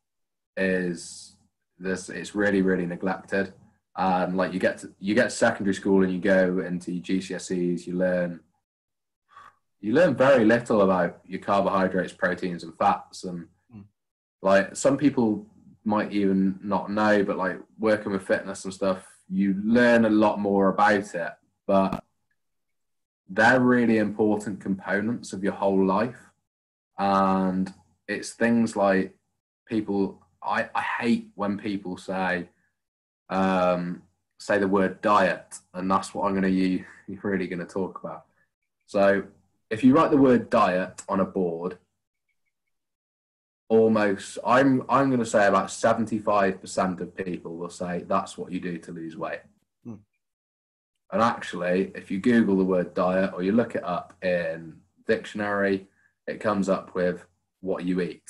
is 0.57 1.37
this 1.79 2.09
it's 2.09 2.35
really 2.35 2.63
really 2.63 2.87
neglected 2.87 3.53
and 3.97 4.37
like 4.37 4.53
you 4.53 4.61
get 4.61 4.79
to, 4.79 4.93
you 5.01 5.15
get 5.15 5.25
to 5.25 5.31
secondary 5.31 5.75
school 5.75 6.03
and 6.03 6.13
you 6.13 6.21
go 6.21 6.61
into 6.61 7.01
GCSEs 7.01 7.87
you 7.87 7.95
learn 7.95 8.41
you 9.81 9.93
learn 9.93 10.15
very 10.15 10.45
little 10.45 10.83
about 10.83 11.21
your 11.27 11.41
carbohydrates 11.41 12.13
proteins 12.13 12.63
and 12.63 12.77
fats 12.79 13.25
and 13.25 13.47
mm. 13.75 13.83
like 14.43 14.77
some 14.77 14.97
people 14.97 15.47
might 15.85 16.13
even 16.13 16.59
not 16.63 16.91
know 16.91 17.25
but 17.25 17.37
like 17.37 17.59
working 17.79 18.13
with 18.13 18.27
fitness 18.27 18.65
and 18.65 18.75
stuff 18.75 19.05
you 19.29 19.55
learn 19.65 20.05
a 20.05 20.11
lot 20.11 20.39
more 20.39 20.69
about 20.69 21.15
it 21.15 21.33
but 21.67 22.05
they're 23.33 23.61
really 23.61 23.97
important 23.97 24.61
components 24.61 25.33
of 25.33 25.43
your 25.43 25.55
whole 25.55 25.85
life. 25.85 26.19
And 26.99 27.73
it's 28.07 28.33
things 28.33 28.77
like 28.77 29.15
people, 29.67 30.21
I, 30.43 30.69
I 30.75 30.83
hate 30.83 31.31
when 31.35 31.57
people 31.57 31.97
say, 31.97 32.49
um, 33.31 34.03
say 34.39 34.59
the 34.59 34.69
word 34.69 35.01
diet, 35.01 35.59
and 35.73 35.91
that's 35.91 36.15
what 36.15 36.27
I'm 36.27 36.33
going 36.33 36.43
to 36.43 36.51
you're 37.09 37.21
really 37.23 37.47
going 37.47 37.59
to 37.59 37.65
talk 37.65 38.01
about. 38.03 38.27
So 38.87 39.25
if 39.71 39.83
you 39.83 39.95
write 39.95 40.11
the 40.11 40.19
word 40.19 40.51
diet 40.51 41.03
on 41.09 41.21
a 41.21 41.25
board, 41.25 41.79
almost 43.69 44.39
I'm 44.45 44.83
I'm 44.89 45.09
going 45.09 45.21
to 45.21 45.27
say 45.27 45.47
about 45.47 45.69
75% 45.69 47.01
of 47.01 47.17
people 47.17 47.57
will 47.57 47.71
say 47.71 48.05
that's 48.07 48.37
what 48.37 48.53
you 48.53 48.61
do 48.61 48.79
to 48.79 48.93
lose 48.93 49.17
weight. 49.17 49.41
And 51.13 51.21
actually, 51.21 51.93
if 51.95 52.11
you 52.11 52.19
Google 52.19 52.57
the 52.57 52.65
word 52.65 52.95
diet 52.95 53.33
or 53.35 53.43
you 53.43 53.53
look 53.53 53.75
it 53.75 53.85
up 53.85 54.15
in 54.25 54.77
dictionary, 55.07 55.87
it 56.27 56.41
comes 56.41 56.71
up 56.71 56.95
with 56.95 57.27
what 57.61 57.85
you 57.85 58.01
eat. 58.01 58.23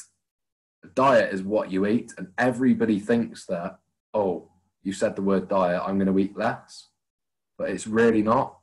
A 0.85 0.89
diet 0.89 1.33
is 1.33 1.45
what 1.45 1.71
you 1.71 1.87
eat, 1.87 2.13
and 2.19 2.29
everybody 2.39 2.99
thinks 2.99 3.47
that, 3.47 3.79
oh, 4.15 4.49
you 4.83 4.93
said 4.93 5.15
the 5.15 5.23
word 5.23 5.49
diet, 5.49 5.81
I'm 5.87 5.97
going 5.97 6.13
to 6.13 6.19
eat 6.19 6.37
less. 6.37 6.89
But 7.57 7.71
it's 7.71 7.87
really 7.87 8.23
not. 8.23 8.59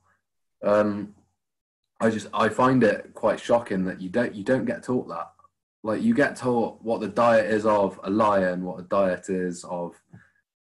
Um, 0.61 1.15
I 2.01 2.09
just 2.09 2.27
I 2.33 2.49
find 2.49 2.83
it 2.83 3.13
quite 3.13 3.39
shocking 3.39 3.85
that 3.85 4.01
you 4.01 4.09
don't 4.09 4.35
you 4.35 4.43
don't 4.43 4.65
get 4.65 4.83
taught 4.83 5.07
that. 5.07 5.31
Like 5.81 6.01
you 6.01 6.13
get 6.13 6.35
taught 6.35 6.81
what 6.81 6.99
the 6.99 7.07
diet 7.07 7.51
is 7.51 7.65
of 7.65 7.99
a 8.03 8.09
lion, 8.09 8.63
what 8.63 8.79
a 8.79 8.83
diet 8.83 9.29
is 9.29 9.63
of 9.63 9.95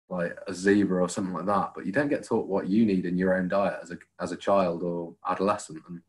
like 0.09 0.37
a 0.47 0.55
zebra 0.55 1.03
or 1.03 1.09
something 1.09 1.35
like 1.35 1.47
that, 1.47 1.73
but 1.75 1.87
you 1.87 1.93
don't 1.93 2.09
get 2.09 2.25
taught 2.25 2.47
what 2.47 2.69
you 2.69 2.85
need 2.85 3.07
in 3.07 3.17
your 3.17 3.35
own 3.35 3.49
diet 3.49 3.79
as 3.83 3.91
a 3.91 3.99
as 4.21 4.33
a 4.33 4.37
child 4.37 4.83
or 4.83 5.15
adolescent, 5.27 5.83
and 5.89 6.01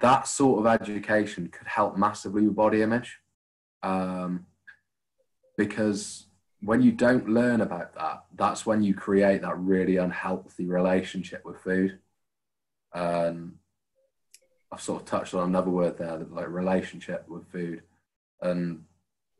that 0.00 0.26
sort 0.26 0.60
of 0.60 0.80
education 0.80 1.48
could 1.48 1.66
help 1.66 1.96
massively 1.96 2.42
with 2.42 2.56
body 2.56 2.82
image, 2.82 3.18
um, 3.82 4.46
because 5.56 6.26
when 6.62 6.80
you 6.80 6.92
don't 6.92 7.28
learn 7.28 7.60
about 7.60 7.94
that, 7.94 8.24
that's 8.34 8.64
when 8.64 8.82
you 8.82 8.94
create 8.94 9.42
that 9.42 9.58
really 9.58 9.98
unhealthy 9.98 10.66
relationship 10.66 11.44
with 11.44 11.60
food. 11.60 11.98
Um, 12.92 13.58
I've 14.72 14.80
sort 14.80 15.02
of 15.02 15.06
touched 15.06 15.34
on 15.34 15.48
another 15.48 15.70
word 15.70 15.98
there, 15.98 16.16
like 16.16 16.48
relationship 16.48 17.28
with 17.28 17.46
food, 17.48 17.82
and 18.40 18.84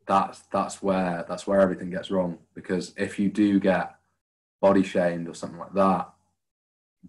that's 0.07 0.39
that's 0.51 0.81
where 0.83 1.25
that's 1.27 1.47
where 1.47 1.61
everything 1.61 1.89
gets 1.89 2.11
wrong 2.11 2.37
because 2.53 2.93
if 2.97 3.17
you 3.17 3.29
do 3.29 3.59
get 3.59 3.95
body 4.61 4.83
shamed 4.83 5.27
or 5.27 5.33
something 5.33 5.59
like 5.59 5.73
that 5.73 6.09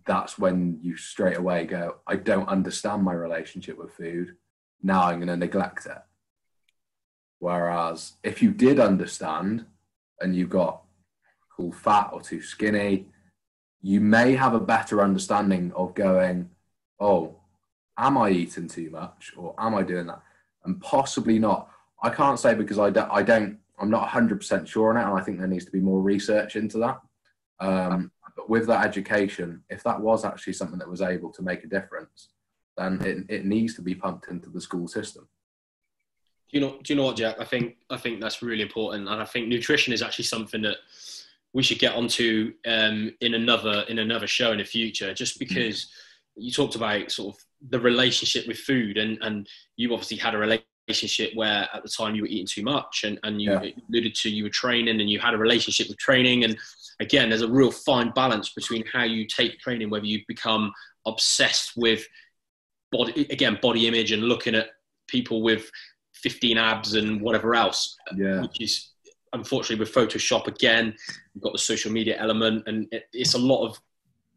that's 0.05 0.39
when 0.39 0.79
you 0.83 0.97
straight 0.97 1.37
away 1.37 1.65
go 1.65 1.97
i 2.07 2.17
don't 2.17 2.49
understand 2.49 3.03
my 3.03 3.13
relationship 3.13 3.79
with 3.79 3.93
food. 3.93 4.37
Now 4.83 5.05
i'm 5.05 5.17
going 5.17 5.29
to 5.29 5.37
neglect 5.37 5.87
it. 5.87 6.03
Whereas 7.39 8.13
if 8.23 8.43
you 8.43 8.51
did 8.51 8.79
understand 8.79 9.67
and 10.21 10.35
you 10.37 10.47
got 10.47 10.83
cool 11.55 11.73
fat 11.73 12.11
or 12.13 12.21
too 12.21 12.43
skinny 12.43 13.07
you 13.83 14.01
may 14.01 14.35
have 14.35 14.55
a 14.55 14.61
better 14.61 15.03
understanding 15.03 15.73
of 15.75 15.95
going 15.95 16.51
oh 16.99 17.37
am 17.99 18.19
i 18.19 18.31
eating 18.31 18.69
too 18.69 18.91
much 18.91 19.33
or 19.37 19.55
am 19.59 19.75
i 19.75 19.83
doing 19.83 20.07
that 20.07 20.21
and 20.65 20.81
possibly 20.81 21.39
not 21.39 21.71
I 22.03 22.11
can't 22.11 22.39
say 22.39 22.55
because 22.55 22.79
I 22.79 22.91
don't, 22.91 23.11
I 23.11 23.23
don't 23.23 23.59
I'm 23.79 23.91
not 23.91 24.09
100% 24.09 24.67
sure 24.67 24.91
on 24.91 24.97
it, 24.97 25.09
and 25.09 25.19
I 25.19 25.23
think 25.23 25.39
there 25.39 25.47
needs 25.47 25.65
to 25.67 25.71
be 25.71 25.81
more 25.81 26.01
research 26.01 26.57
into 26.57 26.79
that. 26.79 26.99
Um, 27.61 28.11
but 28.35 28.49
with 28.49 28.67
that 28.69 28.87
education, 28.87 29.63
if 29.69 29.83
that 29.85 30.01
was 30.01 30.25
actually 30.25 30.55
something 30.55 30.79
that 30.79 30.89
was 30.89 31.03
able 31.03 31.31
to 31.33 31.43
make 31.43 31.65
a 31.65 31.69
difference, 31.69 32.31
then 32.77 33.01
it, 33.03 33.35
it 33.35 33.45
needs 33.45 33.75
to 33.75 33.83
be 33.83 33.95
pumped 33.95 34.29
into 34.29 34.51
the 34.51 34.61
school 34.61 34.89
system. 34.89 35.29
Do 36.51 36.59
you 36.59 36.61
know? 36.61 36.79
Do 36.83 36.93
you 36.93 36.97
know 36.97 37.05
what, 37.05 37.17
Jack? 37.17 37.41
I 37.41 37.45
think 37.45 37.77
I 37.91 37.97
think 37.97 38.21
that's 38.21 38.43
really 38.43 38.63
important, 38.63 39.09
and 39.09 39.21
I 39.21 39.25
think 39.25 39.49
nutrition 39.49 39.93
is 39.93 40.03
actually 40.03 40.27
something 40.27 40.63
that 40.63 40.77
we 41.53 41.63
should 41.63 41.79
get 41.79 41.95
onto 41.95 42.53
um, 42.67 43.13
in 43.21 43.35
another 43.35 43.85
in 43.89 43.99
another 43.99 44.27
show 44.27 44.53
in 44.53 44.59
the 44.59 44.65
future. 44.65 45.13
Just 45.13 45.39
because 45.39 45.89
you 46.37 46.53
talked 46.53 46.77
about 46.77 47.11
sort 47.11 47.35
of 47.35 47.46
the 47.71 47.81
relationship 47.81 48.47
with 48.47 48.59
food, 48.59 48.99
and 48.99 49.19
and 49.23 49.49
you 49.77 49.93
obviously 49.93 50.17
had 50.17 50.35
a 50.35 50.39
relationship 50.39 50.67
where 51.35 51.69
at 51.73 51.83
the 51.83 51.89
time 51.89 52.15
you 52.15 52.23
were 52.23 52.29
eating 52.29 52.47
too 52.47 52.63
much 52.63 53.03
and, 53.05 53.19
and 53.25 53.43
you 53.43 53.51
yeah. 53.51 53.71
alluded 53.89 54.15
to 54.15 54.31
you 54.31 54.45
were 54.45 54.51
training 54.51 55.01
and 55.01 55.11
you 55.11 55.19
had 55.19 55.35
a 55.35 55.39
relationship 55.39 55.89
with 55.89 55.99
training 55.99 56.45
and 56.45 56.57
again 57.01 57.29
there's 57.29 57.43
a 57.43 57.49
real 57.49 57.73
fine 57.73 58.11
balance 58.15 58.51
between 58.51 58.85
how 58.93 59.03
you 59.03 59.27
take 59.27 59.59
training 59.59 59.91
whether 59.91 60.07
you 60.07 60.21
become 60.29 60.73
obsessed 61.07 61.73
with 61.77 62.07
body 62.93 63.27
again 63.31 63.59
body 63.61 63.89
image 63.89 64.13
and 64.13 64.23
looking 64.23 64.55
at 64.55 64.69
people 65.09 65.43
with 65.43 65.69
15 66.15 66.57
abs 66.57 66.95
and 66.95 67.21
whatever 67.21 67.55
else 67.55 67.97
yeah. 68.15 68.41
which 68.43 68.61
is 68.61 68.91
unfortunately 69.33 69.81
with 69.81 69.93
photoshop 69.93 70.47
again 70.47 70.95
you've 71.35 71.43
got 71.43 71.53
the 71.53 71.59
social 71.59 71.91
media 71.91 72.17
element 72.19 72.63
and 72.67 72.87
it, 72.93 73.09
it's 73.13 73.35
a 73.35 73.39
lot 73.39 73.67
of 73.67 73.79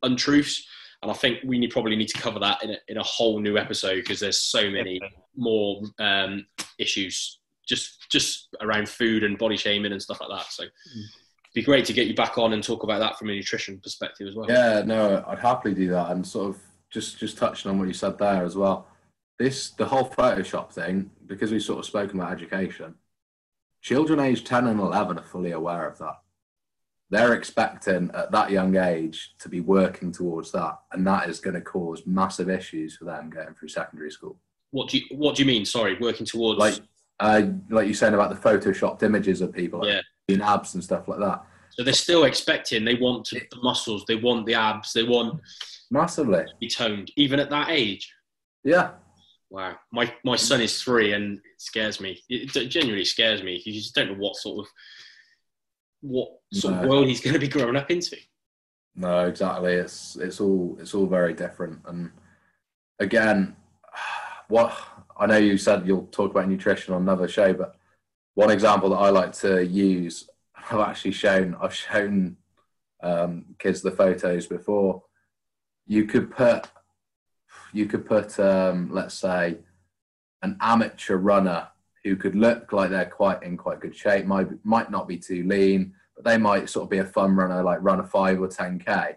untruths 0.01 0.67
and 1.01 1.11
I 1.11 1.13
think 1.13 1.39
we 1.45 1.57
need, 1.57 1.71
probably 1.71 1.95
need 1.95 2.09
to 2.09 2.19
cover 2.19 2.39
that 2.39 2.63
in 2.63 2.71
a, 2.71 2.77
in 2.89 2.97
a 2.97 3.03
whole 3.03 3.39
new 3.39 3.57
episode 3.57 3.95
because 3.95 4.19
there's 4.19 4.39
so 4.39 4.69
many 4.69 4.99
more 5.35 5.81
um, 5.99 6.45
issues 6.77 7.39
just 7.67 8.09
just 8.09 8.49
around 8.61 8.89
food 8.89 9.23
and 9.23 9.37
body 9.37 9.55
shaming 9.55 9.91
and 9.91 10.01
stuff 10.01 10.19
like 10.21 10.29
that. 10.29 10.51
So. 10.51 10.63
It'd 10.63 11.65
be 11.65 11.71
great 11.71 11.85
to 11.85 11.93
get 11.93 12.05
you 12.05 12.13
back 12.13 12.37
on 12.37 12.53
and 12.53 12.63
talk 12.63 12.83
about 12.83 12.99
that 12.99 13.17
from 13.17 13.29
a 13.29 13.33
nutrition 13.33 13.79
perspective 13.79 14.27
as 14.27 14.35
well. 14.35 14.45
Yeah, 14.47 14.83
no, 14.85 15.23
I'd 15.27 15.39
happily 15.39 15.73
do 15.73 15.89
that. 15.89 16.11
And 16.11 16.25
sort 16.25 16.49
of 16.49 16.61
just 16.91 17.17
just 17.17 17.37
touching 17.37 17.71
on 17.71 17.79
what 17.79 17.87
you 17.87 17.93
said 17.93 18.19
there 18.19 18.43
as 18.43 18.55
well. 18.55 18.87
This 19.39 19.71
the 19.71 19.85
whole 19.85 20.05
Photoshop 20.05 20.71
thing 20.71 21.09
because 21.25 21.51
we've 21.51 21.63
sort 21.63 21.79
of 21.79 21.85
spoken 21.85 22.19
about 22.19 22.33
education. 22.33 22.95
Children 23.81 24.19
aged 24.19 24.45
ten 24.45 24.67
and 24.67 24.79
eleven 24.79 25.17
are 25.17 25.23
fully 25.23 25.51
aware 25.51 25.87
of 25.87 25.97
that 25.99 26.19
they're 27.09 27.33
expecting 27.33 28.11
at 28.13 28.31
that 28.31 28.51
young 28.51 28.75
age 28.75 29.33
to 29.39 29.49
be 29.49 29.61
working 29.61 30.11
towards 30.11 30.51
that, 30.51 30.79
and 30.91 31.05
that 31.07 31.27
is 31.27 31.39
going 31.39 31.55
to 31.55 31.61
cause 31.61 32.03
massive 32.05 32.49
issues 32.49 32.97
for 32.97 33.05
them 33.05 33.29
getting 33.29 33.55
through 33.55 33.69
secondary 33.69 34.11
school. 34.11 34.37
What 34.71 34.89
do 34.89 34.99
you 34.99 35.05
What 35.17 35.35
do 35.35 35.41
you 35.41 35.47
mean? 35.47 35.65
Sorry, 35.65 35.97
working 35.99 36.25
towards 36.25 36.59
like 36.59 36.79
uh, 37.19 37.43
like 37.69 37.87
you're 37.87 37.93
saying 37.95 38.13
about 38.13 38.29
the 38.29 38.49
photoshopped 38.49 39.03
images 39.03 39.41
of 39.41 39.51
people, 39.51 39.79
like 39.79 39.89
yeah, 39.89 40.01
in 40.27 40.41
abs 40.41 40.75
and 40.75 40.83
stuff 40.83 41.07
like 41.07 41.19
that. 41.19 41.43
So 41.71 41.83
they're 41.83 41.93
still 41.93 42.25
expecting. 42.25 42.85
They 42.85 42.95
want 42.95 43.29
the 43.29 43.57
muscles. 43.63 44.05
They 44.07 44.15
want 44.15 44.45
the 44.45 44.53
abs. 44.53 44.93
They 44.93 45.03
want 45.03 45.39
massively 45.89 46.43
to 46.43 46.53
be 46.59 46.67
toned, 46.67 47.11
even 47.15 47.39
at 47.39 47.49
that 47.49 47.69
age. 47.69 48.11
Yeah. 48.63 48.91
Wow. 49.49 49.77
My 49.91 50.13
my 50.23 50.35
son 50.35 50.61
is 50.61 50.81
three, 50.81 51.13
and 51.13 51.37
it 51.37 51.41
scares 51.57 51.99
me. 51.99 52.21
It, 52.29 52.69
genuinely 52.69 53.05
scares 53.05 53.41
me. 53.41 53.61
You 53.65 53.73
just 53.73 53.95
don't 53.95 54.11
know 54.11 54.17
what 54.17 54.35
sort 54.35 54.59
of 54.59 54.71
what 56.01 56.39
sort 56.53 56.75
no. 56.75 56.81
of 56.81 56.89
world 56.89 57.07
he's 57.07 57.21
going 57.21 57.33
to 57.33 57.39
be 57.39 57.47
growing 57.47 57.75
up 57.75 57.91
into. 57.91 58.17
No, 58.95 59.27
exactly. 59.27 59.73
It's 59.73 60.15
it's 60.15 60.41
all 60.41 60.77
it's 60.79 60.93
all 60.93 61.05
very 61.05 61.33
different. 61.33 61.79
And 61.85 62.11
again, 62.99 63.55
what 64.47 64.77
I 65.17 65.25
know 65.25 65.37
you 65.37 65.57
said 65.57 65.87
you'll 65.87 66.07
talk 66.07 66.31
about 66.31 66.49
nutrition 66.49 66.93
on 66.93 67.01
another 67.01 67.27
show, 67.27 67.53
but 67.53 67.75
one 68.33 68.51
example 68.51 68.89
that 68.89 68.97
I 68.97 69.09
like 69.09 69.33
to 69.39 69.65
use, 69.65 70.29
I've 70.71 70.79
actually 70.79 71.11
shown 71.11 71.55
I've 71.61 71.75
shown 71.75 72.37
um, 73.01 73.45
kids 73.57 73.81
the 73.81 73.91
photos 73.91 74.47
before. 74.47 75.03
You 75.87 76.05
could 76.05 76.31
put 76.31 76.67
you 77.73 77.85
could 77.85 78.05
put 78.05 78.39
um, 78.39 78.89
let's 78.91 79.15
say 79.15 79.59
an 80.41 80.57
amateur 80.61 81.17
runner 81.17 81.67
who 82.03 82.15
could 82.15 82.35
look 82.35 82.71
like 82.71 82.89
they're 82.89 83.05
quite 83.05 83.43
in 83.43 83.57
quite 83.57 83.79
good 83.79 83.95
shape, 83.95 84.25
might 84.25 84.47
might 84.65 84.91
not 84.91 85.07
be 85.07 85.17
too 85.17 85.43
lean, 85.43 85.93
but 86.15 86.25
they 86.25 86.37
might 86.37 86.69
sort 86.69 86.83
of 86.85 86.89
be 86.89 86.99
a 86.99 87.05
fun 87.05 87.35
runner, 87.35 87.63
like 87.63 87.79
run 87.81 87.99
a 87.99 88.03
five 88.03 88.39
or 88.39 88.47
10K. 88.47 89.15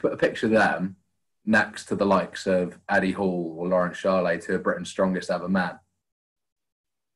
Put 0.00 0.12
a 0.12 0.16
picture 0.16 0.46
of 0.46 0.52
them 0.52 0.96
next 1.44 1.86
to 1.86 1.96
the 1.96 2.06
likes 2.06 2.46
of 2.46 2.78
Eddie 2.88 3.12
Hall 3.12 3.56
or 3.58 3.68
Laurence 3.68 3.98
Shahlaei, 3.98 4.42
two 4.42 4.54
of 4.54 4.62
Britain's 4.62 4.90
strongest 4.90 5.30
ever 5.30 5.48
men. 5.48 5.78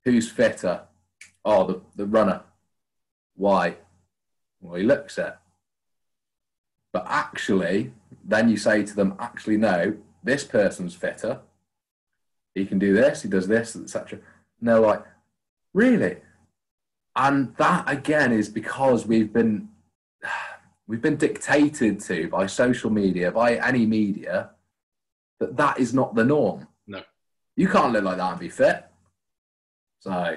Who's 0.05 0.31
fitter? 0.31 0.83
Oh, 1.45 1.67
the, 1.67 1.81
the 1.97 2.07
runner. 2.07 2.43
Why? 3.35 3.77
Well, 4.61 4.75
he 4.75 4.85
looks 4.85 5.19
it. 5.19 5.37
But 6.93 7.07
actually, 7.09 7.93
then 8.25 8.49
you 8.49 8.57
say 8.57 8.83
to 8.85 8.95
them, 8.95 9.15
actually, 9.19 9.57
no, 9.57 9.97
this 10.23 10.45
person's 10.45 10.95
fitter. 10.95 11.41
He 12.55 12.67
can 12.67 12.79
do 12.79 12.93
this, 12.93 13.23
he 13.23 13.29
does 13.29 13.49
this, 13.49 13.77
etc. 13.77 14.19
And 14.63 14.69
they're 14.69 14.81
like, 14.81 15.05
really? 15.75 16.17
and 17.17 17.55
that 17.57 17.85
again 17.89 18.33
is 18.33 18.49
because 18.49 19.07
we've 19.07 19.33
been 19.33 19.69
we've 20.87 21.03
been 21.03 21.17
dictated 21.17 22.01
to 22.01 22.29
by 22.29 22.47
social 22.47 22.91
media 22.91 23.31
by 23.31 23.57
any 23.57 23.87
media 23.87 24.51
that 25.41 25.57
that 25.57 25.79
is 25.79 25.95
not 25.95 26.15
the 26.15 26.25
norm. 26.25 26.67
No. 26.87 27.03
You 27.57 27.69
can't 27.69 27.93
live 27.93 28.05
like 28.05 28.17
that 28.17 28.31
and 28.31 28.41
be 28.41 28.49
fit. 28.49 28.85
So 30.01 30.37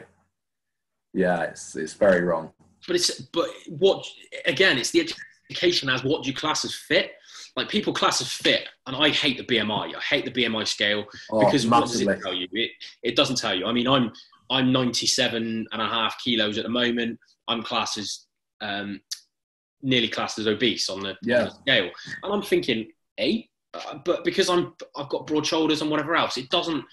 yeah 1.14 1.44
it's 1.44 1.76
it's 1.76 1.94
very 1.94 2.22
wrong. 2.22 2.52
But 2.88 2.98
it's 2.98 3.22
but 3.22 3.50
what 3.68 4.06
again 4.46 4.78
it's 4.78 4.92
the 4.92 5.10
education 5.50 5.90
as 5.90 6.04
what 6.04 6.24
do 6.24 6.30
you 6.30 6.36
class 6.36 6.66
as 6.66 6.74
fit 6.74 7.14
like 7.56 7.70
people 7.70 7.94
class 7.94 8.22
as 8.22 8.32
fit 8.32 8.68
and 8.88 8.96
i 8.96 9.10
hate 9.10 9.38
the 9.38 9.44
bmi 9.44 9.96
i 9.96 10.00
hate 10.02 10.26
the 10.26 10.32
bmi 10.32 10.68
scale 10.68 11.06
oh, 11.32 11.46
because 11.46 11.66
what 11.66 11.82
does 11.82 12.02
it 12.02 12.22
tell 12.22 12.34
you 12.34 12.48
it, 12.52 12.72
it 13.04 13.16
doesn't 13.16 13.38
tell 13.38 13.56
you 13.56 13.66
i 13.66 13.72
mean 13.72 13.88
i'm 13.88 14.12
I'm 14.50 14.72
97 14.72 15.68
and 15.72 15.82
a 15.82 15.88
half 15.88 16.18
kilos 16.24 16.58
at 16.58 16.64
the 16.64 16.70
moment. 16.70 17.20
I'm 17.48 17.64
classed 17.64 17.98
as 17.98 18.26
um, 18.62 19.02
nearly 19.82 20.08
classed 20.08 20.40
as 20.40 20.48
obese 20.48 20.90
on 20.90 21.02
the, 21.02 21.16
yeah. 21.22 21.40
on 21.40 21.46
the 21.46 21.52
scale, 21.52 21.90
and 22.24 22.34
I'm 22.34 22.42
thinking 22.42 22.88
eight, 23.18 23.50
uh, 23.74 24.00
but 24.04 24.24
because 24.24 24.50
I'm 24.50 24.74
I've 24.96 25.10
got 25.10 25.28
broad 25.28 25.46
shoulders 25.46 25.82
and 25.82 25.92
whatever 25.92 26.16
else, 26.16 26.38
it 26.38 26.50
doesn't 26.50 26.84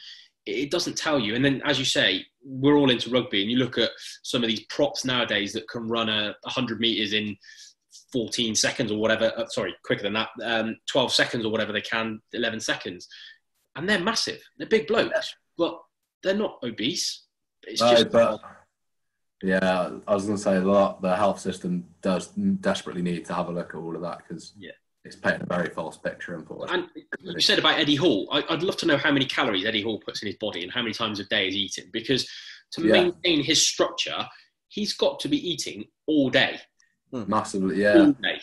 it 0.45 0.71
doesn't 0.71 0.99
tell 0.99 1.19
you. 1.19 1.35
And 1.35 1.45
then, 1.45 1.63
as 1.65 1.79
you 1.79 1.85
say, 1.85 2.25
we're 2.45 2.77
all 2.77 2.91
into 2.91 3.11
rugby, 3.11 3.43
and 3.43 3.51
you 3.51 3.59
look 3.59 3.79
at 3.79 3.91
some 4.23 4.43
of 4.43 4.49
these 4.49 4.65
props 4.67 5.05
nowadays 5.05 5.53
that 5.53 5.69
can 5.69 5.89
run 5.89 6.09
a 6.09 6.35
100 6.43 6.81
meters 6.81 7.13
in 7.13 7.37
14 8.13 8.55
seconds 8.55 8.93
or 8.93 8.99
whatever. 8.99 9.33
Uh, 9.37 9.47
sorry, 9.47 9.75
quicker 9.85 10.03
than 10.03 10.15
that. 10.15 10.29
Um, 10.43 10.77
12 10.89 11.13
seconds 11.13 11.45
or 11.45 11.53
whatever 11.53 11.73
they 11.73 11.81
can, 11.81 12.21
11 12.33 12.61
seconds, 12.61 13.09
and 13.77 13.89
they're 13.89 14.01
massive. 14.01 14.41
They're 14.59 14.69
big 14.69 14.87
blokes, 14.87 15.35
but 15.57 15.79
they're 16.23 16.35
not 16.35 16.59
obese. 16.63 17.25
It's 17.63 17.81
no, 17.81 17.91
just. 17.91 18.11
But, 18.11 18.41
yeah, 19.43 19.91
I 20.07 20.15
was 20.15 20.25
going 20.25 20.37
to 20.37 20.43
say 20.43 20.55
that 20.55 20.97
the 21.01 21.17
health 21.17 21.41
system 21.41 21.87
does 22.01 22.29
desperately 22.29 23.03
need 23.03 23.25
to 23.25 23.35
have 23.35 23.49
a 23.49 23.53
look 23.53 23.75
at 23.75 23.79
all 23.79 23.97
of 23.97 24.03
that 24.03 24.19
because 24.19 24.53
yeah. 24.57 24.71
it's 25.05 25.17
painting 25.17 25.43
a 25.43 25.47
very 25.47 25.69
false 25.69 25.97
picture. 25.97 26.35
And 26.69 26.87
you 27.21 27.41
said 27.41 27.59
about 27.59 27.79
Eddie 27.79 27.97
Hall. 27.97 28.29
I, 28.31 28.45
would 28.51 28.63
love 28.63 28.77
to 28.79 28.87
know 28.87 28.97
how 28.97 29.11
many 29.11 29.25
calories 29.25 29.65
Eddie 29.65 29.83
Hall 29.83 29.99
puts 29.99 30.23
in 30.23 30.29
his 30.29 30.37
body 30.37 30.63
and 30.63 30.71
how 30.71 30.83
many 30.83 30.95
times 30.95 31.19
a 31.19 31.25
day 31.25 31.51
he's 31.51 31.57
eating 31.57 31.91
because 31.93 32.29
to 32.73 32.87
yeah. 32.87 32.93
maintain 32.93 33.43
his 33.43 33.67
structure, 33.67 34.27
he's 34.69 34.95
got 34.95 35.19
to 35.21 35.29
be 35.29 35.49
eating 35.49 35.87
all 36.07 36.31
day. 36.31 36.61
Hmm. 37.13 37.25
Massively, 37.27 37.83
yeah. 37.83 37.99
All 37.99 38.13
day. 38.13 38.41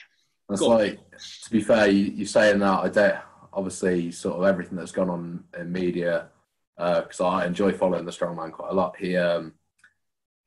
That's 0.47 0.61
like, 0.61 0.99
to 1.43 1.51
be 1.51 1.61
fair, 1.61 1.89
you, 1.89 2.05
you're 2.05 2.28
saying 2.28 2.59
that. 2.59 2.80
I 2.80 2.89
don't, 2.89 3.15
obviously, 3.53 4.11
sort 4.11 4.38
of 4.38 4.45
everything 4.45 4.78
that's 4.78 4.91
gone 4.91 5.09
on 5.09 5.43
in 5.57 5.72
media 5.72 6.30
because 6.76 7.20
uh, 7.20 7.28
I 7.28 7.45
enjoy 7.45 7.74
following 7.74 8.05
the 8.05 8.11
strongman 8.11 8.51
quite 8.51 8.72
a 8.72 8.74
lot. 8.74 8.95
He 8.97 9.17
um, 9.17 9.53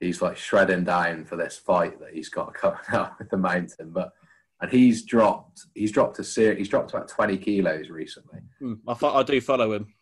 he's 0.00 0.22
like 0.22 0.36
shredding 0.36 0.84
down 0.84 1.24
for 1.24 1.36
this 1.36 1.56
fight 1.56 2.00
that 2.00 2.14
he's 2.14 2.28
got 2.28 2.54
coming 2.54 2.78
up 2.92 3.18
with 3.18 3.30
the 3.30 3.36
mountain, 3.36 3.90
but 3.90 4.12
and 4.60 4.70
he's 4.70 5.02
dropped 5.02 5.66
he's 5.74 5.92
dropped 5.92 6.18
a 6.18 6.24
ser- 6.24 6.54
he's 6.54 6.68
dropped 6.68 6.92
about 6.92 7.08
twenty 7.08 7.36
kilos 7.36 7.90
recently. 7.90 8.40
Hmm, 8.58 8.74
I 8.88 8.94
thought 8.94 9.16
I 9.16 9.22
do 9.22 9.40
follow 9.40 9.72
him, 9.72 9.92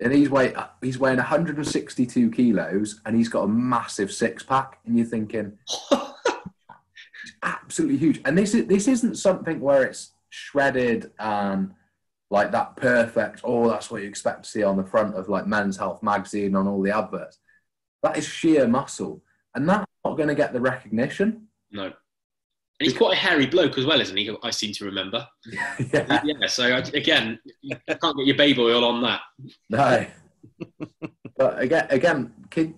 and 0.00 0.12
he's 0.12 0.28
weight 0.28 0.54
he's 0.82 0.98
weighing 0.98 1.16
162 1.16 2.30
kilos, 2.30 3.00
and 3.06 3.16
he's 3.16 3.28
got 3.28 3.44
a 3.44 3.48
massive 3.48 4.12
six 4.12 4.42
pack, 4.42 4.78
and 4.86 4.96
you're 4.96 5.06
thinking. 5.06 5.58
absolutely 7.44 7.98
huge, 7.98 8.20
and 8.24 8.36
this 8.36 8.54
is 8.54 8.66
this 8.66 8.88
isn't 8.88 9.16
something 9.16 9.60
where 9.60 9.84
it's 9.84 10.12
shredded 10.30 11.12
and 11.18 11.72
like 12.34 12.50
that 12.50 12.76
perfect, 12.76 13.42
oh, 13.44 13.68
that's 13.68 13.90
what 13.90 14.02
you 14.02 14.08
expect 14.08 14.42
to 14.42 14.50
see 14.50 14.64
on 14.64 14.76
the 14.76 14.84
front 14.84 15.14
of 15.14 15.28
like 15.28 15.46
Men's 15.46 15.76
Health 15.76 16.02
magazine 16.02 16.56
on 16.56 16.66
all 16.66 16.82
the 16.82 16.90
adverts. 16.90 17.38
That 18.02 18.18
is 18.18 18.26
sheer 18.26 18.66
muscle. 18.66 19.22
And 19.54 19.68
that's 19.68 19.86
not 20.04 20.16
going 20.16 20.28
to 20.28 20.34
get 20.34 20.52
the 20.52 20.60
recognition. 20.60 21.46
No. 21.70 21.84
And 21.84 21.92
he's 22.80 22.92
quite 22.92 23.12
a 23.12 23.16
hairy 23.16 23.46
bloke 23.46 23.78
as 23.78 23.86
well, 23.86 24.00
isn't 24.00 24.16
he? 24.16 24.34
I 24.42 24.50
seem 24.50 24.72
to 24.72 24.84
remember. 24.84 25.26
yeah. 25.92 26.20
yeah. 26.24 26.46
So 26.48 26.74
again, 26.92 27.38
you 27.62 27.76
can't 27.86 28.16
get 28.16 28.26
your 28.26 28.36
baby 28.36 28.60
oil 28.60 28.84
on 28.84 29.00
that. 29.02 29.20
No. 29.70 30.04
but 31.36 31.60
again, 31.60 31.86
again, 31.90 32.32
kid, 32.50 32.74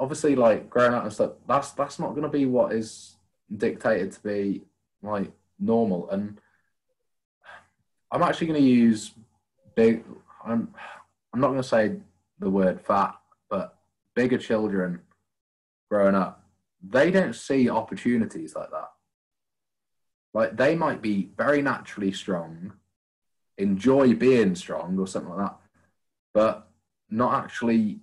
obviously, 0.00 0.34
like 0.34 0.68
growing 0.68 0.92
up 0.92 1.04
and 1.04 1.12
stuff, 1.12 1.32
that's 1.46 1.70
that's 1.70 2.00
not 2.00 2.10
going 2.10 2.24
to 2.24 2.28
be 2.28 2.46
what 2.46 2.72
is 2.72 3.15
dictated 3.54 4.12
to 4.12 4.20
be 4.20 4.62
like 5.02 5.30
normal. 5.58 6.10
And 6.10 6.40
I'm 8.10 8.22
actually 8.22 8.48
going 8.48 8.60
to 8.60 8.66
use 8.66 9.12
big. 9.74 10.04
I'm. 10.44 10.74
I'm 11.32 11.40
not 11.40 11.48
going 11.48 11.60
to 11.60 11.68
say 11.68 11.96
the 12.38 12.48
word 12.48 12.80
fat, 12.80 13.14
but 13.50 13.76
bigger 14.14 14.38
children 14.38 15.00
growing 15.90 16.14
up, 16.14 16.44
they 16.82 17.10
don't 17.10 17.34
see 17.34 17.68
opportunities 17.68 18.54
like 18.54 18.70
that. 18.70 18.90
Like 20.34 20.56
they 20.56 20.74
might 20.74 21.02
be 21.02 21.30
very 21.36 21.62
naturally 21.62 22.12
strong, 22.12 22.72
enjoy 23.58 24.14
being 24.14 24.54
strong 24.54 24.98
or 24.98 25.06
something 25.06 25.30
like 25.30 25.48
that, 25.48 25.58
but 26.34 26.68
not 27.08 27.44
actually 27.44 28.00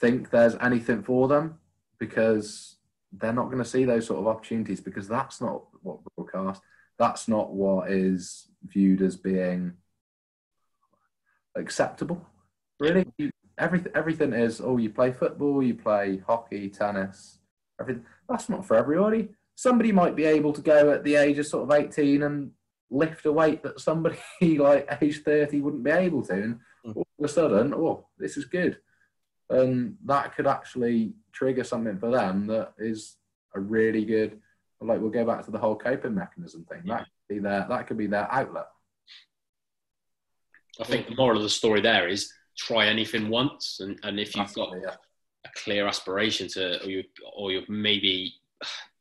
think 0.00 0.30
there's 0.30 0.56
anything 0.60 1.02
for 1.02 1.28
them 1.28 1.58
because 1.98 2.76
they're 3.12 3.32
not 3.32 3.46
going 3.46 3.58
to 3.58 3.64
see 3.64 3.84
those 3.84 4.06
sort 4.06 4.20
of 4.20 4.26
opportunities 4.26 4.80
because 4.80 5.08
that's 5.08 5.40
not 5.40 5.62
what 5.82 5.98
broadcast 6.16 6.62
that's 7.00 7.28
not 7.28 7.50
what 7.50 7.90
is 7.90 8.48
viewed 8.62 9.00
as 9.00 9.16
being 9.16 9.72
acceptable. 11.56 12.24
Really, 12.78 13.06
everything 13.58 13.92
everything 13.94 14.32
is. 14.34 14.60
Oh, 14.60 14.76
you 14.76 14.90
play 14.90 15.10
football, 15.10 15.62
you 15.62 15.74
play 15.74 16.22
hockey, 16.26 16.68
tennis, 16.68 17.38
everything. 17.80 18.04
That's 18.28 18.50
not 18.50 18.66
for 18.66 18.76
everybody. 18.76 19.30
Somebody 19.56 19.92
might 19.92 20.14
be 20.14 20.24
able 20.24 20.52
to 20.52 20.60
go 20.60 20.92
at 20.92 21.02
the 21.02 21.16
age 21.16 21.38
of 21.38 21.46
sort 21.46 21.64
of 21.64 21.80
eighteen 21.80 22.22
and 22.22 22.50
lift 22.90 23.24
a 23.24 23.32
weight 23.32 23.62
that 23.62 23.80
somebody 23.80 24.18
like 24.58 24.86
age 25.00 25.22
thirty 25.22 25.62
wouldn't 25.62 25.82
be 25.82 25.90
able 25.90 26.22
to, 26.24 26.34
and 26.34 26.58
hmm. 26.84 26.92
all 26.96 27.06
of 27.18 27.24
a 27.24 27.28
sudden, 27.28 27.72
oh, 27.72 28.06
this 28.18 28.36
is 28.36 28.44
good, 28.44 28.76
and 29.50 29.96
that 30.04 30.34
could 30.34 30.46
actually 30.46 31.12
trigger 31.32 31.64
something 31.64 31.98
for 31.98 32.10
them 32.10 32.46
that 32.46 32.72
is 32.78 33.16
a 33.54 33.60
really 33.60 34.04
good 34.04 34.40
like 34.80 35.00
we'll 35.00 35.10
go 35.10 35.24
back 35.24 35.44
to 35.44 35.50
the 35.50 35.58
whole 35.58 35.76
coping 35.76 36.14
mechanism 36.14 36.64
thing. 36.64 36.82
Yeah. 36.84 36.98
That 36.98 37.06
could 37.06 37.34
be 37.34 37.38
their 37.38 37.66
that 37.68 37.86
could 37.86 37.98
be 37.98 38.06
their 38.06 38.32
outlet. 38.32 38.66
I 40.80 40.84
think 40.84 41.08
the 41.08 41.14
moral 41.14 41.36
of 41.36 41.42
the 41.42 41.50
story 41.50 41.80
there 41.80 42.08
is 42.08 42.32
try 42.56 42.86
anything 42.86 43.28
once, 43.28 43.80
and, 43.80 43.98
and 44.02 44.18
if 44.18 44.34
you've 44.34 44.54
got 44.54 44.72
yeah. 44.82 44.94
a 45.44 45.48
clear 45.56 45.86
aspiration 45.86 46.48
to, 46.48 46.82
or 46.82 46.88
you 46.88 47.04
or 47.36 47.52
you 47.52 47.62
maybe 47.68 48.34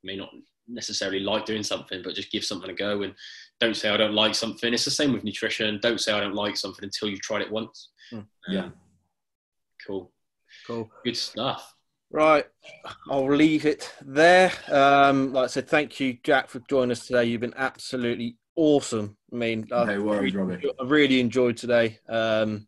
may 0.04 0.18
not 0.18 0.30
necessarily 0.68 1.20
like 1.20 1.46
doing 1.46 1.64
something, 1.64 2.02
but 2.04 2.16
just 2.16 2.32
give 2.32 2.44
something 2.44 2.70
a 2.70 2.74
go 2.74 3.04
and 3.04 3.14
don't 3.60 3.76
say 3.76 3.90
I 3.90 3.98
don't 3.98 4.14
like 4.14 4.36
something. 4.36 4.74
It's 4.74 4.86
the 4.86 4.92
same 4.92 5.14
with 5.14 5.24
nutrition. 5.24 5.80
Don't 5.82 6.02
say 6.02 6.12
I 6.12 6.20
don't 6.20 6.36
like 6.36 6.58
something 6.58 6.84
until 6.84 7.10
you've 7.10 7.22
tried 7.22 7.42
it 7.42 7.52
once. 7.52 7.90
Mm. 8.12 8.18
Um, 8.18 8.28
yeah. 8.50 8.70
Cool. 9.86 10.12
Cool. 10.70 10.92
Good 11.04 11.18
stuff. 11.18 11.74
Right, 12.12 12.46
I'll 13.10 13.28
leave 13.28 13.66
it 13.66 13.92
there. 14.02 14.52
Um, 14.72 15.34
like 15.34 15.46
I 15.46 15.48
said, 15.48 15.68
thank 15.68 16.00
you, 16.00 16.18
Jack, 16.24 16.48
for 16.48 16.60
joining 16.70 16.92
us 16.92 17.08
today. 17.08 17.26
You've 17.26 17.42
been 17.42 17.56
absolutely 17.58 18.38
awesome. 18.56 19.18
I 19.34 19.36
mean, 19.36 19.68
no 19.70 19.78
I, 19.78 19.98
worries, 19.98 20.36
really, 20.36 20.72
I 20.80 20.84
really 20.86 21.20
enjoyed 21.20 21.58
today. 21.58 21.98
Um, 22.08 22.68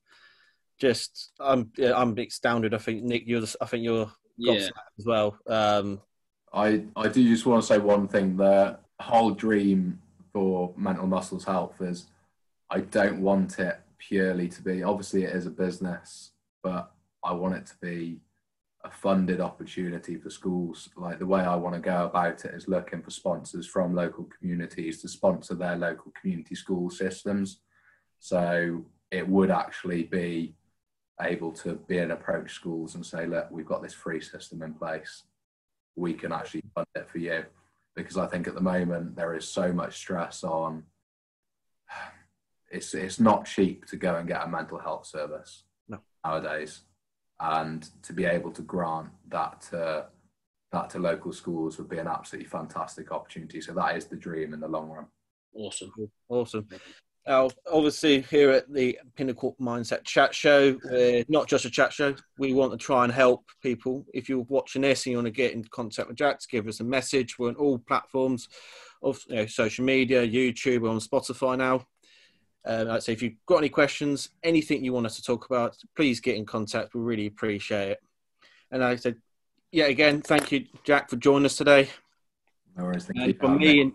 just, 0.79 1.31
I'm, 1.39 1.71
I'm 1.79 2.17
astounded. 2.17 2.73
I 2.73 2.79
think 2.79 3.03
Nick, 3.03 3.23
you're, 3.27 3.41
the, 3.41 3.55
I 3.61 3.65
think 3.67 3.83
you're 3.83 4.11
yeah. 4.37 4.69
as 4.97 5.05
well. 5.05 5.37
Um, 5.47 6.01
I, 6.51 6.85
I 6.95 7.07
do 7.07 7.27
just 7.27 7.45
want 7.45 7.61
to 7.61 7.67
say 7.67 7.77
one 7.77 8.07
thing. 8.07 8.35
The 8.35 8.79
whole 8.99 9.31
dream 9.31 9.99
for 10.33 10.73
mental 10.75 11.05
muscles 11.05 11.45
health 11.45 11.81
is, 11.81 12.07
I 12.69 12.79
don't 12.79 13.21
want 13.21 13.59
it 13.59 13.79
purely 13.99 14.47
to 14.49 14.61
be. 14.63 14.81
Obviously, 14.81 15.23
it 15.23 15.35
is 15.35 15.45
a 15.45 15.51
business, 15.51 16.31
but 16.63 16.91
I 17.23 17.33
want 17.33 17.55
it 17.55 17.65
to 17.67 17.75
be 17.81 18.19
a 18.83 18.89
funded 18.89 19.39
opportunity 19.39 20.17
for 20.17 20.29
schools. 20.29 20.89
Like 20.95 21.19
the 21.19 21.25
way 21.25 21.41
I 21.41 21.55
want 21.55 21.75
to 21.75 21.81
go 21.81 22.05
about 22.05 22.45
it 22.45 22.53
is 22.53 22.67
looking 22.67 23.01
for 23.01 23.11
sponsors 23.11 23.67
from 23.67 23.93
local 23.93 24.27
communities 24.39 25.01
to 25.01 25.07
sponsor 25.07 25.53
their 25.53 25.75
local 25.75 26.11
community 26.19 26.55
school 26.55 26.89
systems. 26.89 27.61
So 28.19 28.85
it 29.11 29.27
would 29.27 29.51
actually 29.51 30.03
be 30.03 30.55
able 31.21 31.51
to 31.51 31.75
be 31.87 31.99
an 31.99 32.11
approach 32.11 32.53
schools 32.53 32.95
and 32.95 33.05
say, 33.05 33.27
look, 33.27 33.49
we've 33.51 33.65
got 33.65 33.83
this 33.83 33.93
free 33.93 34.21
system 34.21 34.63
in 34.63 34.73
place. 34.73 35.23
We 35.95 36.13
can 36.13 36.31
actually 36.31 36.63
fund 36.73 36.87
it 36.95 37.09
for 37.11 37.19
you. 37.19 37.45
Because 37.95 38.17
I 38.17 38.25
think 38.27 38.47
at 38.47 38.55
the 38.55 38.61
moment 38.61 39.15
there 39.15 39.35
is 39.35 39.47
so 39.47 39.71
much 39.71 39.97
stress 39.97 40.43
on 40.43 40.83
it's 42.71 42.93
it's 42.93 43.19
not 43.19 43.45
cheap 43.45 43.85
to 43.87 43.97
go 43.97 44.15
and 44.15 44.27
get 44.27 44.43
a 44.43 44.47
mental 44.47 44.79
health 44.79 45.05
service 45.05 45.63
no. 45.89 45.99
nowadays 46.25 46.83
and 47.41 47.89
to 48.03 48.13
be 48.13 48.25
able 48.25 48.51
to 48.51 48.61
grant 48.61 49.09
that 49.29 49.61
to, 49.71 50.05
that 50.71 50.89
to 50.91 50.99
local 50.99 51.33
schools 51.33 51.77
would 51.77 51.89
be 51.89 51.97
an 51.97 52.07
absolutely 52.07 52.47
fantastic 52.47 53.11
opportunity. 53.11 53.59
So 53.61 53.73
that 53.73 53.97
is 53.97 54.05
the 54.05 54.15
dream 54.15 54.53
in 54.53 54.59
the 54.59 54.67
long 54.67 54.89
run. 54.89 55.07
Awesome, 55.53 55.91
awesome. 56.29 56.67
Now, 57.27 57.49
obviously, 57.71 58.21
here 58.21 58.49
at 58.49 58.71
the 58.73 58.97
Pinnacle 59.15 59.55
Mindset 59.61 60.03
Chat 60.03 60.33
Show, 60.33 60.77
we're 60.85 61.23
not 61.29 61.47
just 61.47 61.65
a 61.65 61.69
chat 61.69 61.93
show. 61.93 62.15
We 62.39 62.53
want 62.53 62.71
to 62.71 62.77
try 62.77 63.03
and 63.03 63.13
help 63.13 63.45
people. 63.61 64.05
If 64.13 64.27
you're 64.27 64.45
watching 64.49 64.81
this 64.81 65.05
and 65.05 65.11
you 65.11 65.17
want 65.17 65.27
to 65.27 65.31
get 65.31 65.53
in 65.53 65.63
contact 65.65 66.07
with 66.07 66.17
Jack, 66.17 66.39
give 66.49 66.67
us 66.67 66.79
a 66.79 66.83
message. 66.83 67.37
We're 67.37 67.49
on 67.49 67.55
all 67.55 67.77
platforms 67.77 68.47
of 69.03 69.19
you 69.27 69.35
know, 69.35 69.45
social 69.45 69.85
media, 69.85 70.27
YouTube, 70.27 70.81
we're 70.81 70.89
on 70.89 70.99
Spotify 70.99 71.57
now. 71.57 71.85
Um, 72.65 72.91
I'd 72.91 73.03
say 73.03 73.13
if 73.13 73.21
you've 73.21 73.43
got 73.47 73.57
any 73.57 73.69
questions, 73.69 74.29
anything 74.43 74.83
you 74.83 74.93
want 74.93 75.05
us 75.05 75.15
to 75.15 75.23
talk 75.23 75.45
about, 75.45 75.75
please 75.95 76.19
get 76.19 76.35
in 76.35 76.45
contact. 76.45 76.93
We 76.93 77.01
really 77.01 77.27
appreciate 77.27 77.89
it. 77.89 77.99
And 78.69 78.81
like 78.81 78.93
I 78.93 78.95
said, 78.97 79.15
yeah, 79.71 79.85
again, 79.85 80.21
thank 80.21 80.51
you, 80.51 80.65
Jack, 80.83 81.09
for 81.09 81.15
joining 81.15 81.45
us 81.45 81.55
today. 81.55 81.89
No 82.77 82.83
worries. 82.83 83.05
Thank 83.05 83.17
and 83.19 83.27
you. 83.27 83.39
For 83.39 83.49
me 83.49 83.81
and, 83.81 83.93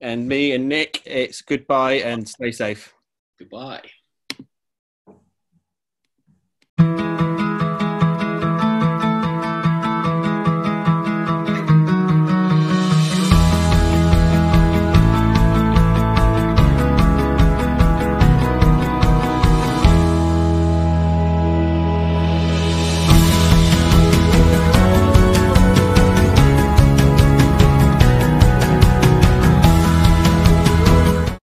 and 0.00 0.28
me 0.28 0.52
and 0.52 0.68
Nick, 0.68 1.02
it's 1.06 1.42
goodbye 1.42 1.94
and 1.94 2.28
stay 2.28 2.52
safe. 2.52 2.92
Goodbye. 3.38 3.82